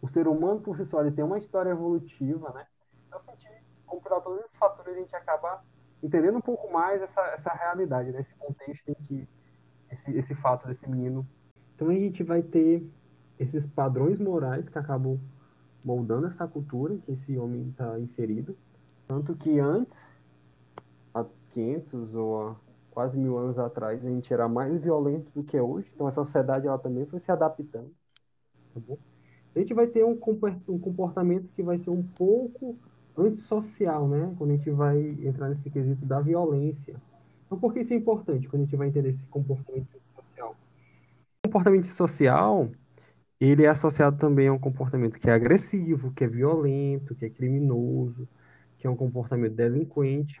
O 0.00 0.08
ser 0.08 0.28
humano, 0.28 0.60
por 0.60 0.76
si 0.76 0.84
só, 0.84 1.00
ele 1.00 1.10
tem 1.10 1.24
uma 1.24 1.38
história 1.38 1.70
evolutiva, 1.70 2.52
né? 2.52 2.66
Então, 3.06 3.20
se 3.20 3.30
a 3.30 3.34
gente 3.34 3.64
compilar 3.86 4.20
todos 4.20 4.40
esses 4.40 4.56
fatores, 4.56 4.94
a 4.94 4.98
gente 4.98 5.16
acaba 5.16 5.62
entendendo 6.02 6.38
um 6.38 6.40
pouco 6.40 6.72
mais 6.72 7.02
essa, 7.02 7.20
essa 7.28 7.50
realidade, 7.50 8.12
né? 8.12 8.20
esse 8.20 8.34
contexto 8.34 8.88
em 8.88 8.94
que 8.94 9.28
esse, 9.90 10.10
esse 10.16 10.34
fato 10.34 10.66
desse 10.66 10.88
menino. 10.88 11.26
Então 11.74 11.88
a 11.88 11.94
gente 11.94 12.22
vai 12.22 12.42
ter 12.42 12.88
esses 13.38 13.66
padrões 13.66 14.18
morais 14.18 14.68
que 14.68 14.78
acabam 14.78 15.18
moldando 15.84 16.26
essa 16.26 16.46
cultura 16.46 16.94
em 16.94 17.00
que 17.00 17.12
esse 17.12 17.38
homem 17.38 17.68
está 17.68 17.98
inserido. 17.98 18.56
Tanto 19.06 19.34
que 19.34 19.58
antes, 19.58 19.98
há 21.14 21.24
500 21.50 22.14
ou 22.14 22.42
há 22.42 22.56
quase 22.90 23.16
mil 23.16 23.38
anos 23.38 23.58
atrás, 23.58 24.04
a 24.04 24.08
gente 24.08 24.32
era 24.32 24.48
mais 24.48 24.80
violento 24.80 25.30
do 25.34 25.42
que 25.42 25.56
é 25.56 25.62
hoje. 25.62 25.90
Então, 25.94 26.08
essa 26.08 26.24
sociedade 26.24 26.66
ela 26.66 26.78
também 26.78 27.06
foi 27.06 27.20
se 27.20 27.30
adaptando. 27.30 27.90
Tá 28.74 28.80
bom? 28.86 28.98
A 29.54 29.58
gente 29.58 29.74
vai 29.74 29.86
ter 29.86 30.04
um 30.04 30.16
comportamento 30.16 31.48
que 31.54 31.62
vai 31.62 31.78
ser 31.78 31.90
um 31.90 32.02
pouco 32.02 32.76
antissocial, 33.16 34.06
né? 34.06 34.34
Quando 34.38 34.52
a 34.52 34.56
gente 34.56 34.70
vai 34.70 35.00
entrar 35.22 35.48
nesse 35.48 35.70
quesito 35.70 36.04
da 36.06 36.20
violência. 36.20 36.94
Então, 37.46 37.58
por 37.58 37.72
que 37.72 37.80
isso 37.80 37.92
é 37.92 37.96
importante 37.96 38.46
quando 38.48 38.62
a 38.62 38.64
gente 38.64 38.76
vai 38.76 38.88
entender 38.88 39.08
esse 39.08 39.26
comportamento 39.26 39.88
social? 40.14 40.54
O 41.44 41.48
comportamento 41.48 41.86
social 41.86 42.68
ele 43.40 43.64
é 43.64 43.68
associado 43.68 44.18
também 44.18 44.48
a 44.48 44.52
um 44.52 44.58
comportamento 44.58 45.18
que 45.18 45.30
é 45.30 45.32
agressivo, 45.32 46.12
que 46.12 46.24
é 46.24 46.26
violento, 46.26 47.14
que 47.14 47.24
é 47.24 47.30
criminoso, 47.30 48.28
que 48.78 48.86
é 48.86 48.90
um 48.90 48.96
comportamento 48.96 49.54
delinquente 49.54 50.40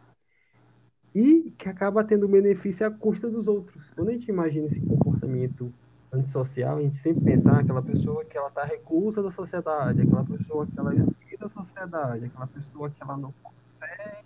e 1.18 1.50
que 1.58 1.68
acaba 1.68 2.04
tendo 2.04 2.28
benefício 2.28 2.86
à 2.86 2.90
custa 2.92 3.28
dos 3.28 3.48
outros. 3.48 3.90
Quando 3.96 4.10
a 4.10 4.12
gente 4.12 4.28
imagina 4.28 4.66
esse 4.66 4.80
comportamento 4.80 5.74
antissocial, 6.12 6.76
a 6.78 6.80
gente 6.80 6.94
sempre 6.94 7.24
pensa 7.24 7.50
ah, 7.50 7.58
aquela 7.58 7.82
pessoa 7.82 8.24
que 8.24 8.38
ela 8.38 8.46
está 8.46 8.62
reclusa 8.62 9.20
da 9.20 9.32
sociedade, 9.32 10.00
aquela 10.00 10.24
pessoa 10.24 10.64
que 10.64 10.78
ela 10.78 10.92
é 10.92 10.94
excluída 10.94 11.38
da 11.40 11.48
sociedade, 11.48 12.26
aquela 12.26 12.46
pessoa 12.46 12.88
que 12.88 13.02
ela 13.02 13.16
não 13.16 13.34
consegue 13.42 14.24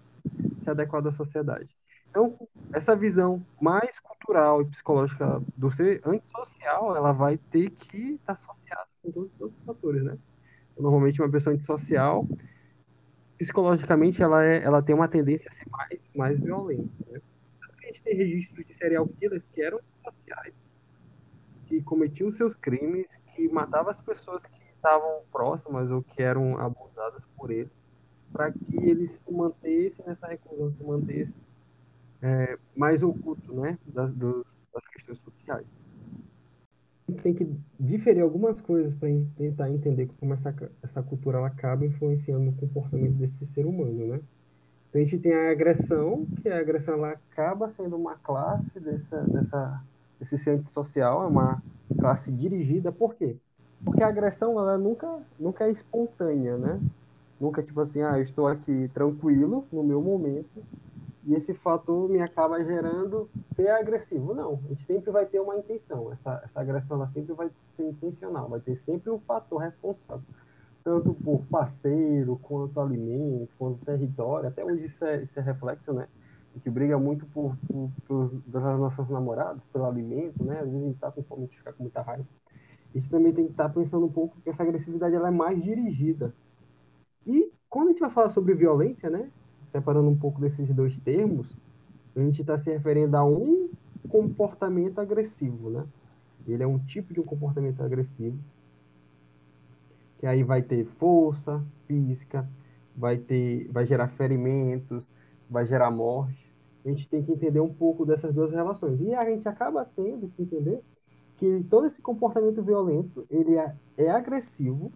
se 0.63 0.69
adequar 0.69 1.07
à 1.07 1.11
sociedade. 1.11 1.75
Então, 2.11 2.37
essa 2.75 2.95
visão 2.95 3.43
mais 3.59 3.99
cultural 3.99 4.61
e 4.61 4.67
psicológica 4.67 5.43
do 5.57 5.73
ser 5.73 6.03
antissocial, 6.05 6.95
ela 6.95 7.13
vai 7.13 7.39
ter 7.39 7.71
que 7.71 8.17
estar 8.21 8.35
associada 8.35 8.87
com 9.03 9.11
todos 9.11 9.31
os 9.35 9.41
outros 9.41 9.65
fatores, 9.65 10.03
né? 10.03 10.19
Normalmente, 10.79 11.23
uma 11.23 11.31
pessoa 11.31 11.55
antissocial, 11.55 12.29
psicologicamente, 13.43 14.23
ela, 14.23 14.45
é, 14.45 14.63
ela 14.63 14.81
tem 14.81 14.95
uma 14.95 15.09
tendência 15.09 15.49
a 15.49 15.53
ser 15.53 15.69
mais, 15.69 16.01
mais 16.15 16.39
violenta, 16.39 16.89
né? 17.11 17.21
A 17.61 17.87
gente 17.87 18.01
tem 18.03 18.17
registros 18.17 18.65
de 18.65 18.73
serial 18.73 19.05
killers 19.09 19.45
que 19.53 19.61
eram 19.61 19.81
antissociais, 20.07 20.55
que 21.67 21.83
cometiam 21.83 22.31
seus 22.31 22.55
crimes, 22.55 23.11
que 23.35 23.49
matavam 23.49 23.91
as 23.91 24.01
pessoas 24.01 24.47
que 24.47 24.63
estavam 24.77 25.23
próximas 25.33 25.91
ou 25.91 26.05
que 26.05 26.23
eram 26.23 26.57
abusadas 26.57 27.25
por 27.37 27.51
ele, 27.51 27.69
para 28.33 28.53
que 28.53 28.77
eles 28.77 29.11
se 29.11 29.33
mantessem 29.33 30.05
nessa 30.07 30.29
reclusão, 30.29 30.71
se 30.71 30.85
mantessem 30.85 31.43
é, 32.23 32.57
mais 32.77 33.03
oculto, 33.03 33.53
né, 33.55 33.77
das, 33.87 34.15
das 34.15 34.87
questões 34.93 35.19
sociais. 35.19 35.67
Tem 37.13 37.35
que 37.35 37.47
diferir 37.79 38.23
algumas 38.23 38.61
coisas 38.61 38.95
para 38.95 39.09
tentar 39.37 39.71
entender 39.71 40.09
como 40.19 40.33
essa, 40.33 40.55
essa 40.83 41.03
cultura 41.03 41.39
ela 41.39 41.49
acaba 41.49 41.85
influenciando 41.85 42.51
o 42.51 42.55
comportamento 42.55 43.15
desse 43.15 43.47
ser 43.47 43.67
humano, 43.67 44.07
né? 44.07 44.21
Então, 44.89 45.01
a 45.01 45.05
gente 45.05 45.19
tem 45.19 45.33
a 45.33 45.51
agressão, 45.51 46.27
que 46.43 46.49
a 46.49 46.59
agressão 46.59 46.95
ela 46.95 47.13
acaba 47.13 47.69
sendo 47.69 47.97
uma 47.97 48.15
classe 48.17 48.79
dessa, 48.79 49.23
dessa, 49.23 49.83
desse 50.21 50.37
centro 50.37 50.71
social, 50.71 51.23
é 51.23 51.27
uma 51.27 51.63
classe 51.99 52.31
dirigida. 52.31 52.93
Por 52.93 53.15
quê? 53.15 53.37
Porque 53.85 54.03
a 54.03 54.09
agressão 54.09 54.59
ela 54.59 54.77
nunca, 54.77 55.09
nunca 55.39 55.65
é 55.65 55.71
espontânea, 55.71 56.59
né? 56.59 56.79
Nunca 57.41 57.63
tipo 57.63 57.81
assim, 57.81 58.03
ah, 58.03 58.19
eu 58.19 58.23
estou 58.23 58.47
aqui 58.47 58.91
tranquilo 58.93 59.67
no 59.73 59.83
meu 59.83 60.01
momento 60.01 60.63
e 61.25 61.35
esse 61.35 61.55
fator 61.55 62.09
me 62.09 62.21
acaba 62.21 62.63
gerando 62.65 63.31
ser 63.55 63.69
agressivo. 63.69 64.35
Não, 64.35 64.61
a 64.65 64.69
gente 64.69 64.85
sempre 64.85 65.11
vai 65.11 65.25
ter 65.25 65.41
uma 65.41 65.57
intenção. 65.57 66.13
Essa, 66.13 66.41
essa 66.45 66.61
agressão 66.61 66.97
ela 66.97 67.07
sempre 67.07 67.33
vai 67.33 67.51
ser 67.69 67.85
intencional, 67.85 68.49
vai 68.49 68.61
ter 68.61 68.77
sempre 68.77 69.11
um 69.11 69.19
fator 69.21 69.59
responsável. 69.59 70.25
Tanto 70.83 71.15
por 71.15 71.45
parceiro, 71.47 72.39
quanto 72.43 72.81
alimento, 72.81 73.51
quanto 73.57 73.85
território. 73.85 74.49
Até 74.49 74.65
hoje 74.65 74.87
isso 74.87 75.05
é, 75.05 75.23
isso 75.23 75.39
é 75.39 75.43
reflexo, 75.43 75.93
né? 75.93 76.09
A 76.53 76.59
gente 76.59 76.69
briga 76.69 76.99
muito 76.99 77.25
por, 77.27 77.57
por, 77.67 77.91
por 78.07 78.31
pelas 78.51 78.79
nossas 78.79 79.09
namoradas, 79.09 79.63
pelo 79.73 79.87
alimento, 79.87 80.45
né? 80.45 80.59
Às 80.59 80.67
vezes 80.67 80.83
a 80.83 80.87
gente 80.87 80.99
tá 80.99 81.11
com 81.13 81.23
fome, 81.23 81.45
a 81.45 81.47
gente 81.47 81.59
fica 81.59 81.73
com 81.73 81.85
muita 81.85 82.03
raiva. 82.03 82.27
Isso 82.93 83.09
também 83.09 83.33
tem 83.33 83.47
que 83.47 83.53
estar 83.53 83.69
tá 83.69 83.75
pensando 83.75 84.05
um 84.05 84.13
pouco 84.13 84.41
que 84.41 84.51
essa 84.51 84.65
agressividade 84.65 85.15
ela 85.15 85.29
é 85.29 85.31
mais 85.31 85.63
dirigida. 85.63 86.35
E 87.27 87.51
quando 87.71 87.89
a 87.89 87.91
gente 87.93 88.01
vai 88.01 88.11
falar 88.11 88.31
sobre 88.31 88.55
violência, 88.55 89.09
né? 89.09 89.31
Separando 89.73 90.09
um 90.09 90.17
pouco 90.17 90.41
desses 90.41 90.73
dois 90.73 90.99
termos, 90.99 91.57
a 92.15 92.21
gente 92.21 92.43
está 92.43 92.57
se 92.59 92.71
referindo 92.71 93.17
a 93.17 93.25
um 93.25 93.71
comportamento 94.09 95.01
agressivo, 95.01 95.71
né? 95.71 95.87
Ele 96.47 96.63
é 96.63 96.67
um 96.67 96.79
tipo 96.79 97.15
de 97.15 97.21
um 97.21 97.25
comportamento 97.25 97.83
agressivo, 97.83 98.39
que 100.19 100.27
aí 100.27 100.43
vai 100.43 100.61
ter 100.63 100.85
força 100.85 101.65
física, 101.87 102.49
vai 102.95 103.17
ter, 103.17 103.69
vai 103.73 103.87
gerar 103.87 104.09
ferimentos, 104.09 105.03
vai 105.49 105.65
gerar 105.65 105.91
morte. 105.91 106.53
A 106.85 106.89
gente 106.89 107.09
tem 107.09 107.23
que 107.23 107.33
entender 107.33 107.61
um 107.61 107.73
pouco 107.73 108.05
dessas 108.05 108.35
duas 108.35 108.53
relações. 108.53 109.01
E 109.01 109.15
a 109.15 109.25
gente 109.25 109.49
acaba 109.49 109.85
tendo 109.85 110.29
que 110.29 110.43
entender 110.43 110.83
que 111.37 111.65
todo 111.71 111.87
esse 111.87 112.01
comportamento 112.03 112.63
violento 112.63 113.27
ele 113.31 113.57
é, 113.57 113.75
é 113.97 114.11
agressivo 114.11 114.93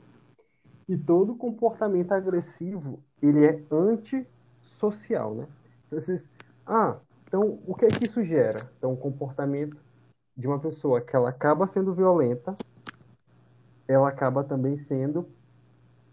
e 0.89 0.97
todo 0.97 1.35
comportamento 1.35 2.13
agressivo 2.13 3.01
ele 3.23 3.45
é 3.45 3.53
antissocial, 4.77 5.35
né? 5.35 5.47
Vocês, 5.91 6.31
ah, 6.67 6.99
então 7.27 7.59
o 7.67 7.75
que 7.75 7.87
é 7.87 7.89
que 7.89 8.05
isso 8.05 8.23
gera? 8.23 8.71
Então, 8.77 8.93
o 8.93 8.97
comportamento 8.97 9.77
de 10.37 10.47
uma 10.47 10.59
pessoa 10.59 11.01
que 11.01 11.17
ela 11.17 11.31
acaba 11.31 11.67
sendo 11.67 11.95
violenta, 11.95 12.55
ela 13.89 14.09
acaba 14.09 14.45
também 14.45 14.79
sendo 14.79 15.27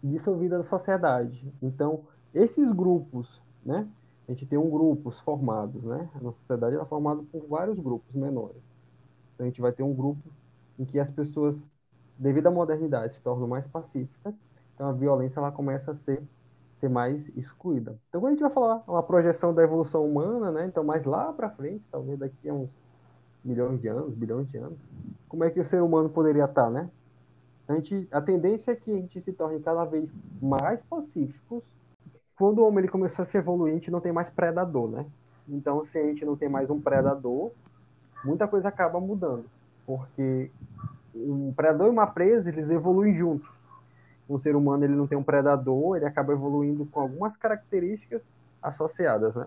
dissolvida 0.02 0.56
da 0.56 0.64
sociedade. 0.64 1.52
Então, 1.62 2.04
esses 2.32 2.72
grupos, 2.72 3.42
né? 3.64 3.86
A 4.26 4.32
gente 4.32 4.46
tem 4.46 4.58
um 4.58 4.70
grupos 4.70 5.20
formados, 5.20 5.84
né? 5.84 6.08
A 6.14 6.20
nossa 6.20 6.38
sociedade 6.38 6.76
é 6.76 6.84
formada 6.86 7.22
por 7.30 7.46
vários 7.46 7.78
grupos 7.78 8.14
menores. 8.14 8.62
Então, 9.34 9.44
a 9.44 9.48
gente 9.48 9.60
vai 9.60 9.72
ter 9.72 9.82
um 9.82 9.92
grupo 9.92 10.22
em 10.78 10.84
que 10.84 10.98
as 10.98 11.10
pessoas, 11.10 11.62
devido 12.18 12.46
à 12.46 12.50
modernidade, 12.50 13.14
se 13.14 13.20
tornam 13.20 13.46
mais 13.46 13.66
pacíficas. 13.66 14.34
Então, 14.74 14.88
a 14.88 14.92
violência 14.92 15.40
ela 15.40 15.52
começa 15.52 15.90
a 15.90 15.94
ser 15.94 16.22
ser 16.80 16.88
mais 16.88 17.28
excluída. 17.36 17.98
Então, 18.08 18.20
quando 18.20 18.32
a 18.32 18.34
gente 18.34 18.42
vai 18.42 18.50
falar 18.50 18.82
uma 18.86 19.02
projeção 19.02 19.54
da 19.54 19.62
evolução 19.62 20.04
humana, 20.04 20.50
né? 20.50 20.66
Então, 20.66 20.84
mais 20.84 21.04
lá 21.04 21.32
para 21.32 21.50
frente, 21.50 21.84
talvez 21.90 22.18
daqui 22.18 22.48
a 22.48 22.54
uns 22.54 22.70
milhões 23.44 23.80
de 23.80 23.88
anos, 23.88 24.14
bilhões 24.14 24.48
de 24.48 24.58
anos, 24.58 24.78
como 25.28 25.44
é 25.44 25.50
que 25.50 25.60
o 25.60 25.64
ser 25.64 25.82
humano 25.82 26.08
poderia 26.08 26.44
estar, 26.44 26.70
né? 26.70 26.88
A, 27.66 27.74
gente, 27.74 28.08
a 28.10 28.20
tendência 28.20 28.72
é 28.72 28.76
que 28.76 28.90
a 28.90 28.94
gente 28.94 29.20
se 29.20 29.32
torne 29.32 29.58
cada 29.60 29.84
vez 29.84 30.14
mais 30.40 30.84
pacíficos. 30.84 31.62
Quando 32.36 32.58
o 32.58 32.66
homem 32.66 32.80
ele 32.80 32.88
começou 32.88 33.22
a 33.22 33.26
se 33.26 33.38
evoluir, 33.38 33.72
a 33.72 33.74
gente 33.76 33.90
não 33.90 34.00
tem 34.00 34.12
mais 34.12 34.28
predador, 34.28 34.90
né? 34.90 35.06
Então, 35.48 35.84
se 35.84 35.98
a 35.98 36.02
gente 36.02 36.24
não 36.24 36.36
tem 36.36 36.48
mais 36.48 36.68
um 36.70 36.80
predador, 36.80 37.52
muita 38.24 38.46
coisa 38.48 38.68
acaba 38.68 39.00
mudando. 39.00 39.44
Porque 39.86 40.50
um 41.14 41.52
predador 41.52 41.86
e 41.86 41.90
uma 41.90 42.06
presa, 42.06 42.50
eles 42.50 42.70
evoluem 42.70 43.14
juntos. 43.14 43.48
Um 44.28 44.38
ser 44.38 44.56
humano, 44.56 44.84
ele 44.84 44.94
não 44.94 45.06
tem 45.06 45.18
um 45.18 45.22
predador, 45.22 45.96
ele 45.96 46.06
acaba 46.06 46.32
evoluindo 46.32 46.86
com 46.86 47.00
algumas 47.00 47.36
características 47.36 48.24
associadas, 48.62 49.34
né? 49.34 49.46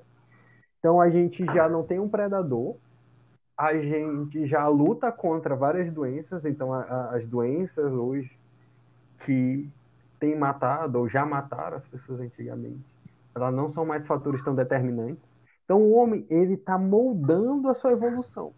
Então, 0.79 1.01
a 1.01 1.09
gente 1.09 1.43
já 1.45 1.67
não 1.67 1.83
tem 1.83 1.99
um 1.99 2.07
predador, 2.07 2.75
a 3.57 3.75
gente 3.77 4.45
já 4.45 4.67
luta 4.67 5.11
contra 5.11 5.55
várias 5.55 5.91
doenças, 5.91 6.45
então 6.45 6.71
a, 6.71 6.81
a, 6.83 7.15
as 7.15 7.27
doenças 7.27 7.91
hoje 7.91 8.37
que 9.19 9.67
têm 10.19 10.37
matado 10.37 10.99
ou 10.99 11.09
já 11.09 11.25
mataram 11.25 11.77
as 11.77 11.87
pessoas 11.87 12.19
antigamente, 12.19 12.85
elas 13.35 13.53
não 13.53 13.71
são 13.71 13.85
mais 13.85 14.05
fatores 14.05 14.43
tão 14.43 14.53
determinantes. 14.55 15.35
Então 15.65 15.81
o 15.81 15.93
homem 15.93 16.25
ele 16.29 16.53
está 16.53 16.77
moldando 16.77 17.67
a 17.69 17.73
sua 17.73 17.91
evolução. 17.91 18.53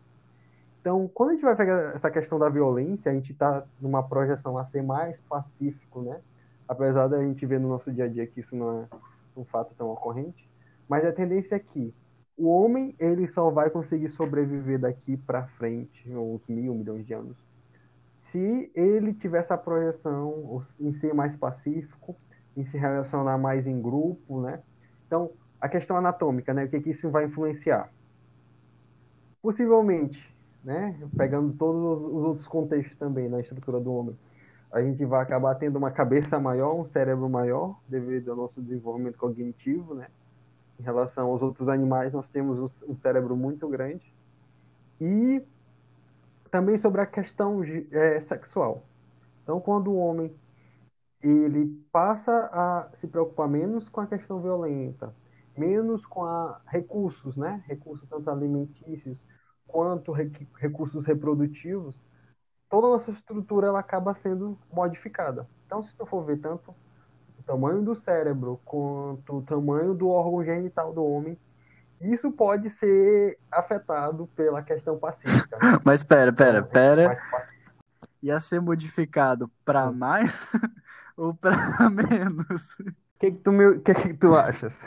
Então 0.82 1.08
quando 1.14 1.32
a 1.32 1.34
gente 1.34 1.44
vai 1.44 1.56
pegar 1.56 1.94
essa 1.94 2.10
questão 2.10 2.40
da 2.40 2.50
violência, 2.50 3.12
a 3.12 3.16
gente 3.16 3.32
está 3.32 3.64
numa 3.80 4.02
projeção 4.04 4.58
a 4.58 4.66
ser 4.66 4.82
mais 4.82 5.22
pacífico, 5.22 6.02
né? 6.02 6.22
Apesar 6.68 7.08
da 7.08 7.22
gente 7.22 7.46
ver 7.46 7.60
no 7.60 7.68
nosso 7.68 7.92
dia 7.92 8.06
a 8.06 8.08
dia 8.08 8.28
que 8.28 8.40
isso 8.40 8.56
não 8.56 8.82
é 8.82 8.88
um 9.36 9.44
fato 9.44 9.74
tão 9.76 9.90
ocorrente, 9.90 10.50
mas 10.88 11.06
a 11.06 11.12
tendência 11.12 11.56
é 11.56 11.60
que 11.60 11.94
o 12.38 12.48
homem 12.48 12.96
ele 12.98 13.28
só 13.28 13.50
vai 13.50 13.70
conseguir 13.70 14.08
sobreviver 14.08 14.80
daqui 14.80 15.18
para 15.18 15.46
frente, 15.48 16.10
uns 16.10 16.48
mil 16.48 16.74
milhões 16.74 17.06
de 17.06 17.14
anos, 17.14 17.38
se 18.22 18.72
ele 18.76 19.14
tiver 19.14 19.40
essa 19.40 19.58
projeção 19.58 20.62
em 20.80 20.94
ser 20.94 21.14
mais 21.14 21.36
pacífico, 21.36 22.16
em 22.56 22.64
se 22.64 22.78
relacionar 22.78 23.38
mais 23.38 23.66
em 23.66 23.82
grupo, 23.82 24.42
né? 24.42 24.62
Então, 25.08 25.32
a 25.60 25.68
questão 25.68 25.98
anatômica, 25.98 26.54
né? 26.54 26.66
O 26.66 26.70
que, 26.70 26.80
que 26.80 26.92
isso 26.92 27.10
vai 27.10 27.26
influenciar? 27.26 27.92
Possivelmente, 29.42 30.34
né? 30.64 30.99
Pegando 31.18 31.53
todos 31.53 31.82
os 31.82 32.24
outros 32.24 32.47
contextos 32.47 32.97
também 32.97 33.30
na 33.30 33.39
estrutura 33.39 33.80
do 33.80 33.93
homem, 33.93 34.18
a 34.72 34.82
gente 34.82 35.03
vai 35.05 35.22
acabar 35.22 35.55
tendo 35.55 35.78
uma 35.78 35.91
cabeça 35.91 36.39
maior, 36.39 36.76
um 36.76 36.86
cérebro 36.86 37.30
maior, 37.30 37.80
devido 37.88 38.32
ao 38.32 38.38
nosso 38.38 38.62
desenvolvimento 38.62 39.18
cognitivo, 39.18 39.95
né? 39.95 40.07
em 40.80 40.84
relação 40.84 41.28
aos 41.28 41.41
outros 41.41 41.68
animais, 41.68 42.14
nós 42.14 42.30
temos 42.30 42.82
um 42.88 42.95
cérebro 42.95 43.36
muito 43.36 43.68
grande. 43.68 44.14
E 44.99 45.43
também 46.49 46.78
sobre 46.78 47.01
a 47.01 47.05
questão 47.05 47.62
é, 47.91 48.20
sexual. 48.22 48.84
Então, 49.43 49.60
quando 49.60 49.91
o 49.91 49.97
homem 49.97 50.34
ele 51.22 51.68
passa 51.91 52.32
a 52.32 52.89
se 52.93 53.05
preocupar 53.07 53.49
menos 53.49 53.89
com 53.89 53.99
a 53.99 54.07
questão 54.07 54.41
violenta, 54.41 55.14
menos 55.57 56.05
com 56.05 56.24
a 56.24 56.62
recursos, 56.66 57.36
né? 57.36 57.62
Recursos 57.68 58.07
tanto 58.07 58.30
alimentícios 58.30 59.18
quanto 59.72 60.12
recursos 60.12 61.06
reprodutivos, 61.06 62.04
toda 62.70 62.88
a 62.88 62.90
nossa 62.92 63.12
estrutura 63.12 63.68
ela 63.68 63.80
acaba 63.80 64.14
sendo 64.14 64.58
modificada. 64.72 65.48
Então, 65.66 65.82
se 65.82 65.96
tu 65.96 66.06
for 66.06 66.24
ver 66.26 66.38
tanto 66.38 66.74
tamanho 67.50 67.82
do 67.82 67.96
cérebro 67.96 68.62
quanto 68.64 69.38
o 69.38 69.42
tamanho 69.42 69.96
do 69.96 70.08
órgão 70.08 70.44
genital 70.44 70.94
do 70.94 71.04
homem, 71.04 71.36
isso 72.00 72.32
pode 72.32 72.70
ser 72.70 73.40
afetado 73.52 74.28
pela 74.36 74.62
questão 74.62 75.00
pacífica. 75.00 75.58
Né? 75.58 75.80
Mas 75.84 76.04
pera, 76.04 76.32
pera, 76.32 76.60
então, 76.60 76.70
pera. 76.70 77.14
Ia 78.22 78.40
ser 78.40 78.62
modificado 78.62 79.50
para 79.66 79.90
hum. 79.90 79.94
mais 79.94 80.48
ou 81.18 81.34
para 81.34 81.58
menos? 81.90 82.80
O 82.80 83.20
que, 83.20 83.32
que, 83.32 83.38
tu, 83.40 83.52
me... 83.52 83.80
que, 83.80 83.96
que 83.96 84.14
tu 84.14 84.36
achas? 84.36 84.80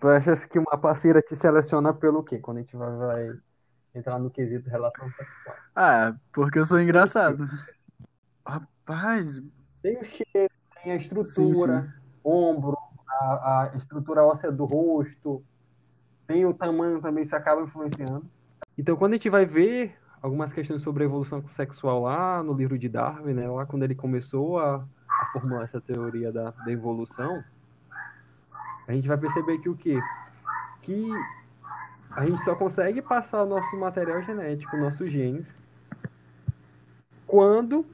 Tu 0.00 0.08
achas 0.08 0.44
que 0.44 0.58
uma 0.58 0.76
parceira 0.76 1.22
te 1.22 1.36
seleciona 1.36 1.94
pelo 1.94 2.24
quê? 2.24 2.38
Quando 2.38 2.58
a 2.58 2.60
gente 2.60 2.76
vai 2.76 3.32
entrar 3.94 4.18
no 4.18 4.30
quesito 4.30 4.68
relação 4.68 5.08
sexual. 5.10 5.56
Ah, 5.74 6.14
porque 6.32 6.58
eu 6.58 6.64
sou 6.64 6.80
engraçado. 6.80 7.46
Rapaz. 8.46 9.42
Tem 9.82 9.98
o 9.98 10.04
cheiro, 10.04 10.52
tem 10.82 10.92
a 10.92 10.96
estrutura, 10.96 11.82
sim, 11.82 11.88
sim. 11.88 11.92
ombro, 12.24 12.76
a, 13.08 13.70
a, 13.72 13.76
estrutura 13.76 14.24
óssea 14.24 14.50
do 14.50 14.64
rosto, 14.64 15.42
tem 16.26 16.46
o 16.46 16.54
tamanho 16.54 17.00
também, 17.00 17.22
isso 17.22 17.36
acaba 17.36 17.62
influenciando. 17.62 18.24
Então, 18.78 18.96
quando 18.96 19.12
a 19.12 19.16
gente 19.16 19.28
vai 19.28 19.44
ver 19.44 19.96
algumas 20.22 20.52
questões 20.52 20.82
sobre 20.82 21.02
a 21.02 21.06
evolução 21.06 21.46
sexual 21.48 22.02
lá 22.02 22.42
no 22.42 22.54
livro 22.54 22.78
de 22.78 22.88
Darwin, 22.88 23.34
né, 23.34 23.48
lá 23.48 23.66
quando 23.66 23.82
ele 23.82 23.94
começou 23.94 24.58
a, 24.58 24.76
a 24.76 25.26
formular 25.32 25.64
essa 25.64 25.80
teoria 25.80 26.32
da, 26.32 26.50
da 26.50 26.70
evolução, 26.70 27.42
a 28.86 28.92
gente 28.92 29.08
vai 29.08 29.18
perceber 29.18 29.58
que 29.58 29.68
o 29.68 29.76
quê? 29.76 29.98
Que 30.80 31.10
a 32.14 32.26
gente 32.26 32.42
só 32.42 32.54
consegue 32.54 33.00
passar 33.00 33.42
o 33.42 33.46
nosso 33.46 33.76
material 33.76 34.22
genético, 34.22 34.76
nossos 34.76 35.08
genes, 35.08 35.52
quando 37.26 37.86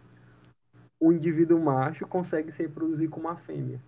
o 1.01 1.13
indivíduo 1.13 1.61
macho 1.61 2.07
consegue 2.07 2.51
se 2.51 2.63
reproduzir 2.63 3.09
com 3.09 3.21
uma 3.21 3.37
fêmea. 3.37 3.81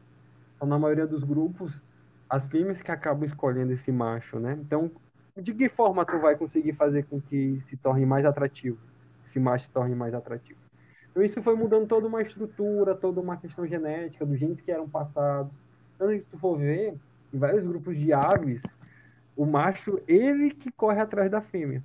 Então, 0.54 0.68
na 0.68 0.78
maioria 0.78 1.06
dos 1.06 1.24
grupos, 1.24 1.82
as 2.28 2.46
fêmeas 2.46 2.80
que 2.80 2.92
acabam 2.92 3.24
escolhendo 3.24 3.72
esse 3.72 3.90
macho, 3.90 4.38
né? 4.38 4.56
Então, 4.60 4.90
de 5.36 5.52
que 5.52 5.68
forma 5.68 6.04
tu 6.04 6.18
vai 6.20 6.36
conseguir 6.36 6.74
fazer 6.74 7.04
com 7.06 7.20
que 7.20 7.58
se 7.68 7.76
torne 7.76 8.06
mais 8.06 8.24
atrativo? 8.24 8.78
Esse 9.24 9.40
macho 9.40 9.64
se 9.64 9.70
torne 9.70 9.96
mais 9.96 10.14
atrativo. 10.14 10.60
Então, 11.10 11.24
isso 11.24 11.42
foi 11.42 11.56
mudando 11.56 11.88
toda 11.88 12.06
uma 12.06 12.22
estrutura, 12.22 12.94
toda 12.94 13.20
uma 13.20 13.36
questão 13.36 13.66
genética 13.66 14.24
dos 14.24 14.38
genes 14.38 14.60
que 14.60 14.70
eram 14.70 14.88
passados. 14.88 15.52
Então, 15.96 16.08
se 16.08 16.28
tu 16.28 16.38
for 16.38 16.56
ver, 16.56 16.94
em 17.34 17.38
vários 17.38 17.66
grupos 17.66 17.96
de 17.96 18.12
aves, 18.12 18.62
o 19.41 19.47
macho, 19.47 19.99
ele 20.07 20.51
que 20.51 20.70
corre 20.70 21.01
atrás 21.01 21.30
da 21.30 21.41
fêmea. 21.41 21.82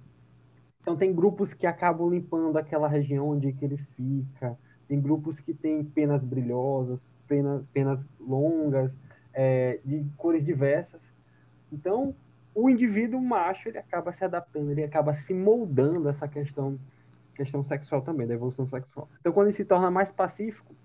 Então, 0.82 0.97
tem 0.97 1.16
grupos 1.16 1.53
que 1.53 1.66
acabam 1.66 2.10
limpando 2.10 2.58
aquela 2.58 2.86
região 2.86 3.30
onde 3.30 3.53
que 3.53 3.64
ele 3.64 3.78
fica, 3.78 4.60
tem 4.89 4.99
grupos 4.99 5.39
que 5.39 5.53
têm 5.53 5.82
penas 5.82 6.22
brilhosas, 6.22 6.99
penas, 7.26 7.66
penas 7.72 8.06
longas, 8.20 8.93
é, 9.34 9.80
de 9.86 10.06
cores 10.18 10.43
diversas. 10.43 11.01
Então, 11.72 12.14
o 12.53 12.70
indivíduo 12.70 13.22
macho 13.22 13.70
ele 13.70 13.78
acaba 13.78 14.12
se 14.12 14.26
adaptando, 14.26 14.72
ele 14.72 14.84
acaba 14.84 15.14
se 15.14 15.34
moldando 15.34 16.10
essa 16.10 16.28
questão 16.28 16.78
questão 17.34 17.64
sexual 17.64 18.01
também, 18.01 18.28
da 18.28 18.34
evolução 18.34 18.68
sexual. 18.68 19.10
Então, 19.22 19.32
quando 19.32 19.47
ele 19.47 19.56
se 19.56 19.64
torna 19.64 19.89
mais 19.89 20.12
pacífico, 20.12 20.76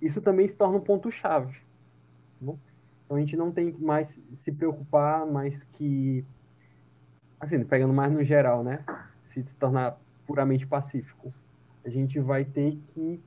isso 0.00 0.20
também 0.20 0.46
se 0.46 0.56
torna 0.56 0.78
um 0.78 0.80
ponto 0.80 1.10
chave. 1.10 1.58
Tá 2.40 2.52
então, 3.08 3.16
a 3.16 3.20
gente 3.20 3.38
não 3.38 3.50
tem 3.50 3.72
mais 3.72 4.20
se 4.34 4.52
preocupar 4.52 5.24
mais 5.24 5.62
que 5.72 6.22
assim, 7.40 7.64
pegando 7.64 7.94
mais 7.94 8.12
no 8.12 8.22
geral, 8.22 8.62
né? 8.62 8.84
Se 9.28 9.42
tornar 9.56 9.98
puramente 10.26 10.66
pacífico 10.66 11.32
a 11.88 11.90
gente 11.90 12.20
vai 12.20 12.44
ter 12.44 12.78
que. 12.88 13.20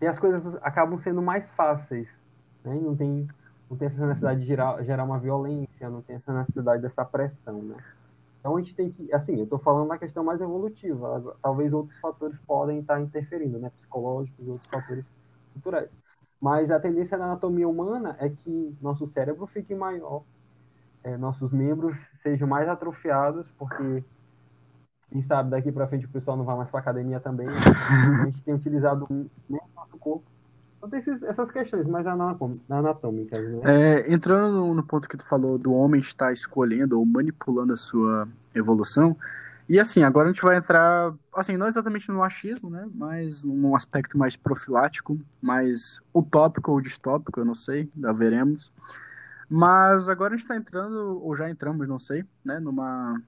E 0.00 0.06
as 0.06 0.18
coisas 0.18 0.54
acabam 0.62 0.98
sendo 1.00 1.20
mais 1.20 1.48
fáceis. 1.50 2.14
Né? 2.62 2.74
Não, 2.80 2.94
tem, 2.94 3.26
não 3.68 3.76
tem 3.76 3.86
essa 3.86 4.06
necessidade 4.06 4.40
de 4.40 4.46
gerar, 4.46 4.82
gerar 4.84 5.04
uma 5.04 5.18
violência, 5.18 5.90
não 5.90 6.02
tem 6.02 6.16
essa 6.16 6.32
necessidade 6.32 6.82
dessa 6.82 7.04
pressão. 7.04 7.62
Né? 7.62 7.76
Então 8.38 8.56
a 8.56 8.60
gente 8.60 8.74
tem 8.74 8.90
que. 8.90 9.12
Assim, 9.12 9.36
eu 9.36 9.44
estou 9.44 9.58
falando 9.58 9.88
na 9.88 9.98
questão 9.98 10.22
mais 10.22 10.40
evolutiva. 10.40 11.36
Talvez 11.42 11.72
outros 11.72 11.98
fatores 11.98 12.38
podem 12.46 12.80
estar 12.80 13.00
interferindo, 13.00 13.58
né? 13.58 13.70
psicológicos 13.70 14.46
e 14.46 14.50
outros 14.50 14.70
fatores 14.70 15.04
culturais. 15.54 15.96
Mas 16.40 16.70
a 16.70 16.78
tendência 16.78 17.18
da 17.18 17.24
anatomia 17.24 17.68
humana 17.68 18.16
é 18.20 18.28
que 18.28 18.76
nosso 18.80 19.06
cérebro 19.08 19.46
fique 19.46 19.74
maior, 19.74 20.22
é, 21.02 21.16
nossos 21.16 21.52
membros 21.52 21.96
sejam 22.22 22.46
mais 22.46 22.68
atrofiados, 22.68 23.46
porque 23.58 24.04
quem 25.10 25.22
sabe 25.22 25.50
daqui 25.50 25.72
para 25.72 25.88
frente 25.88 26.06
o 26.06 26.10
pessoal 26.10 26.36
não 26.36 26.44
vai 26.44 26.56
mais 26.56 26.70
para 26.70 26.80
academia 26.80 27.18
também. 27.18 27.48
a 27.48 28.24
gente 28.26 28.42
tem 28.42 28.54
utilizado 28.54 29.06
o 29.10 29.30
nosso 29.48 29.96
corpo. 29.98 30.24
Então 30.76 30.88
tem 30.88 30.98
esses, 30.98 31.22
essas 31.24 31.50
questões 31.50 31.86
mais 31.88 32.06
anatômicas, 32.06 33.40
né? 33.50 33.60
É, 33.64 34.12
entrando 34.12 34.72
no, 34.72 34.82
ponto 34.82 35.08
que 35.08 35.16
tu 35.16 35.26
falou 35.26 35.58
do 35.58 35.72
homem 35.72 36.00
estar 36.00 36.32
escolhendo 36.32 36.98
ou 36.98 37.04
manipulando 37.04 37.72
a 37.72 37.76
sua 37.76 38.28
evolução, 38.54 39.16
e 39.68 39.78
assim, 39.78 40.02
agora 40.02 40.28
a 40.28 40.32
gente 40.32 40.42
vai 40.42 40.56
entrar, 40.56 41.12
assim, 41.34 41.56
não 41.56 41.66
exatamente 41.66 42.08
no 42.10 42.22
achismo, 42.22 42.70
né, 42.70 42.88
mas 42.94 43.44
num 43.44 43.76
aspecto 43.76 44.16
mais 44.16 44.36
profilático, 44.36 45.18
mais 45.42 46.00
utópico 46.14 46.72
ou 46.72 46.80
distópico, 46.80 47.40
eu 47.40 47.44
não 47.44 47.54
sei, 47.54 47.90
já 48.00 48.12
veremos. 48.12 48.72
Mas 49.48 50.08
agora 50.08 50.34
a 50.34 50.36
gente 50.36 50.44
está 50.44 50.56
entrando, 50.56 51.20
ou 51.22 51.34
já 51.36 51.50
entramos, 51.50 51.88
não 51.88 51.98
sei, 51.98 52.24
né, 52.44 52.58
numa 52.58 53.20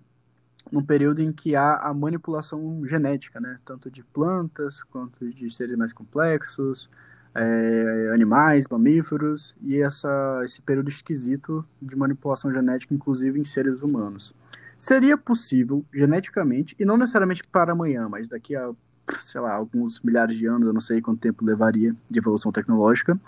num 0.70 0.84
período 0.84 1.20
em 1.22 1.32
que 1.32 1.57
há 1.57 1.76
a 1.76 1.93
manipulação 1.95 2.86
genética, 2.86 3.41
né? 3.41 3.59
Tanto 3.64 3.91
de 3.91 4.05
plantas 4.05 4.82
quanto 4.84 5.28
de 5.30 5.51
seres 5.51 5.74
mais 5.76 5.93
complexos, 5.93 6.88
é, 7.34 8.11
animais, 8.12 8.66
mamíferos 8.68 9.57
e 9.62 9.80
essa, 9.80 10.43
esse 10.45 10.61
período 10.62 10.88
esquisito 10.88 11.64
de 11.80 11.97
manipulação 11.97 12.53
genética, 12.53 12.95
inclusive 12.95 13.41
em 13.41 13.45
seres 13.45 13.82
humanos. 13.82 14.34
Seria 14.81 15.16
possível, 15.18 15.85
geneticamente, 15.93 16.74
e 16.78 16.85
não 16.85 16.97
necessariamente 16.97 17.43
para 17.47 17.72
amanhã, 17.72 18.09
mas 18.09 18.28
daqui 18.28 18.57
a, 18.57 18.72
sei 19.20 19.41
lá, 19.41 19.53
alguns 19.53 20.01
milhares 20.01 20.37
de 20.37 20.47
anos, 20.47 20.66
eu 20.66 20.72
não 20.72 20.81
sei 20.81 21.03
quanto 21.03 21.20
tempo 21.20 21.45
levaria 21.45 21.95
de 22.09 22.18
evolução 22.18 22.51
tecnológica, 22.51 23.20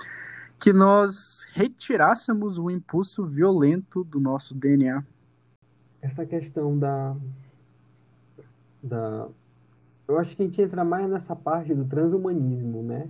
que 0.58 0.72
nós 0.72 1.46
retirássemos 1.52 2.58
o 2.58 2.70
impulso 2.70 3.26
violento 3.26 4.02
do 4.04 4.18
nosso 4.18 4.54
DNA 4.54 5.04
essa 6.02 6.26
questão 6.26 6.76
da, 6.76 7.16
da. 8.82 9.28
Eu 10.08 10.18
acho 10.18 10.36
que 10.36 10.42
a 10.42 10.46
gente 10.46 10.60
entra 10.60 10.84
mais 10.84 11.08
nessa 11.08 11.34
parte 11.34 11.72
do 11.72 11.84
transhumanismo, 11.84 12.82
né? 12.82 13.08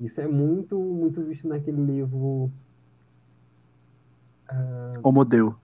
Isso 0.00 0.20
é 0.20 0.26
muito, 0.26 0.78
muito 0.78 1.22
visto 1.22 1.46
naquele 1.46 1.84
livro. 1.84 2.50
Uh, 4.50 5.00
Homo 5.02 5.24
Deus. 5.24 5.54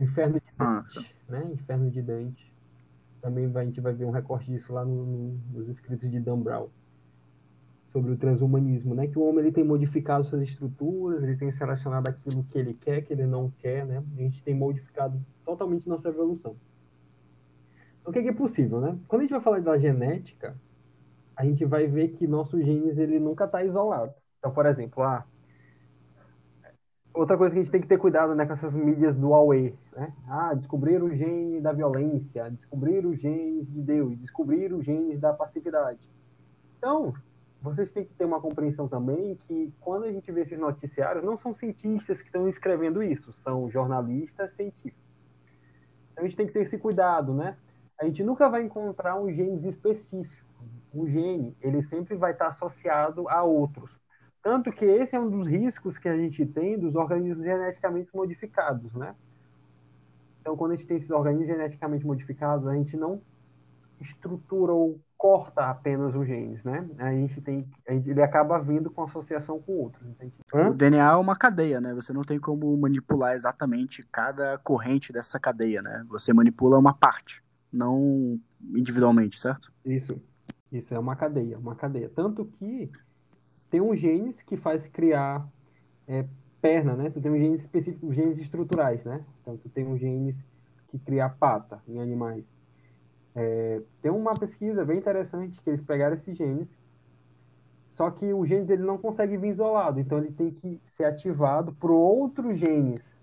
Inferno 0.00 0.34
de 0.34 0.46
ah, 0.58 0.82
Dante, 0.82 0.98
ah, 0.98 1.13
né? 1.28 1.48
Inferno 1.52 1.90
de 1.90 2.02
Dante. 2.02 2.52
Também 3.20 3.48
vai, 3.48 3.62
a 3.62 3.66
gente 3.66 3.80
vai 3.80 3.92
ver 3.92 4.04
um 4.04 4.10
recorte 4.10 4.50
disso 4.50 4.72
lá 4.72 4.84
no, 4.84 5.06
no, 5.06 5.40
nos 5.52 5.68
escritos 5.68 6.10
de 6.10 6.20
Dan 6.20 6.38
Brown 6.38 6.68
sobre 7.94 8.10
o 8.10 8.16
transhumanismo, 8.16 8.92
né? 8.92 9.06
Que 9.06 9.18
o 9.18 9.22
homem 9.22 9.44
ele 9.44 9.52
tem 9.52 9.62
modificado 9.62 10.24
suas 10.24 10.42
estruturas, 10.42 11.22
ele 11.22 11.36
tem 11.36 11.50
selecionado 11.52 12.10
aquilo 12.10 12.42
que 12.44 12.58
ele 12.58 12.74
quer, 12.74 13.02
que 13.02 13.12
ele 13.12 13.24
não 13.24 13.50
quer, 13.58 13.86
né? 13.86 14.02
A 14.16 14.20
gente 14.20 14.42
tem 14.42 14.52
modificado 14.52 15.24
totalmente 15.44 15.88
nossa 15.88 16.08
evolução. 16.08 16.56
Então, 18.00 18.10
o 18.10 18.12
que 18.12 18.18
é, 18.18 18.22
que 18.22 18.28
é 18.28 18.34
possível, 18.34 18.80
né? 18.80 18.98
Quando 19.06 19.20
a 19.20 19.22
gente 19.22 19.30
vai 19.30 19.40
falar 19.40 19.60
da 19.60 19.78
genética, 19.78 20.56
a 21.36 21.44
gente 21.44 21.64
vai 21.64 21.86
ver 21.86 22.08
que 22.08 22.26
nosso 22.26 22.60
genes 22.60 22.98
ele 22.98 23.20
nunca 23.20 23.44
está 23.44 23.64
isolado. 23.64 24.12
Então, 24.40 24.50
por 24.52 24.66
exemplo, 24.66 25.02
ah, 25.02 25.24
outra 27.14 27.38
coisa 27.38 27.54
que 27.54 27.60
a 27.60 27.62
gente 27.62 27.70
tem 27.70 27.80
que 27.80 27.86
ter 27.86 27.98
cuidado 27.98 28.34
né, 28.34 28.44
com 28.44 28.52
essas 28.52 28.74
mídias 28.74 29.16
do 29.16 29.30
Huawei, 29.30 29.74
né? 29.96 30.12
Ah, 30.28 30.52
descobrir 30.52 31.02
o 31.02 31.14
gene 31.14 31.60
da 31.60 31.72
violência, 31.72 32.50
descobrir 32.50 33.06
os 33.06 33.18
genes 33.18 33.70
de 33.72 33.80
Deus, 33.80 34.18
descobrir 34.18 34.72
os 34.72 34.84
genes 34.84 35.20
da 35.20 35.32
passividade. 35.32 36.00
Então, 36.76 37.14
vocês 37.62 37.90
têm 37.92 38.04
que 38.04 38.12
ter 38.12 38.26
uma 38.26 38.40
compreensão 38.40 38.86
também 38.86 39.38
que 39.46 39.72
quando 39.80 40.04
a 40.04 40.12
gente 40.12 40.30
vê 40.30 40.42
esses 40.42 40.58
noticiários, 40.58 41.24
não 41.24 41.38
são 41.38 41.54
cientistas 41.54 42.20
que 42.20 42.26
estão 42.26 42.46
escrevendo 42.46 43.02
isso, 43.02 43.32
são 43.32 43.70
jornalistas 43.70 44.50
científicos. 44.50 45.02
Então 46.12 46.24
a 46.24 46.28
gente 46.28 46.36
tem 46.36 46.46
que 46.46 46.52
ter 46.52 46.60
esse 46.60 46.76
cuidado, 46.76 47.32
né? 47.32 47.56
A 47.98 48.04
gente 48.04 48.22
nunca 48.22 48.48
vai 48.48 48.62
encontrar 48.62 49.18
um 49.18 49.32
gene 49.32 49.66
específico. 49.66 50.44
O 50.92 51.08
gene, 51.08 51.56
ele 51.60 51.80
sempre 51.80 52.16
vai 52.16 52.32
estar 52.32 52.48
associado 52.48 53.28
a 53.28 53.42
outros. 53.42 53.90
Tanto 54.44 54.70
que 54.70 54.84
esse 54.84 55.16
é 55.16 55.18
um 55.18 55.30
dos 55.30 55.48
riscos 55.48 55.96
que 55.96 56.06
a 56.06 56.14
gente 56.14 56.44
tem 56.44 56.78
dos 56.78 56.94
organismos 56.94 57.42
geneticamente 57.42 58.14
modificados, 58.14 58.92
né? 58.92 59.14
Então, 60.42 60.54
quando 60.54 60.72
a 60.72 60.76
gente 60.76 60.86
tem 60.86 60.98
esses 60.98 61.10
organismos 61.10 61.48
geneticamente 61.48 62.06
modificados, 62.06 62.68
a 62.68 62.74
gente 62.74 62.94
não 62.94 63.22
estrutura 63.98 64.70
ou 64.70 65.00
corta 65.16 65.70
apenas 65.70 66.14
os 66.14 66.26
genes, 66.26 66.62
né? 66.62 66.86
A 66.98 67.10
gente 67.10 67.40
tem, 67.40 67.66
a 67.88 67.92
gente, 67.94 68.10
ele 68.10 68.20
acaba 68.20 68.58
vindo 68.58 68.90
com 68.90 69.04
associação 69.04 69.58
com 69.58 69.72
outros. 69.72 70.06
O 70.52 70.74
DNA 70.74 71.12
é 71.12 71.16
uma 71.16 71.34
cadeia, 71.34 71.80
né? 71.80 71.94
Você 71.94 72.12
não 72.12 72.22
tem 72.22 72.38
como 72.38 72.76
manipular 72.76 73.34
exatamente 73.34 74.06
cada 74.12 74.58
corrente 74.58 75.10
dessa 75.10 75.40
cadeia, 75.40 75.80
né? 75.80 76.04
Você 76.10 76.34
manipula 76.34 76.78
uma 76.78 76.92
parte, 76.92 77.42
não 77.72 78.38
individualmente, 78.74 79.40
certo? 79.40 79.72
Isso, 79.82 80.20
isso 80.70 80.92
é 80.92 80.98
uma 80.98 81.16
cadeia, 81.16 81.58
uma 81.58 81.74
cadeia. 81.74 82.10
Tanto 82.14 82.44
que 82.44 82.92
tem 83.74 83.80
um 83.80 83.96
genes 83.96 84.40
que 84.40 84.56
faz 84.56 84.86
criar 84.86 85.44
é, 86.06 86.24
perna, 86.62 86.94
né? 86.94 87.10
Tu 87.10 87.20
tem 87.20 87.28
um 87.28 87.36
genes 87.36 87.62
específicos, 87.62 88.14
genes 88.14 88.38
estruturais, 88.38 89.04
né? 89.04 89.24
Então 89.42 89.56
tu 89.56 89.68
tem 89.68 89.84
um 89.84 89.98
genes 89.98 90.44
que 90.86 90.96
cria 90.96 91.28
pata 91.28 91.82
em 91.88 92.00
animais. 92.00 92.54
É, 93.34 93.82
tem 94.00 94.12
uma 94.12 94.30
pesquisa 94.30 94.84
bem 94.84 94.98
interessante 94.98 95.60
que 95.60 95.68
eles 95.68 95.80
pegaram 95.80 96.14
esses 96.14 96.36
genes, 96.36 96.78
só 97.94 98.12
que 98.12 98.32
o 98.32 98.46
genes 98.46 98.70
ele 98.70 98.84
não 98.84 98.96
consegue 98.96 99.36
vir 99.36 99.48
isolado, 99.48 99.98
então 99.98 100.18
ele 100.18 100.30
tem 100.30 100.52
que 100.52 100.80
ser 100.86 101.06
ativado 101.06 101.72
por 101.72 101.90
outros 101.90 102.56
genes. 102.56 103.18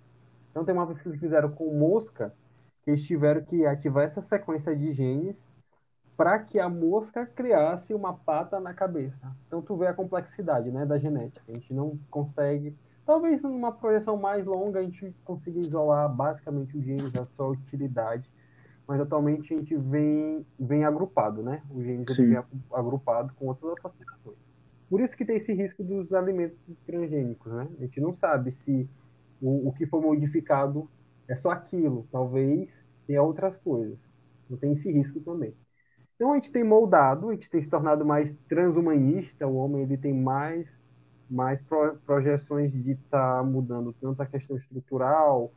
Então 0.49 0.66
tem 0.66 0.76
uma 0.76 0.86
pesquisa 0.86 1.16
que 1.16 1.22
fizeram 1.22 1.49
com 1.49 1.74
mosca, 1.74 2.36
que 2.84 2.91
eles 2.91 3.06
tiveram 3.06 3.41
que 3.41 3.66
ativar 3.66 4.04
essa 4.04 4.22
sequência 4.22 4.76
de 4.76 4.91
genes 4.91 5.49
para 6.22 6.38
que 6.38 6.59
a 6.59 6.69
mosca 6.69 7.26
criasse 7.26 7.95
uma 7.95 8.13
pata 8.13 8.59
na 8.59 8.76
cabeça. 8.76 9.36
Então 9.47 9.59
tu 9.59 9.76
vê 9.76 9.88
a 9.88 9.93
complexidade, 9.93 10.69
né, 10.69 10.86
da 10.86 10.99
genética. 10.99 11.43
A 11.49 11.53
gente 11.53 11.74
não 11.74 11.97
consegue, 12.11 12.78
talvez 13.03 13.41
numa 13.41 13.72
projeção 13.72 14.17
mais 14.17 14.45
longa 14.45 14.82
a 14.82 14.84
gente 14.84 15.15
consiga 15.26 15.59
isolar 15.59 16.07
basicamente 16.13 16.78
os 16.78 16.84
genes, 16.84 17.15
a 17.15 17.26
sua 17.26 17.47
utilidade 17.47 18.30
mas 18.88 18.99
atualmente 18.99 19.53
a 19.53 19.57
gente 19.57 19.76
vem, 19.76 20.45
vem 20.59 20.84
agrupado, 20.84 21.41
né? 21.41 21.63
O 21.72 21.82
gene 21.82 22.03
vem 22.03 22.38
agrupado 22.74 23.34
com 23.36 23.47
outras 23.47 23.74
associações. 23.78 24.38
Por 24.89 24.99
isso 24.99 25.15
que 25.15 25.24
tem 25.24 25.38
esse 25.38 25.53
risco 25.53 25.82
dos 25.82 26.11
alimentos 26.13 26.59
transgênicos, 26.86 27.51
né? 27.53 27.67
A 27.80 27.82
gente 27.84 28.01
não 28.01 28.13
sabe 28.13 28.51
se 28.51 28.89
o, 29.41 29.69
o 29.69 29.72
que 29.72 29.86
foi 29.86 30.01
modificado 30.01 30.89
é 31.26 31.36
só 31.36 31.51
aquilo, 31.51 32.05
talvez 32.11 32.69
tenha 33.07 33.24
outras 33.24 33.55
coisas. 33.55 33.97
Não 34.49 34.57
tem 34.57 34.74
esse 34.74 34.91
risco 34.91 35.22
também. 35.22 35.53
Então 36.22 36.34
a 36.34 36.36
gente 36.36 36.51
tem 36.51 36.63
moldado, 36.63 37.30
a 37.30 37.34
gente 37.34 37.49
tem 37.49 37.59
se 37.59 37.67
tornado 37.67 38.05
mais 38.05 38.32
transhumanista, 38.47 39.47
o 39.47 39.55
homem 39.55 39.82
ele 39.82 39.97
tem 39.97 40.13
mais 40.13 40.67
mais 41.28 41.59
pro, 41.63 41.95
projeções 42.05 42.72
de 42.72 42.91
estar 42.91 43.38
tá 43.38 43.43
mudando 43.43 43.91
tanto 43.93 44.22
a 44.22 44.26
questão 44.28 44.55
estrutural 44.55 45.51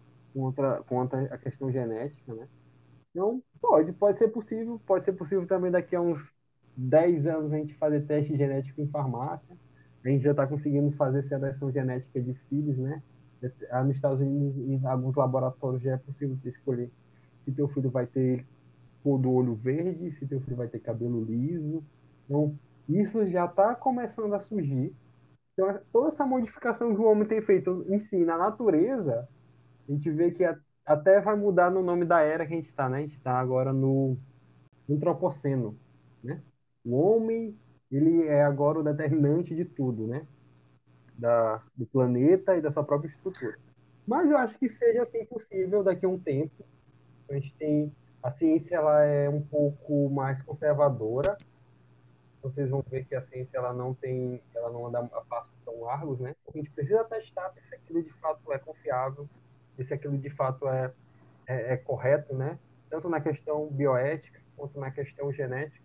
quanto 0.89 1.15
a, 1.15 1.35
a 1.35 1.37
questão 1.37 1.71
genética, 1.71 2.33
né? 2.33 2.49
Então, 3.11 3.43
pode, 3.61 3.93
pode 3.93 4.17
ser 4.17 4.29
possível, 4.29 4.81
pode 4.87 5.05
ser 5.05 5.13
possível 5.13 5.47
também 5.47 5.71
daqui 5.71 5.95
a 5.95 6.01
uns 6.01 6.35
10 6.75 7.27
anos 7.27 7.53
a 7.53 7.59
gente 7.59 7.75
fazer 7.75 8.01
teste 8.07 8.35
genético 8.35 8.81
em 8.81 8.89
farmácia. 8.89 9.55
A 10.03 10.09
gente 10.09 10.23
já 10.23 10.31
está 10.31 10.47
conseguindo 10.47 10.91
fazer 10.93 11.25
seleção 11.25 11.71
genética 11.71 12.23
de 12.23 12.33
filhos, 12.49 12.79
né? 12.79 13.03
Nos 13.85 13.97
Estados 13.97 14.19
Unidos, 14.19 14.57
em 14.57 14.81
alguns 14.87 15.15
laboratórios 15.15 15.83
já 15.83 15.93
é 15.93 15.99
possível 15.99 16.39
escolher 16.47 16.91
se 17.45 17.53
teu 17.53 17.69
filho 17.69 17.91
vai 17.91 18.07
ter 18.07 18.47
cor 19.05 19.19
do 19.19 19.31
olho 19.31 19.55
verde, 19.55 20.11
se 20.13 20.27
teu 20.27 20.41
filho 20.41 20.57
vai 20.57 20.67
ter 20.67 20.81
cabelo 20.81 21.23
liso. 21.23 21.85
Então, 22.25 22.59
isso 22.89 23.29
já 23.29 23.45
está 23.45 23.75
começando 23.75 24.35
a 24.35 24.41
surgir. 24.41 24.95
Então, 25.53 25.79
toda 25.93 26.09
essa 26.09 26.25
modificação 26.25 26.95
que 26.95 27.01
o 27.01 27.05
homem 27.05 27.29
tem 27.29 27.43
feito 27.43 27.85
em 27.89 27.99
si, 27.99 28.25
na 28.25 28.39
natureza, 28.39 29.29
a 29.87 29.93
gente 29.93 30.11
vê 30.11 30.31
que 30.31 30.43
até 30.87 31.21
vai 31.21 31.37
mudar 31.37 31.71
no 31.71 31.83
nome 31.83 32.07
da 32.07 32.21
era 32.21 32.47
que 32.47 32.55
a 32.55 32.57
gente 32.57 32.71
está, 32.71 32.89
né? 32.89 32.99
A 32.99 33.01
gente 33.03 33.17
está 33.17 33.39
agora 33.39 33.73
no 33.73 34.17
antropoceno, 34.91 35.79
né? 36.23 36.43
O 36.85 36.97
homem, 36.97 37.55
ele 37.93 38.25
é 38.27 38.43
agora 38.43 38.81
o 38.81 38.83
determinante 38.83 39.55
de 39.55 39.67
tudo, 39.67 40.07
né? 40.07 40.27
Da, 41.17 41.63
do 41.77 41.87
planeta 41.87 42.57
e 42.57 42.63
da 42.63 42.73
sua 42.73 42.83
própria 42.83 43.09
estrutura. 43.09 43.57
Mas 44.07 44.31
eu 44.31 44.37
acho 44.37 44.59
que 44.59 44.69
seja 44.69 45.03
assim 45.03 45.25
possível 45.27 45.83
daqui 45.83 46.05
a 46.05 46.09
um 46.09 46.19
tempo. 46.19 46.65
A 47.31 47.35
gente 47.35 47.55
tem 47.55 47.93
a 48.25 48.31
ciência 48.31 48.77
ela 48.77 49.03
é 49.03 49.29
um 49.29 49.43
pouco 49.43 50.09
mais 50.09 50.41
conservadora. 50.41 51.37
Vocês 52.43 52.71
vão 52.71 52.83
ver 52.91 53.05
que 53.05 53.15
a 53.15 53.21
ciência 53.21 53.59
ela 53.59 53.71
não 53.75 53.93
tem, 53.93 54.41
ela 54.55 54.71
não 54.71 54.87
anda 54.87 55.01
a 55.01 55.21
passos 55.21 55.53
tão 55.63 55.83
largos, 55.83 56.19
né? 56.21 56.35
A 56.49 56.57
gente 56.57 56.71
precisa 56.71 57.05
testar 57.05 57.53
se 57.53 57.75
aquilo 57.75 58.03
de 58.03 58.11
fato 58.15 58.51
é 58.51 58.59
confiável, 58.59 59.29
se 59.77 59.93
aquilo 59.93 60.17
de 60.17 60.31
fato 60.31 60.67
é, 60.67 60.91
é, 61.47 61.75
é, 61.75 61.77
correto, 61.77 62.35
né? 62.35 62.59
Tanto 62.89 63.11
na 63.11 63.21
questão 63.21 63.67
bioética 63.67 64.41
quanto 64.57 64.81
na 64.81 64.91
questão 64.91 65.31
genética. 65.31 65.85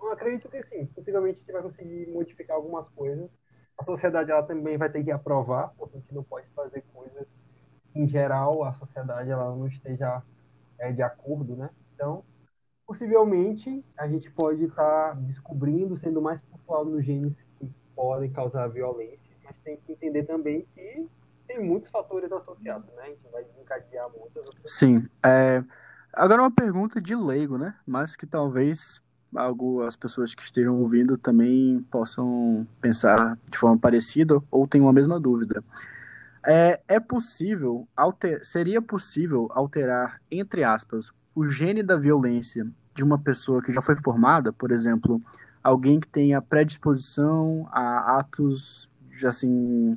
Eu 0.00 0.12
acredito 0.12 0.48
que 0.48 0.62
sim, 0.62 0.86
possivelmente 0.86 1.38
a 1.38 1.40
gente 1.40 1.52
vai 1.52 1.62
conseguir 1.62 2.08
modificar 2.12 2.56
algumas 2.56 2.88
coisas. 2.90 3.28
A 3.76 3.82
sociedade 3.82 4.30
ela 4.30 4.44
também 4.44 4.78
vai 4.78 4.88
ter 4.88 5.02
que 5.02 5.10
aprovar, 5.10 5.74
porque 5.76 5.96
a 5.96 6.00
gente 6.00 6.14
não 6.14 6.22
pode 6.22 6.46
fazer 6.50 6.84
coisas 6.94 7.26
em 7.92 8.06
geral 8.06 8.62
a 8.62 8.72
sociedade 8.74 9.28
ela 9.28 9.50
não 9.56 9.66
esteja 9.66 10.22
é, 10.80 10.92
de 10.92 11.02
acordo, 11.02 11.54
né? 11.54 11.70
Então, 11.94 12.24
possivelmente, 12.86 13.84
a 13.96 14.08
gente 14.08 14.30
pode 14.30 14.64
estar 14.64 15.10
tá 15.10 15.14
descobrindo, 15.14 15.96
sendo 15.96 16.20
mais 16.20 16.40
pontual 16.40 16.84
nos 16.84 17.04
genes 17.04 17.36
que 17.58 17.70
podem 17.94 18.32
causar 18.32 18.66
violência, 18.68 19.36
mas 19.44 19.56
tem 19.60 19.76
que 19.76 19.92
entender 19.92 20.24
também 20.24 20.66
que 20.74 21.06
tem 21.46 21.62
muitos 21.62 21.90
fatores 21.90 22.32
associados, 22.32 22.86
né? 22.94 23.02
A 23.02 23.06
gente 23.06 23.28
vai 23.30 23.44
encadear 23.60 24.08
muitas 24.10 24.44
outras 24.46 24.72
Sim. 24.72 25.06
É... 25.24 25.62
Agora 26.12 26.42
uma 26.42 26.50
pergunta 26.50 27.00
de 27.00 27.14
leigo, 27.14 27.58
né? 27.58 27.74
Mas 27.86 28.16
que 28.16 28.26
talvez 28.26 29.00
algo 29.34 29.82
as 29.82 29.94
pessoas 29.94 30.34
que 30.34 30.42
estejam 30.42 30.80
ouvindo 30.80 31.16
também 31.16 31.84
possam 31.90 32.66
pensar 32.80 33.38
de 33.50 33.58
forma 33.58 33.78
parecida 33.78 34.40
ou 34.50 34.66
tenham 34.66 34.88
a 34.88 34.92
mesma 34.92 35.20
dúvida. 35.20 35.62
É, 36.46 36.80
é 36.88 36.98
possível, 36.98 37.86
alter, 37.96 38.44
seria 38.44 38.80
possível 38.80 39.48
alterar, 39.52 40.20
entre 40.30 40.64
aspas, 40.64 41.12
o 41.34 41.48
gene 41.48 41.82
da 41.82 41.96
violência 41.96 42.66
de 42.94 43.04
uma 43.04 43.18
pessoa 43.18 43.62
que 43.62 43.72
já 43.72 43.82
foi 43.82 43.96
formada, 43.96 44.52
por 44.52 44.72
exemplo, 44.72 45.20
alguém 45.62 46.00
que 46.00 46.08
tenha 46.08 46.40
predisposição 46.40 47.68
a 47.70 48.18
atos, 48.18 48.88
assim, 49.24 49.96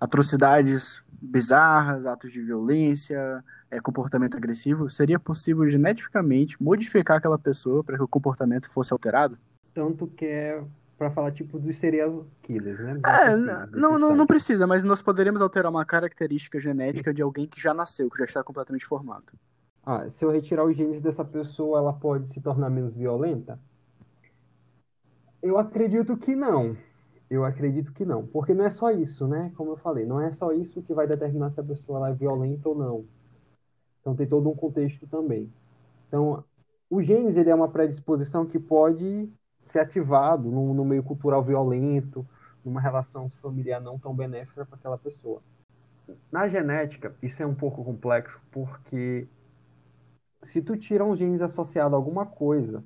atrocidades 0.00 1.02
bizarras, 1.22 2.06
atos 2.06 2.32
de 2.32 2.42
violência, 2.42 3.42
é, 3.70 3.80
comportamento 3.80 4.36
agressivo, 4.36 4.90
seria 4.90 5.18
possível 5.18 5.68
geneticamente 5.68 6.60
modificar 6.62 7.18
aquela 7.18 7.38
pessoa 7.38 7.82
para 7.82 7.96
que 7.96 8.02
o 8.02 8.08
comportamento 8.08 8.70
fosse 8.70 8.92
alterado? 8.92 9.38
Tanto 9.72 10.06
que 10.06 10.26
é 10.26 10.62
para 10.96 11.10
falar 11.10 11.32
tipo 11.32 11.58
dos 11.58 11.76
serial 11.76 12.26
killers, 12.42 12.78
né? 12.78 13.00
É, 13.04 13.36
não, 13.76 13.98
não, 13.98 14.14
não 14.14 14.26
precisa, 14.26 14.66
mas 14.66 14.84
nós 14.84 15.02
poderíamos 15.02 15.42
alterar 15.42 15.70
uma 15.70 15.84
característica 15.84 16.60
genética 16.60 17.12
de 17.12 17.22
alguém 17.22 17.46
que 17.46 17.60
já 17.60 17.74
nasceu, 17.74 18.08
que 18.08 18.18
já 18.18 18.24
está 18.24 18.44
completamente 18.44 18.86
formado. 18.86 19.32
Ah, 19.84 20.08
se 20.08 20.24
eu 20.24 20.30
retirar 20.30 20.64
os 20.64 20.76
genes 20.76 21.00
dessa 21.00 21.24
pessoa, 21.24 21.78
ela 21.78 21.92
pode 21.92 22.28
se 22.28 22.40
tornar 22.40 22.70
menos 22.70 22.94
violenta? 22.94 23.58
Eu 25.42 25.58
acredito 25.58 26.16
que 26.16 26.34
não. 26.34 26.76
Eu 27.28 27.44
acredito 27.44 27.92
que 27.92 28.04
não, 28.04 28.26
porque 28.26 28.54
não 28.54 28.64
é 28.64 28.70
só 28.70 28.90
isso, 28.90 29.26
né? 29.26 29.52
Como 29.56 29.72
eu 29.72 29.76
falei, 29.76 30.06
não 30.06 30.20
é 30.20 30.30
só 30.30 30.52
isso 30.52 30.82
que 30.82 30.94
vai 30.94 31.06
determinar 31.06 31.50
se 31.50 31.58
a 31.58 31.64
pessoa 31.64 32.08
é 32.08 32.14
violenta 32.14 32.68
ou 32.68 32.74
não. 32.74 33.04
Então 34.00 34.14
tem 34.14 34.26
todo 34.26 34.48
um 34.48 34.54
contexto 34.54 35.06
também. 35.06 35.52
Então, 36.06 36.44
o 36.88 37.02
genes 37.02 37.36
ele 37.36 37.50
é 37.50 37.54
uma 37.54 37.68
predisposição 37.68 38.46
que 38.46 38.58
pode 38.58 39.28
ser 39.70 39.80
ativado 39.80 40.50
no, 40.50 40.74
no 40.74 40.84
meio 40.84 41.02
cultural 41.02 41.42
violento, 41.42 42.26
numa 42.64 42.80
relação 42.80 43.30
familiar 43.42 43.80
não 43.80 43.98
tão 43.98 44.14
benéfica 44.14 44.64
para 44.64 44.76
aquela 44.76 44.98
pessoa. 44.98 45.42
Na 46.30 46.48
genética, 46.48 47.14
isso 47.22 47.42
é 47.42 47.46
um 47.46 47.54
pouco 47.54 47.84
complexo, 47.84 48.40
porque 48.50 49.26
se 50.42 50.60
tu 50.60 50.76
tira 50.76 51.04
um 51.04 51.16
genes 51.16 51.40
associado 51.40 51.94
a 51.94 51.98
alguma 51.98 52.26
coisa, 52.26 52.84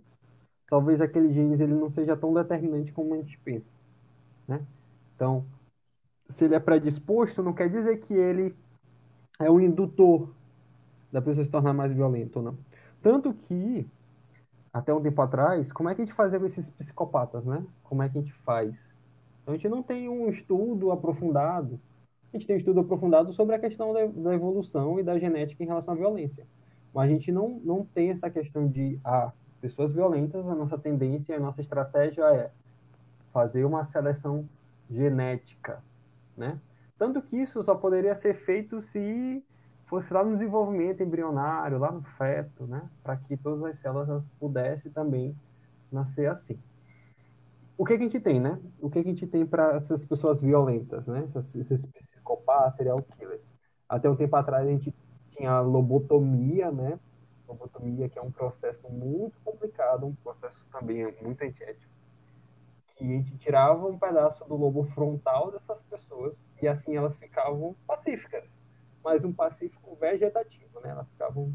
talvez 0.69 1.01
aquele 1.01 1.33
genes 1.33 1.61
ele 1.61 1.75
não 1.75 1.89
seja 1.89 2.17
tão 2.17 2.33
determinante 2.33 2.93
como 2.93 3.15
a 3.15 3.17
gente 3.17 3.39
pensa, 3.39 3.69
né? 4.47 4.65
Então, 5.15 5.45
se 6.29 6.45
ele 6.45 6.55
é 6.55 6.61
predisposto, 6.61 7.43
não 7.43 7.53
quer 7.53 7.69
dizer 7.69 7.99
que 8.01 8.15
ele 8.15 8.55
é 9.41 9.51
um 9.51 9.61
indutor 9.61 10.33
da 11.11 11.23
pessoa 11.23 11.45
se 11.45 11.51
tornar 11.51 11.73
mais 11.73 11.93
violenta 11.93 12.39
ou 12.39 12.45
não. 12.45 12.59
Tanto 13.03 13.33
que, 13.33 13.89
até 14.73 14.93
um 14.93 15.01
tempo 15.01 15.21
atrás, 15.23 15.73
como 15.73 15.89
é 15.89 15.95
que 15.95 16.03
a 16.03 16.05
gente 16.05 16.15
fazia 16.15 16.39
com 16.39 16.47
esses 16.47 16.71
psicopatas, 16.71 17.45
né? 17.45 17.65
Como 17.85 18.03
é 18.03 18.09
que 18.09 18.19
a 18.19 18.21
gente 18.21 18.33
faz? 18.33 18.91
Então, 19.43 19.55
a 19.55 19.57
gente 19.57 19.69
não 19.69 19.83
tem 19.83 20.09
um 20.09 20.29
estudo 20.29 20.91
aprofundado. 20.93 21.81
A 22.33 22.37
gente 22.37 22.47
tem 22.47 22.57
um 22.57 22.59
estudo 22.59 22.81
aprofundado 22.81 23.33
sobre 23.33 23.55
a 23.55 23.59
questão 23.59 23.93
da, 23.93 24.07
da 24.07 24.35
evolução 24.35 25.01
e 25.01 25.03
da 25.03 25.19
genética 25.19 25.63
em 25.63 25.67
relação 25.67 25.95
à 25.95 25.97
violência. 25.97 26.47
Mas 26.93 27.09
a 27.09 27.13
gente 27.13 27.33
não, 27.33 27.61
não 27.65 27.85
tem 27.85 28.11
essa 28.11 28.29
questão 28.29 28.69
de, 28.69 29.01
ah, 29.05 29.33
pessoas 29.61 29.93
violentas, 29.93 30.49
a 30.49 30.55
nossa 30.55 30.79
tendência, 30.79 31.37
a 31.37 31.41
nossa 31.41 31.61
estratégia 31.61 32.25
é 32.35 32.51
fazer 33.33 33.65
uma 33.65 33.85
seleção 33.85 34.49
genética, 34.91 35.83
né? 36.37 36.59
Tanto 36.99 37.23
que 37.23 37.37
isso 37.37 37.63
só 37.63 37.75
poderia 37.75 38.15
ser 38.15 38.35
feito 38.35 38.81
se 38.81 39.43
fosse 39.89 40.13
lá 40.13 40.23
no 40.23 40.33
desenvolvimento 40.33 41.03
embrionário, 41.03 41.79
lá 41.79 41.91
no 41.91 42.03
feto, 42.03 42.67
né? 42.67 42.89
Para 43.03 43.17
que 43.17 43.37
todas 43.37 43.65
as 43.65 43.79
células 43.79 44.29
pudessem 44.39 44.93
também 44.93 45.35
nascer 45.91 46.31
assim. 46.31 46.59
O 47.77 47.87
que, 47.87 47.97
que 47.97 48.03
a 48.03 48.07
gente 48.07 48.21
tem, 48.21 48.39
né? 48.39 48.61
O 48.81 48.91
que, 48.91 49.03
que 49.03 49.09
a 49.09 49.13
gente 49.13 49.27
tem 49.27 49.47
para 49.47 49.77
essas 49.77 50.05
pessoas 50.05 50.43
violentas, 50.43 51.07
né? 51.07 51.27
Esses, 51.35 51.71
esses 51.71 51.87
psicopatas, 51.87 52.75
serial 52.75 53.03
killers. 53.03 53.41
Até 53.89 54.11
um 54.11 54.17
tempo 54.17 54.37
atrás 54.37 54.67
a 54.67 54.71
gente 54.71 54.95
tinha 55.31 55.59
lobotomia, 55.61 56.71
né? 56.71 57.01
Lobotomia 57.49 58.11
que 58.11 58.19
é 58.19 58.23
um 58.23 58.31
processo 58.31 58.87
muito 58.91 59.41
complicado, 59.43 60.07
um 60.07 60.15
processo 60.17 60.67
também 60.71 61.11
muito 61.23 61.43
antiético. 61.43 61.91
Que 62.95 63.05
a 63.05 63.07
gente 63.07 63.39
tirava 63.39 63.87
um 63.87 63.99
pedaço 63.99 64.47
do 64.47 64.57
lobo 64.57 64.85
frontal 64.85 65.51
dessas 65.51 65.83
pessoas 65.85 66.39
e 66.61 66.69
assim 66.69 66.95
elas 66.95 67.17
ficavam 67.17 67.75
pacíficas 67.87 68.58
mas 69.05 69.25
um 69.25 69.33
pacífico 69.33 69.97
vegetativo, 69.97 70.81
né? 70.81 70.91
Elas 70.91 71.09
ficavam 71.11 71.53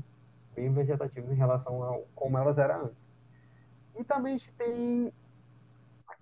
bem 0.55 0.71
vegetativas 0.71 1.31
em 1.31 1.35
relação 1.35 1.83
a 1.83 1.99
como 2.15 2.37
elas 2.37 2.57
eram 2.57 2.85
antes. 2.85 3.03
E 3.95 4.03
também 4.03 4.35
a 4.35 4.37
gente 4.37 4.51
tem 4.53 5.13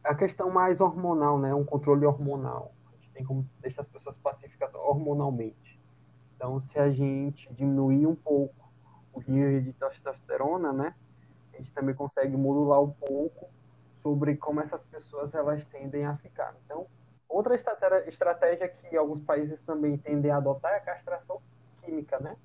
a 0.04 0.16
questão 0.16 0.50
mais 0.50 0.82
hormonal, 0.82 1.40
né? 1.40 1.54
Um 1.54 1.64
controle 1.64 2.06
hormonal. 2.06 2.74
A 2.92 2.96
gente 2.96 3.10
tem 3.12 3.24
como 3.24 3.48
deixar 3.60 3.82
as 3.82 3.88
pessoas 3.88 4.18
pacíficas 4.18 4.74
hormonalmente. 4.74 5.80
Então, 6.36 6.60
se 6.60 6.80
a 6.80 6.90
gente 6.90 7.52
diminuir 7.54 8.08
um 8.08 8.16
pouco 8.16 8.72
o 9.14 9.22
nível 9.28 9.62
de 9.62 9.74
testosterona, 9.74 10.74
né? 10.74 10.96
A 11.54 11.58
gente 11.58 11.72
também 11.74 11.94
consegue 11.94 12.36
modular 12.36 12.82
um 12.82 12.92
pouco 12.92 13.50
sobre 14.02 14.36
como 14.36 14.60
essas 14.60 14.84
pessoas 14.86 15.34
elas 15.36 15.66
tendem 15.66 16.06
a 16.06 16.18
ficar. 16.18 16.56
Então, 16.66 16.88
Outra 17.32 17.56
estratégia 17.56 18.68
que 18.68 18.96
alguns 18.98 19.24
países 19.24 19.62
também 19.62 19.98
tendem 19.98 20.30
a 20.30 20.38
adotar 20.38 20.74
é 20.74 20.76
a 20.76 20.82
castração 20.82 21.42
química, 21.82 22.20
né? 22.20 22.36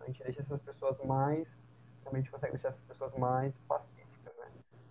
A 0.00 0.06
gente 0.06 0.22
deixa 0.22 0.40
essas 0.40 0.62
pessoas 0.62 0.96
mais, 1.04 1.58
também 2.04 2.20
a 2.20 2.22
gente 2.22 2.30
consegue 2.30 2.52
deixar 2.52 2.68
essas 2.68 2.84
pessoas 2.84 3.12
mais 3.16 3.58
pacíficas, 3.68 4.32
né? 4.38 4.46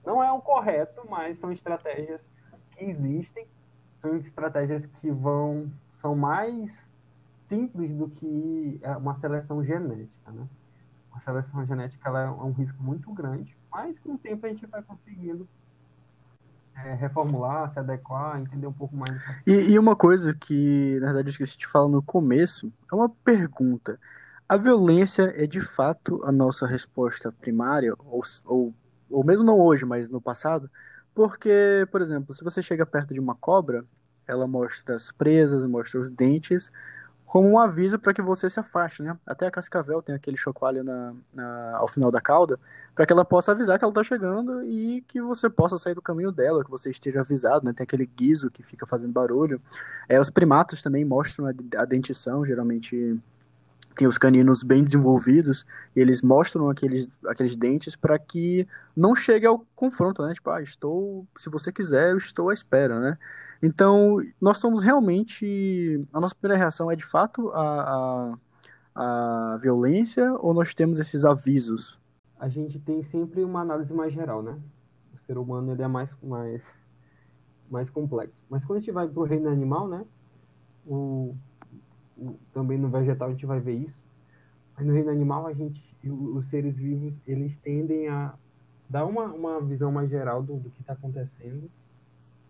Não 0.05 0.21
é 0.21 0.29
o 0.33 0.41
correto, 0.41 1.07
mas 1.09 1.37
são 1.37 1.49
estratégias 1.49 2.29
que 2.71 2.83
existem, 2.83 3.47
são 4.01 4.17
estratégias 4.17 4.85
que 4.85 5.09
vão, 5.09 5.71
são 6.01 6.13
mais 6.13 6.85
simples 7.47 7.93
do 7.93 8.09
que 8.09 8.79
é, 8.83 8.97
uma 8.97 9.15
seleção 9.15 9.63
genética, 9.63 10.31
né? 10.31 10.45
Uma 11.09 11.21
seleção 11.21 11.65
genética 11.65 12.09
ela 12.09 12.21
é 12.23 12.29
um 12.29 12.51
risco 12.51 12.83
muito 12.83 13.13
grande, 13.13 13.57
mas 13.71 13.97
com 13.97 14.13
o 14.13 14.17
tempo 14.17 14.45
a 14.45 14.49
gente 14.49 14.65
vai 14.65 14.83
conseguindo 14.83 15.47
é, 16.85 16.93
reformular, 16.93 17.69
se 17.69 17.79
adequar, 17.79 18.39
entender 18.39 18.67
um 18.67 18.73
pouco 18.73 18.95
mais. 18.95 19.21
E, 19.45 19.71
e, 19.71 19.79
uma 19.79 19.95
coisa 19.95 20.33
que, 20.33 20.97
na 20.99 21.07
verdade, 21.07 21.29
eu 21.29 21.31
esqueci 21.31 21.57
de 21.57 21.67
falar 21.67 21.87
no 21.87 22.01
começo, 22.01 22.71
é 22.91 22.95
uma 22.95 23.09
pergunta. 23.09 23.99
A 24.47 24.57
violência 24.57 25.31
é 25.35 25.47
de 25.47 25.61
fato 25.61 26.21
a 26.23 26.31
nossa 26.31 26.67
resposta 26.67 27.31
primária, 27.31 27.93
ou, 27.97 28.21
ou, 28.45 28.73
ou 29.09 29.23
mesmo 29.23 29.43
não 29.43 29.59
hoje, 29.59 29.85
mas 29.85 30.09
no 30.09 30.19
passado? 30.19 30.69
Porque, 31.13 31.87
por 31.91 32.01
exemplo, 32.01 32.33
se 32.33 32.43
você 32.43 32.61
chega 32.61 32.85
perto 32.85 33.13
de 33.13 33.19
uma 33.19 33.35
cobra, 33.35 33.85
ela 34.27 34.47
mostra 34.47 34.95
as 34.95 35.11
presas, 35.11 35.65
mostra 35.67 35.99
os 35.99 36.09
dentes, 36.09 36.71
como 37.31 37.49
um 37.49 37.57
aviso 37.57 37.97
para 37.97 38.13
que 38.13 38.21
você 38.21 38.49
se 38.49 38.59
afaste, 38.59 39.01
né? 39.01 39.17
Até 39.25 39.47
a 39.47 39.51
cascavel 39.51 40.01
tem 40.01 40.13
aquele 40.13 40.35
chocalho 40.35 40.83
na, 40.83 41.13
na, 41.33 41.77
ao 41.77 41.87
final 41.87 42.11
da 42.11 42.19
cauda, 42.19 42.59
para 42.93 43.05
que 43.05 43.13
ela 43.13 43.23
possa 43.23 43.53
avisar 43.53 43.79
que 43.79 43.85
ela 43.85 43.91
está 43.91 44.03
chegando 44.03 44.61
e 44.65 45.01
que 45.07 45.21
você 45.21 45.49
possa 45.49 45.77
sair 45.77 45.93
do 45.95 46.01
caminho 46.01 46.29
dela, 46.29 46.61
que 46.61 46.69
você 46.69 46.89
esteja 46.89 47.21
avisado, 47.21 47.63
né? 47.65 47.71
Tem 47.71 47.85
aquele 47.85 48.05
guiso 48.05 48.51
que 48.51 48.61
fica 48.61 48.85
fazendo 48.85 49.13
barulho. 49.13 49.61
É, 50.09 50.19
os 50.19 50.29
primatos 50.29 50.81
também 50.81 51.05
mostram 51.05 51.45
a, 51.45 51.53
a 51.81 51.85
dentição, 51.85 52.45
geralmente 52.45 53.17
tem 53.95 54.05
os 54.05 54.17
caninos 54.17 54.61
bem 54.61 54.83
desenvolvidos 54.83 55.65
e 55.95 56.01
eles 56.01 56.21
mostram 56.21 56.69
aqueles, 56.69 57.09
aqueles 57.25 57.55
dentes 57.55 57.95
para 57.95 58.19
que 58.19 58.67
não 58.93 59.15
chegue 59.15 59.45
ao 59.45 59.65
confronto, 59.73 60.21
né? 60.21 60.33
Tipo, 60.33 60.49
ah, 60.49 60.61
estou, 60.61 61.25
se 61.37 61.49
você 61.49 61.71
quiser, 61.71 62.11
eu 62.11 62.17
estou 62.17 62.49
à 62.49 62.53
espera, 62.53 62.99
né? 62.99 63.17
Então, 63.61 64.17
nós 64.39 64.57
somos 64.57 64.83
realmente. 64.83 66.03
A 66.11 66.19
nossa 66.19 66.33
primeira 66.33 66.57
reação 66.57 66.89
é 66.89 66.95
de 66.95 67.05
fato 67.05 67.49
a, 67.51 68.37
a, 68.95 69.53
a 69.53 69.57
violência 69.57 70.33
ou 70.39 70.53
nós 70.53 70.73
temos 70.73 70.99
esses 70.99 71.23
avisos? 71.23 71.99
A 72.39 72.49
gente 72.49 72.79
tem 72.79 73.03
sempre 73.03 73.43
uma 73.43 73.61
análise 73.61 73.93
mais 73.93 74.11
geral, 74.11 74.41
né? 74.41 74.59
O 75.13 75.17
ser 75.25 75.37
humano 75.37 75.71
ele 75.71 75.83
é 75.83 75.87
mais, 75.87 76.15
mais, 76.23 76.61
mais 77.69 77.89
complexo. 77.89 78.35
Mas 78.49 78.65
quando 78.65 78.77
a 78.77 78.79
gente 78.79 78.91
vai 78.91 79.07
para 79.07 79.19
o 79.21 79.25
reino 79.25 79.47
animal, 79.47 79.87
né? 79.87 80.03
O, 80.87 81.35
o, 82.17 82.35
também 82.51 82.79
no 82.79 82.89
vegetal 82.89 83.27
a 83.27 83.31
gente 83.31 83.45
vai 83.45 83.59
ver 83.59 83.75
isso. 83.75 84.01
Mas 84.75 84.87
no 84.87 84.93
reino 84.93 85.11
animal, 85.11 85.45
a 85.45 85.53
gente, 85.53 85.79
os 86.03 86.47
seres 86.47 86.79
vivos, 86.79 87.21
eles 87.27 87.59
tendem 87.59 88.07
a 88.07 88.33
dar 88.89 89.05
uma, 89.05 89.25
uma 89.25 89.61
visão 89.61 89.91
mais 89.91 90.09
geral 90.09 90.41
do, 90.41 90.55
do 90.55 90.71
que 90.71 90.81
está 90.81 90.93
acontecendo 90.93 91.69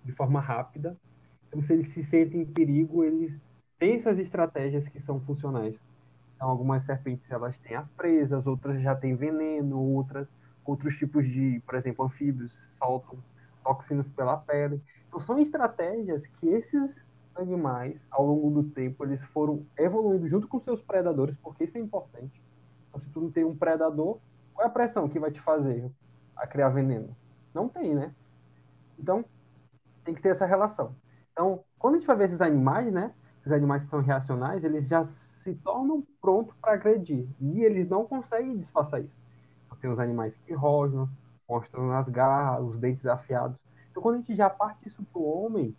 de 0.03 0.11
forma 0.11 0.39
rápida. 0.39 0.97
Então, 1.47 1.61
se 1.61 1.73
eles 1.73 1.87
se 1.87 2.03
sentem 2.03 2.41
em 2.41 2.45
perigo, 2.45 3.03
eles 3.03 3.37
têm 3.77 3.95
essas 3.95 4.19
estratégias 4.19 4.87
que 4.87 4.99
são 4.99 5.19
funcionais. 5.19 5.75
Então, 6.35 6.49
algumas 6.49 6.83
serpentes 6.83 7.29
elas 7.29 7.57
têm 7.57 7.75
as 7.75 7.89
presas, 7.89 8.47
outras 8.47 8.81
já 8.81 8.95
têm 8.95 9.15
veneno, 9.15 9.79
outras 9.79 10.31
outros 10.65 10.95
tipos 10.95 11.27
de, 11.27 11.61
por 11.65 11.75
exemplo, 11.75 12.05
anfíbios 12.05 12.53
soltam 12.77 13.17
toxinas 13.63 14.09
pela 14.09 14.37
pele. 14.37 14.81
Então, 15.07 15.19
são 15.19 15.39
estratégias 15.39 16.27
que 16.27 16.47
esses 16.47 17.05
animais, 17.35 18.05
ao 18.09 18.25
longo 18.25 18.61
do 18.61 18.69
tempo, 18.69 19.03
eles 19.03 19.23
foram 19.25 19.65
evoluindo 19.77 20.27
junto 20.27 20.47
com 20.47 20.59
seus 20.59 20.81
predadores, 20.81 21.37
porque 21.37 21.63
isso 21.63 21.77
é 21.77 21.81
importante. 21.81 22.41
Então, 22.87 22.99
se 22.99 23.09
tu 23.09 23.21
não 23.21 23.31
tem 23.31 23.43
um 23.43 23.55
predador, 23.55 24.19
qual 24.53 24.65
é 24.65 24.69
a 24.69 24.71
pressão 24.71 25.07
que 25.07 25.19
vai 25.19 25.31
te 25.31 25.39
fazer 25.41 25.89
a 26.35 26.45
criar 26.45 26.69
veneno? 26.69 27.15
Não 27.53 27.67
tem, 27.67 27.93
né? 27.93 28.13
Então, 28.99 29.25
tem 30.03 30.13
que 30.13 30.21
ter 30.21 30.29
essa 30.29 30.45
relação. 30.45 30.95
Então, 31.31 31.63
quando 31.79 31.95
a 31.95 31.97
gente 31.97 32.07
vai 32.07 32.15
ver 32.15 32.25
esses 32.25 32.41
animais, 32.41 32.91
né? 32.91 33.13
Esses 33.39 33.51
animais 33.51 33.83
que 33.83 33.89
são 33.89 34.01
reacionais, 34.01 34.63
eles 34.63 34.87
já 34.87 35.03
se 35.03 35.55
tornam 35.55 36.05
prontos 36.21 36.55
para 36.61 36.73
agredir. 36.73 37.27
E 37.39 37.63
eles 37.63 37.89
não 37.89 38.05
conseguem 38.05 38.57
disfarçar 38.57 39.01
isso. 39.01 39.15
Então, 39.65 39.77
tem 39.77 39.89
os 39.89 39.99
animais 39.99 40.35
que 40.37 40.53
rosnam, 40.53 41.09
mostram 41.49 41.91
as 41.91 42.07
garras, 42.07 42.63
os 42.63 42.77
dentes 42.77 43.05
afiados. 43.05 43.57
Então, 43.89 44.01
quando 44.01 44.15
a 44.15 44.17
gente 44.19 44.35
já 44.35 44.49
parte 44.49 44.87
isso 44.87 45.03
para 45.03 45.21
o 45.21 45.25
homem, 45.25 45.75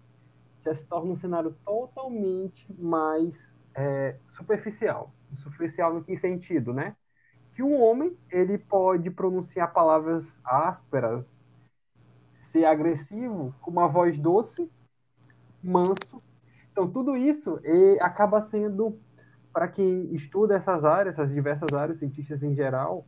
já 0.65 0.75
se 0.75 0.87
torna 0.87 1.11
um 1.11 1.17
cenário 1.17 1.57
totalmente 1.65 2.67
mais 2.79 3.51
é, 3.75 4.17
superficial. 4.29 5.13
Superficial 5.35 5.95
no 5.95 6.05
que 6.05 6.17
sentido, 6.17 6.73
né? 6.73 6.95
Que 7.55 7.63
um 7.63 7.81
homem, 7.81 8.17
ele 8.31 8.59
pode 8.59 9.11
pronunciar 9.11 9.73
palavras 9.73 10.41
ásperas, 10.45 11.42
ser 12.53 12.67
agressivo, 12.67 13.55
com 13.61 13.71
uma 13.71 13.89
voz 13.89 14.19
doce, 14.19 14.71
manso. 15.63 16.23
Então, 16.71 16.89
tudo 16.89 17.17
isso 17.17 17.59
acaba 18.01 18.41
sendo 18.41 18.99
para 19.53 19.69
quem 19.69 20.15
estuda 20.15 20.55
essas 20.55 20.85
áreas, 20.85 21.19
essas 21.19 21.33
diversas 21.33 21.73
áreas, 21.75 21.99
cientistas 21.99 22.43
em 22.43 22.55
geral, 22.55 23.05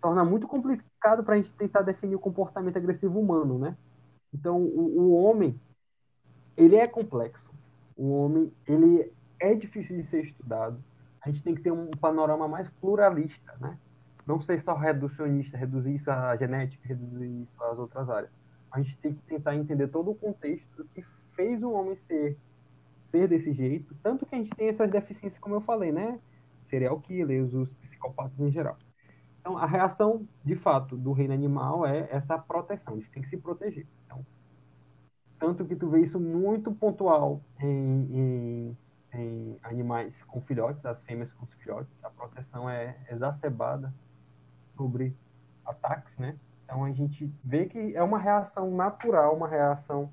torna 0.00 0.24
muito 0.24 0.46
complicado 0.46 1.24
para 1.24 1.34
a 1.34 1.36
gente 1.36 1.50
tentar 1.52 1.82
definir 1.82 2.14
o 2.14 2.20
comportamento 2.20 2.76
agressivo 2.76 3.18
humano, 3.18 3.58
né? 3.58 3.76
Então, 4.32 4.60
o, 4.60 5.00
o, 5.00 5.14
homem, 5.14 5.60
ele 6.56 6.76
é 6.76 6.86
complexo. 6.86 7.50
O 7.96 8.12
homem, 8.12 8.52
ele 8.66 9.12
é 9.40 9.54
difícil 9.54 9.96
de 9.96 10.02
ser 10.02 10.24
estudado. 10.24 10.82
A 11.20 11.28
gente 11.28 11.42
tem 11.42 11.54
que 11.54 11.62
ter 11.62 11.72
um 11.72 11.90
panorama 11.90 12.46
mais 12.46 12.68
pluralista, 12.68 13.54
né? 13.60 13.76
Não 14.24 14.40
ser 14.40 14.60
só 14.60 14.74
reducionista, 14.74 15.56
reduzir 15.56 15.94
isso 15.94 16.10
à 16.10 16.36
genética, 16.36 16.86
reduzir 16.86 17.42
isso 17.42 17.64
às 17.64 17.78
outras 17.78 18.08
áreas. 18.08 18.30
A 18.70 18.80
gente 18.80 18.96
tem 18.98 19.14
que 19.14 19.22
tentar 19.22 19.56
entender 19.56 19.88
todo 19.88 20.10
o 20.10 20.14
contexto 20.14 20.84
que 20.94 21.04
fez 21.34 21.62
o 21.62 21.70
homem 21.72 21.94
ser 21.94 22.38
ser 23.02 23.28
desse 23.28 23.52
jeito, 23.52 23.94
tanto 24.02 24.26
que 24.26 24.34
a 24.34 24.38
gente 24.38 24.50
tem 24.50 24.68
essas 24.68 24.90
deficiências, 24.90 25.40
como 25.40 25.54
eu 25.54 25.60
falei, 25.60 25.92
né? 25.92 26.20
Serial 26.64 27.00
killers, 27.00 27.54
os 27.54 27.72
psicopatas 27.74 28.40
em 28.40 28.50
geral. 28.50 28.76
Então, 29.40 29.56
a 29.56 29.66
reação, 29.66 30.26
de 30.44 30.56
fato, 30.56 30.96
do 30.96 31.12
reino 31.12 31.32
animal 31.32 31.86
é 31.86 32.08
essa 32.10 32.38
proteção, 32.38 32.94
eles 32.94 33.08
têm 33.08 33.22
que 33.22 33.28
se 33.28 33.36
proteger. 33.36 33.86
Então, 34.06 34.26
tanto 35.38 35.64
que 35.64 35.76
tu 35.76 35.88
vê 35.88 36.00
isso 36.00 36.18
muito 36.18 36.72
pontual 36.72 37.42
em, 37.60 38.08
em, 38.12 38.78
em 39.12 39.58
animais 39.62 40.22
com 40.24 40.40
filhotes, 40.40 40.84
as 40.84 41.02
fêmeas 41.02 41.32
com 41.32 41.44
os 41.44 41.52
filhotes, 41.54 41.92
a 42.02 42.10
proteção 42.10 42.68
é 42.68 42.96
exacerbada 43.10 43.92
sobre 44.76 45.16
ataques, 45.64 46.16
né? 46.18 46.38
Então 46.66 46.84
a 46.84 46.92
gente 46.92 47.32
vê 47.42 47.66
que 47.66 47.96
é 47.96 48.02
uma 48.02 48.18
reação 48.18 48.70
natural, 48.72 49.34
uma 49.34 49.46
reação 49.46 50.12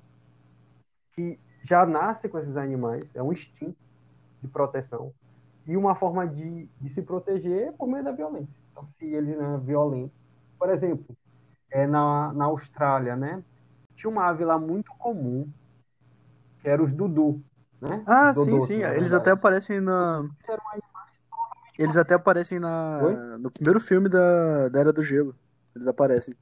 que 1.12 1.38
já 1.62 1.84
nasce 1.84 2.28
com 2.28 2.38
esses 2.38 2.56
animais, 2.56 3.14
é 3.14 3.22
um 3.22 3.32
instinto 3.32 3.76
de 4.40 4.46
proteção 4.48 5.12
e 5.66 5.76
uma 5.76 5.94
forma 5.94 6.26
de, 6.26 6.68
de 6.80 6.88
se 6.90 7.02
proteger 7.02 7.68
é 7.68 7.72
por 7.72 7.88
meio 7.88 8.04
da 8.04 8.12
violência. 8.12 8.56
Então, 8.70 8.86
se 8.86 9.04
ele 9.04 9.34
não 9.34 9.56
é 9.56 9.58
violento, 9.58 10.12
por 10.58 10.70
exemplo, 10.70 11.16
é 11.70 11.86
na, 11.86 12.32
na 12.32 12.44
Austrália, 12.44 13.16
né? 13.16 13.42
Tinha 13.96 14.10
uma 14.10 14.26
ave 14.26 14.44
lá 14.44 14.58
muito 14.58 14.92
comum, 14.98 15.48
que 16.60 16.68
era 16.68 16.82
os 16.82 16.92
dudu, 16.92 17.42
né? 17.80 18.02
Ah, 18.06 18.32
sim, 18.32 18.60
sim. 18.62 18.82
Eles 18.82 19.12
até 19.12 19.30
aparecem 19.30 19.80
na. 19.80 20.24
Eles 21.76 21.96
até 21.96 22.14
aparecem 22.14 22.60
na... 22.60 23.38
no 23.38 23.50
primeiro 23.50 23.80
filme 23.80 24.08
da, 24.08 24.68
da 24.68 24.78
Era 24.78 24.92
do 24.92 25.02
Gelo. 25.02 25.34
Eles 25.74 25.86
aparecem. 25.86 26.34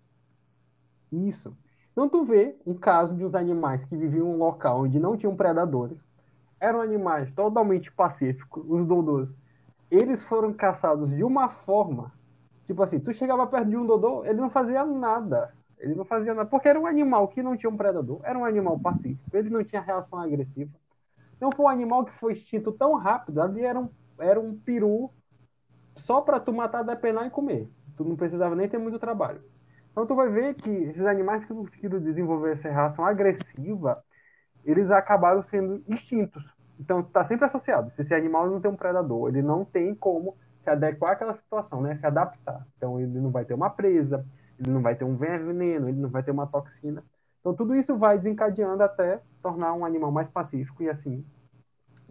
Isso. 1.11 1.57
Então 1.93 2.09
tu 2.09 2.25
vê 2.25 2.57
um 2.67 2.75
caso 2.75 3.15
de 3.15 3.25
uns 3.25 3.35
animais 3.35 3.85
que 3.85 3.97
viviam 3.97 4.29
em 4.29 4.31
um 4.31 4.39
local 4.39 4.83
onde 4.83 4.99
não 4.99 5.17
tinham 5.17 5.37
predadores, 5.37 5.99
eram 6.59 6.81
animais 6.81 7.31
totalmente 7.33 7.93
pacíficos, 7.93 8.65
os 8.67 8.87
dodôs. 8.87 9.35
Eles 9.91 10.23
foram 10.23 10.53
caçados 10.53 11.11
de 11.11 11.23
uma 11.23 11.51
forma, 11.51 12.13
tipo 12.67 12.83
assim, 12.83 12.99
tu 12.99 13.13
chegava 13.13 13.47
perto 13.47 13.69
de 13.69 13.77
um 13.77 13.85
dodô, 13.85 14.25
ele 14.25 14.41
não 14.41 14.49
fazia 14.49 14.85
nada. 14.85 15.53
Ele 15.79 15.97
não 15.97 16.05
fazia 16.05 16.33
nada, 16.33 16.49
porque 16.49 16.69
era 16.69 16.79
um 16.79 16.87
animal 16.87 17.27
que 17.27 17.43
não 17.43 17.57
tinha 17.57 17.69
um 17.69 17.77
predador, 17.77 18.21
era 18.23 18.39
um 18.39 18.45
animal 18.45 18.79
pacífico, 18.79 19.37
ele 19.37 19.51
não 19.51 19.65
tinha 19.65 19.83
reação 19.83 20.21
agressiva. 20.21 20.71
Então 21.37 21.51
foi 21.51 21.67
um 21.67 21.69
animal 21.69 22.05
que 22.05 22.13
foi 22.13 22.35
extinto 22.35 22.71
tão 22.71 22.95
rápido, 22.95 23.43
ali 23.43 23.63
era 23.63 23.79
um, 23.79 23.89
era 24.17 24.41
um 24.41 24.57
peru 24.57 25.11
só 25.97 26.21
para 26.21 26.39
tu 26.39 26.53
matar, 26.53 26.85
depenar 26.85 27.27
e 27.27 27.31
comer. 27.31 27.69
Tu 27.97 28.05
não 28.05 28.17
precisava 28.17 28.55
nem 28.55 28.69
ter 28.69 28.79
muito 28.79 28.99
trabalho. 28.99 29.43
Então 29.91 30.07
tu 30.07 30.15
vai 30.15 30.29
ver 30.29 30.55
que 30.55 30.71
esses 30.71 31.05
animais 31.05 31.45
que 31.45 31.53
conseguiram 31.53 32.01
desenvolver 32.01 32.53
essa 32.53 32.71
reação 32.71 33.05
agressiva, 33.05 34.03
eles 34.65 34.91
acabaram 34.91 35.43
sendo 35.43 35.83
extintos. 35.87 36.43
Então 36.81 37.01
está 37.01 37.23
sempre 37.23 37.45
associado. 37.45 37.91
Se 37.91 38.01
esse 38.01 38.15
animal 38.15 38.49
não 38.51 38.61
tem 38.61 38.71
um 38.71 38.77
predador, 38.77 39.29
ele 39.29 39.43
não 39.43 39.65
tem 39.65 39.95
como 39.95 40.37
se 40.61 40.71
adequar 40.71 41.13
àquela 41.13 41.35
situação, 41.35 41.83
né? 41.83 41.95
Se 41.97 42.07
adaptar. 42.07 42.67
Então 42.77 42.99
ele 42.99 43.21
não 43.21 43.31
vai 43.31 43.45
ter 43.45 43.55
uma 43.55 43.69
presa, 43.69 44.25
ele 44.59 44.71
não 44.71 44.81
vai 44.81 44.95
ter 44.95 45.05
um 45.05 45.17
veneno, 45.17 45.89
ele 45.89 46.01
não 46.01 46.09
vai 46.09 46.23
ter 46.23 46.31
uma 46.31 46.47
toxina. 46.47 47.05
Então 47.41 47.53
tudo 47.55 47.75
isso 47.75 47.97
vai 47.97 48.17
desencadeando 48.17 48.83
até 48.83 49.21
tornar 49.43 49.75
um 49.75 49.85
animal 49.85 50.11
mais 50.11 50.29
pacífico 50.29 50.83
e 50.83 50.89
assim 50.89 51.25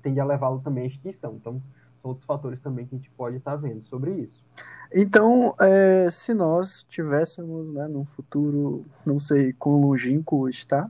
tende 0.02 0.20
a 0.20 0.26
levá-lo 0.26 0.62
também 0.62 0.84
à 0.84 0.88
extinção. 0.88 1.36
Então 1.36 1.62
outros 2.04 2.26
fatores 2.26 2.60
também 2.60 2.86
que 2.86 2.96
a 2.96 2.98
gente 2.98 3.10
pode 3.12 3.38
estar 3.38 3.52
tá 3.52 3.58
vendo 3.58 3.82
sobre 3.84 4.12
isso. 4.12 4.44
Então, 4.94 5.56
é, 5.60 6.10
se 6.12 6.34
nós 6.34 6.86
tivéssemos, 6.90 7.74
né, 7.74 7.88
num 7.88 8.06
futuro, 8.06 8.86
não 9.06 9.20
sei 9.20 9.54
quão 9.54 9.78
longínquo 9.78 10.50
está, 10.50 10.90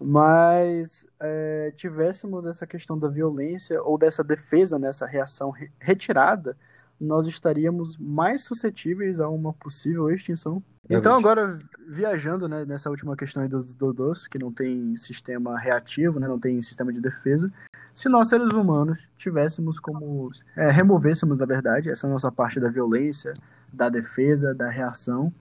mas 0.00 1.06
é, 1.18 1.72
tivéssemos 1.76 2.46
essa 2.46 2.66
questão 2.66 2.98
da 2.98 3.08
violência 3.08 3.82
ou 3.82 3.98
dessa 3.98 4.22
defesa, 4.22 4.78
nessa 4.78 5.06
reação 5.06 5.50
re 5.50 5.70
retirada, 5.80 6.56
nós 7.00 7.26
estaríamos 7.26 7.96
mais 7.98 8.44
suscetíveis 8.44 9.20
a 9.20 9.28
uma 9.28 9.52
possível 9.52 10.10
extinção. 10.10 10.62
Então, 10.88 11.16
agora, 11.16 11.58
viajando 11.88 12.48
né, 12.48 12.64
nessa 12.64 12.88
última 12.88 13.16
questão 13.16 13.42
aí 13.42 13.48
dos 13.48 13.74
dodôs, 13.74 14.28
que 14.28 14.38
não 14.38 14.52
tem 14.52 14.96
sistema 14.96 15.58
reativo, 15.58 16.20
né, 16.20 16.28
não 16.28 16.38
tem 16.38 16.62
sistema 16.62 16.92
de 16.92 17.00
defesa, 17.00 17.50
se 17.92 18.10
nós, 18.10 18.28
seres 18.28 18.52
humanos, 18.52 19.08
tivéssemos 19.16 19.80
como. 19.80 20.30
É, 20.54 20.70
removêssemos, 20.70 21.38
na 21.38 21.46
verdade, 21.46 21.90
essa 21.90 22.06
nossa 22.06 22.30
parte 22.30 22.60
da 22.60 22.68
violência, 22.68 23.32
da 23.72 23.88
defesa, 23.88 24.54
da 24.54 24.68
reação, 24.68 25.32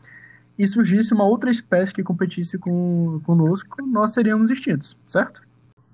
e 0.58 0.66
surgisse 0.66 1.14
uma 1.14 1.26
outra 1.26 1.52
espécie 1.52 1.94
que 1.94 2.02
competisse 2.02 2.58
com, 2.58 3.20
conosco, 3.26 3.86
nós 3.86 4.12
seríamos 4.12 4.50
extintos, 4.50 4.98
certo? 5.06 5.42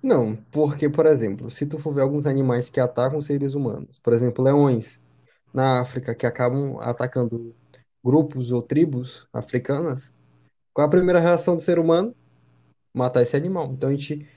Não, 0.04 0.38
porque, 0.52 0.88
por 0.88 1.08
exemplo, 1.08 1.50
se 1.50 1.66
tu 1.66 1.80
for 1.80 1.94
ver 1.94 2.02
alguns 2.02 2.28
animais 2.28 2.70
que 2.70 2.80
atacam 2.80 3.20
seres 3.20 3.56
humanos, 3.56 4.00
por 4.00 4.14
exemplo, 4.14 4.44
leões 4.44 5.00
na 5.54 5.80
África 5.82 6.16
que 6.16 6.26
acabam 6.26 6.80
atacando 6.80 7.56
grupos 8.04 8.52
ou 8.52 8.62
tribos 8.62 9.28
africanas, 9.34 10.14
qual 10.74 10.88
a 10.88 10.90
primeira 10.90 11.20
reação 11.20 11.56
do 11.56 11.62
ser 11.62 11.80
humano? 11.80 12.16
Matar 12.94 13.22
esse 13.22 13.36
animal. 13.36 13.72
Então 13.74 13.90
a 13.90 13.94
gente 13.94 14.28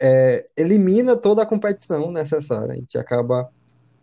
é, 0.00 0.48
elimina 0.56 1.16
toda 1.16 1.42
a 1.42 1.46
competição 1.46 2.10
necessária. 2.10 2.72
A 2.74 2.76
gente 2.76 2.98
acaba 2.98 3.50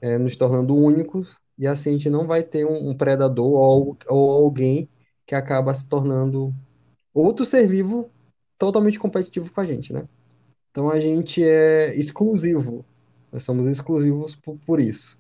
é, 0.01 0.17
nos 0.17 0.37
tornando 0.37 0.75
únicos 0.75 1.39
e 1.57 1.67
assim 1.67 1.91
a 1.91 1.93
gente 1.93 2.09
não 2.09 2.27
vai 2.27 2.43
ter 2.43 2.65
um, 2.65 2.89
um 2.89 2.95
predador 2.95 3.51
ou, 3.51 3.97
ou 4.07 4.31
alguém 4.31 4.89
que 5.25 5.35
acaba 5.35 5.73
se 5.73 5.87
tornando 5.89 6.53
outro 7.13 7.45
ser 7.45 7.67
vivo 7.67 8.09
totalmente 8.57 8.99
competitivo 8.99 9.51
com 9.51 9.61
a 9.61 9.65
gente, 9.65 9.93
né? 9.93 10.07
Então 10.71 10.89
a 10.89 10.99
gente 10.99 11.43
é 11.43 11.95
exclusivo. 11.95 12.85
Nós 13.31 13.43
somos 13.43 13.67
exclusivos 13.67 14.35
por, 14.35 14.57
por 14.65 14.79
isso. 14.79 15.18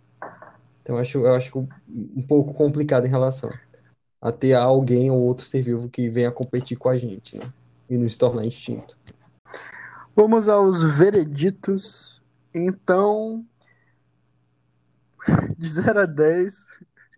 Então 0.89 0.97
eu 0.97 1.01
acho, 1.01 1.17
eu 1.19 1.35
acho 1.35 1.67
um 1.87 2.23
pouco 2.23 2.51
complicado 2.51 3.05
em 3.05 3.09
relação 3.09 3.51
a 4.19 4.31
ter 4.31 4.55
alguém 4.55 5.11
ou 5.11 5.21
outro 5.21 5.45
ser 5.45 5.61
vivo 5.61 5.87
que 5.87 6.09
venha 6.09 6.31
competir 6.31 6.79
com 6.79 6.89
a 6.89 6.97
gente, 6.97 7.37
né? 7.37 7.45
E 7.87 7.95
nos 7.95 8.17
tornar 8.17 8.43
extinto. 8.43 8.97
Vamos 10.15 10.49
aos 10.49 10.83
vereditos. 10.97 12.23
Então, 12.51 13.45
de 15.55 15.69
0 15.69 15.99
a 15.99 16.05
10, 16.07 16.55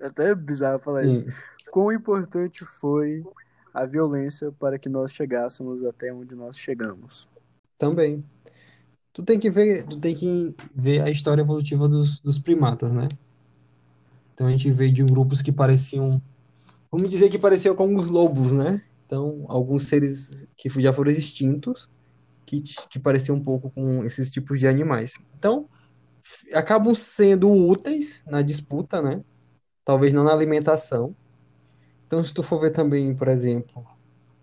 até 0.02 0.32
é 0.32 0.36
bizarro 0.36 0.80
falar 0.80 1.06
isso. 1.06 1.26
Hum. 1.26 1.32
Quão 1.72 1.94
importante 1.94 2.66
foi 2.66 3.24
a 3.74 3.86
violência 3.86 4.52
para 4.52 4.78
que 4.78 4.90
nós 4.90 5.14
chegássemos 5.14 5.82
até 5.86 6.12
onde 6.12 6.36
nós 6.36 6.58
chegamos? 6.58 7.26
Também. 7.78 8.22
Tu 9.14 9.24
tem 9.24 9.40
que 9.40 9.50
ver, 9.50 9.86
tu 9.86 9.98
tem 9.98 10.14
que 10.14 10.54
ver 10.76 11.04
a 11.04 11.10
história 11.10 11.42
evolutiva 11.42 11.88
dos, 11.88 12.20
dos 12.20 12.38
primatas, 12.38 12.92
né? 12.92 13.08
Então 14.42 14.50
a 14.50 14.52
gente 14.54 14.72
veio 14.72 14.92
de 14.92 15.04
grupos 15.04 15.40
que 15.40 15.52
pareciam, 15.52 16.20
vamos 16.92 17.08
dizer 17.10 17.30
que 17.30 17.38
pareciam 17.38 17.76
com 17.76 17.96
os 17.96 18.08
lobos, 18.08 18.52
né? 18.52 18.82
Então, 19.06 19.46
alguns 19.48 19.84
seres 19.84 20.48
que 20.58 20.68
já 20.82 20.92
foram 20.92 21.12
extintos, 21.12 21.92
que, 22.44 22.64
que 22.90 22.98
pareciam 22.98 23.36
um 23.36 23.44
pouco 23.44 23.70
com 23.70 24.04
esses 24.04 24.32
tipos 24.32 24.60
de 24.60 24.68
animais. 24.68 25.14
Então, 25.38 25.70
acabam 26.56 26.96
sendo 26.96 27.52
úteis 27.52 28.24
na 28.26 28.42
disputa, 28.42 29.00
né? 29.00 29.24
Talvez 29.86 30.12
não 30.12 30.24
na 30.24 30.34
alimentação. 30.34 31.16
Então, 32.08 32.24
se 32.24 32.34
tu 32.34 32.42
for 32.42 32.60
ver 32.60 32.72
também, 32.72 33.14
por 33.14 33.28
exemplo, 33.28 33.86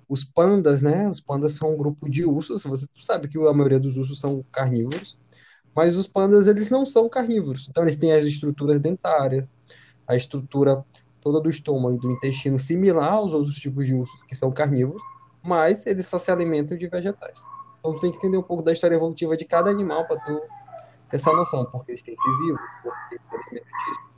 os 0.09 0.23
pandas, 0.23 0.81
né? 0.81 1.09
Os 1.09 1.19
pandas 1.19 1.55
são 1.55 1.75
um 1.75 1.77
grupo 1.77 2.09
de 2.09 2.25
ursos. 2.25 2.63
Você 2.63 2.87
sabe 3.01 3.27
que 3.27 3.37
a 3.37 3.53
maioria 3.53 3.81
dos 3.81 3.97
ursos 3.97 4.21
são 4.21 4.45
carnívoros, 4.53 5.19
mas 5.75 5.97
os 5.97 6.07
pandas 6.07 6.47
eles 6.47 6.71
não 6.71 6.87
são 6.87 7.09
carnívoros. 7.09 7.67
Então, 7.69 7.83
eles 7.83 7.97
têm 7.97 8.13
as 8.13 8.25
estruturas 8.25 8.79
dentárias, 8.79 9.45
a 10.09 10.17
estrutura 10.17 10.85
toda 11.21 11.41
do 11.41 11.51
estômago 11.51 11.97
e 11.97 12.01
do 12.01 12.11
intestino 12.11 12.59
similar 12.59 13.13
aos 13.13 13.35
outros 13.35 13.57
tipos 13.57 13.87
de 13.87 13.95
ursos 13.95 14.23
que 14.23 14.35
são 14.35 14.51
carnívoros, 14.51 15.03
mas 15.43 15.87
eles 15.87 16.07
só 16.07 16.19
se 16.19 16.31
alimentam 16.31 16.77
de 16.77 16.89
vegetais. 16.89 17.43
Então, 17.79 17.99
tem 17.99 18.11
que 18.11 18.17
entender 18.17 18.37
um 18.37 18.43
pouco 18.43 18.63
da 18.63 18.73
história 18.73 18.97
evolutiva 18.97 19.37
de 19.37 19.45
cada 19.45 19.71
animal 19.71 20.07
para 20.07 20.19
tu 20.21 20.41
ter 21.11 21.17
essa 21.17 21.33
noção, 21.33 21.65
porque 21.67 21.93
eles 21.93 22.03
têm 22.03 22.15
incisivos, 22.15 22.61
porque 22.83 23.21
eles 23.53 24.09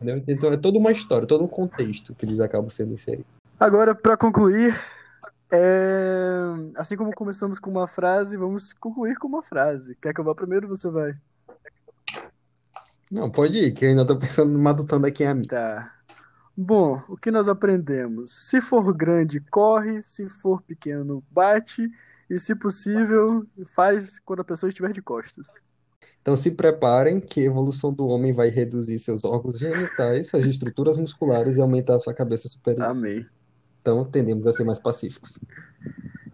Entendeu? 0.00 0.22
Então 0.28 0.52
é 0.52 0.56
toda 0.56 0.78
uma 0.78 0.92
história, 0.92 1.26
todo 1.26 1.42
um 1.42 1.48
contexto 1.48 2.14
que 2.14 2.24
eles 2.24 2.38
acabam 2.38 2.70
sendo 2.70 2.92
inseridos. 2.92 3.26
Agora, 3.58 3.96
para 3.96 4.16
concluir, 4.16 4.78
é... 5.52 6.40
assim 6.76 6.96
como 6.96 7.12
começamos 7.12 7.58
com 7.58 7.68
uma 7.68 7.88
frase, 7.88 8.36
vamos 8.36 8.72
concluir 8.72 9.16
com 9.16 9.26
uma 9.26 9.42
frase. 9.42 9.96
Quer 10.00 10.14
que 10.14 10.20
eu 10.20 10.24
vá 10.24 10.34
primeiro 10.34 10.68
ou 10.68 10.76
você 10.76 10.88
vai? 10.88 11.16
Não, 13.10 13.30
pode 13.30 13.58
ir, 13.58 13.72
que 13.72 13.84
eu 13.84 13.90
ainda 13.90 14.06
tô 14.06 14.16
pensando, 14.18 14.58
matutando 14.58 15.06
aqui 15.06 15.24
a 15.24 15.34
minha. 15.34 15.48
Tá. 15.48 15.94
Bom, 16.56 17.00
o 17.08 17.16
que 17.16 17.30
nós 17.30 17.48
aprendemos? 17.48 18.32
Se 18.48 18.60
for 18.60 18.92
grande, 18.92 19.40
corre, 19.40 20.02
se 20.02 20.28
for 20.28 20.60
pequeno, 20.62 21.22
bate, 21.30 21.88
e 22.28 22.38
se 22.38 22.54
possível, 22.54 23.46
faz 23.66 24.18
quando 24.20 24.40
a 24.40 24.44
pessoa 24.44 24.68
estiver 24.68 24.92
de 24.92 25.00
costas. 25.00 25.48
Então 26.20 26.36
se 26.36 26.50
preparem 26.50 27.20
que 27.20 27.40
a 27.40 27.44
evolução 27.44 27.92
do 27.92 28.06
homem 28.06 28.32
vai 28.32 28.48
reduzir 28.48 28.98
seus 28.98 29.24
órgãos 29.24 29.58
genitais, 29.58 30.28
suas 30.28 30.44
estruturas 30.44 30.98
musculares 30.98 31.56
e 31.56 31.60
aumentar 31.60 31.96
a 31.96 32.00
sua 32.00 32.12
cabeça 32.12 32.48
superior. 32.48 32.86
Amém. 32.86 33.24
Então 33.80 34.04
tendemos 34.04 34.46
a 34.46 34.52
ser 34.52 34.64
mais 34.64 34.78
pacíficos. 34.78 35.38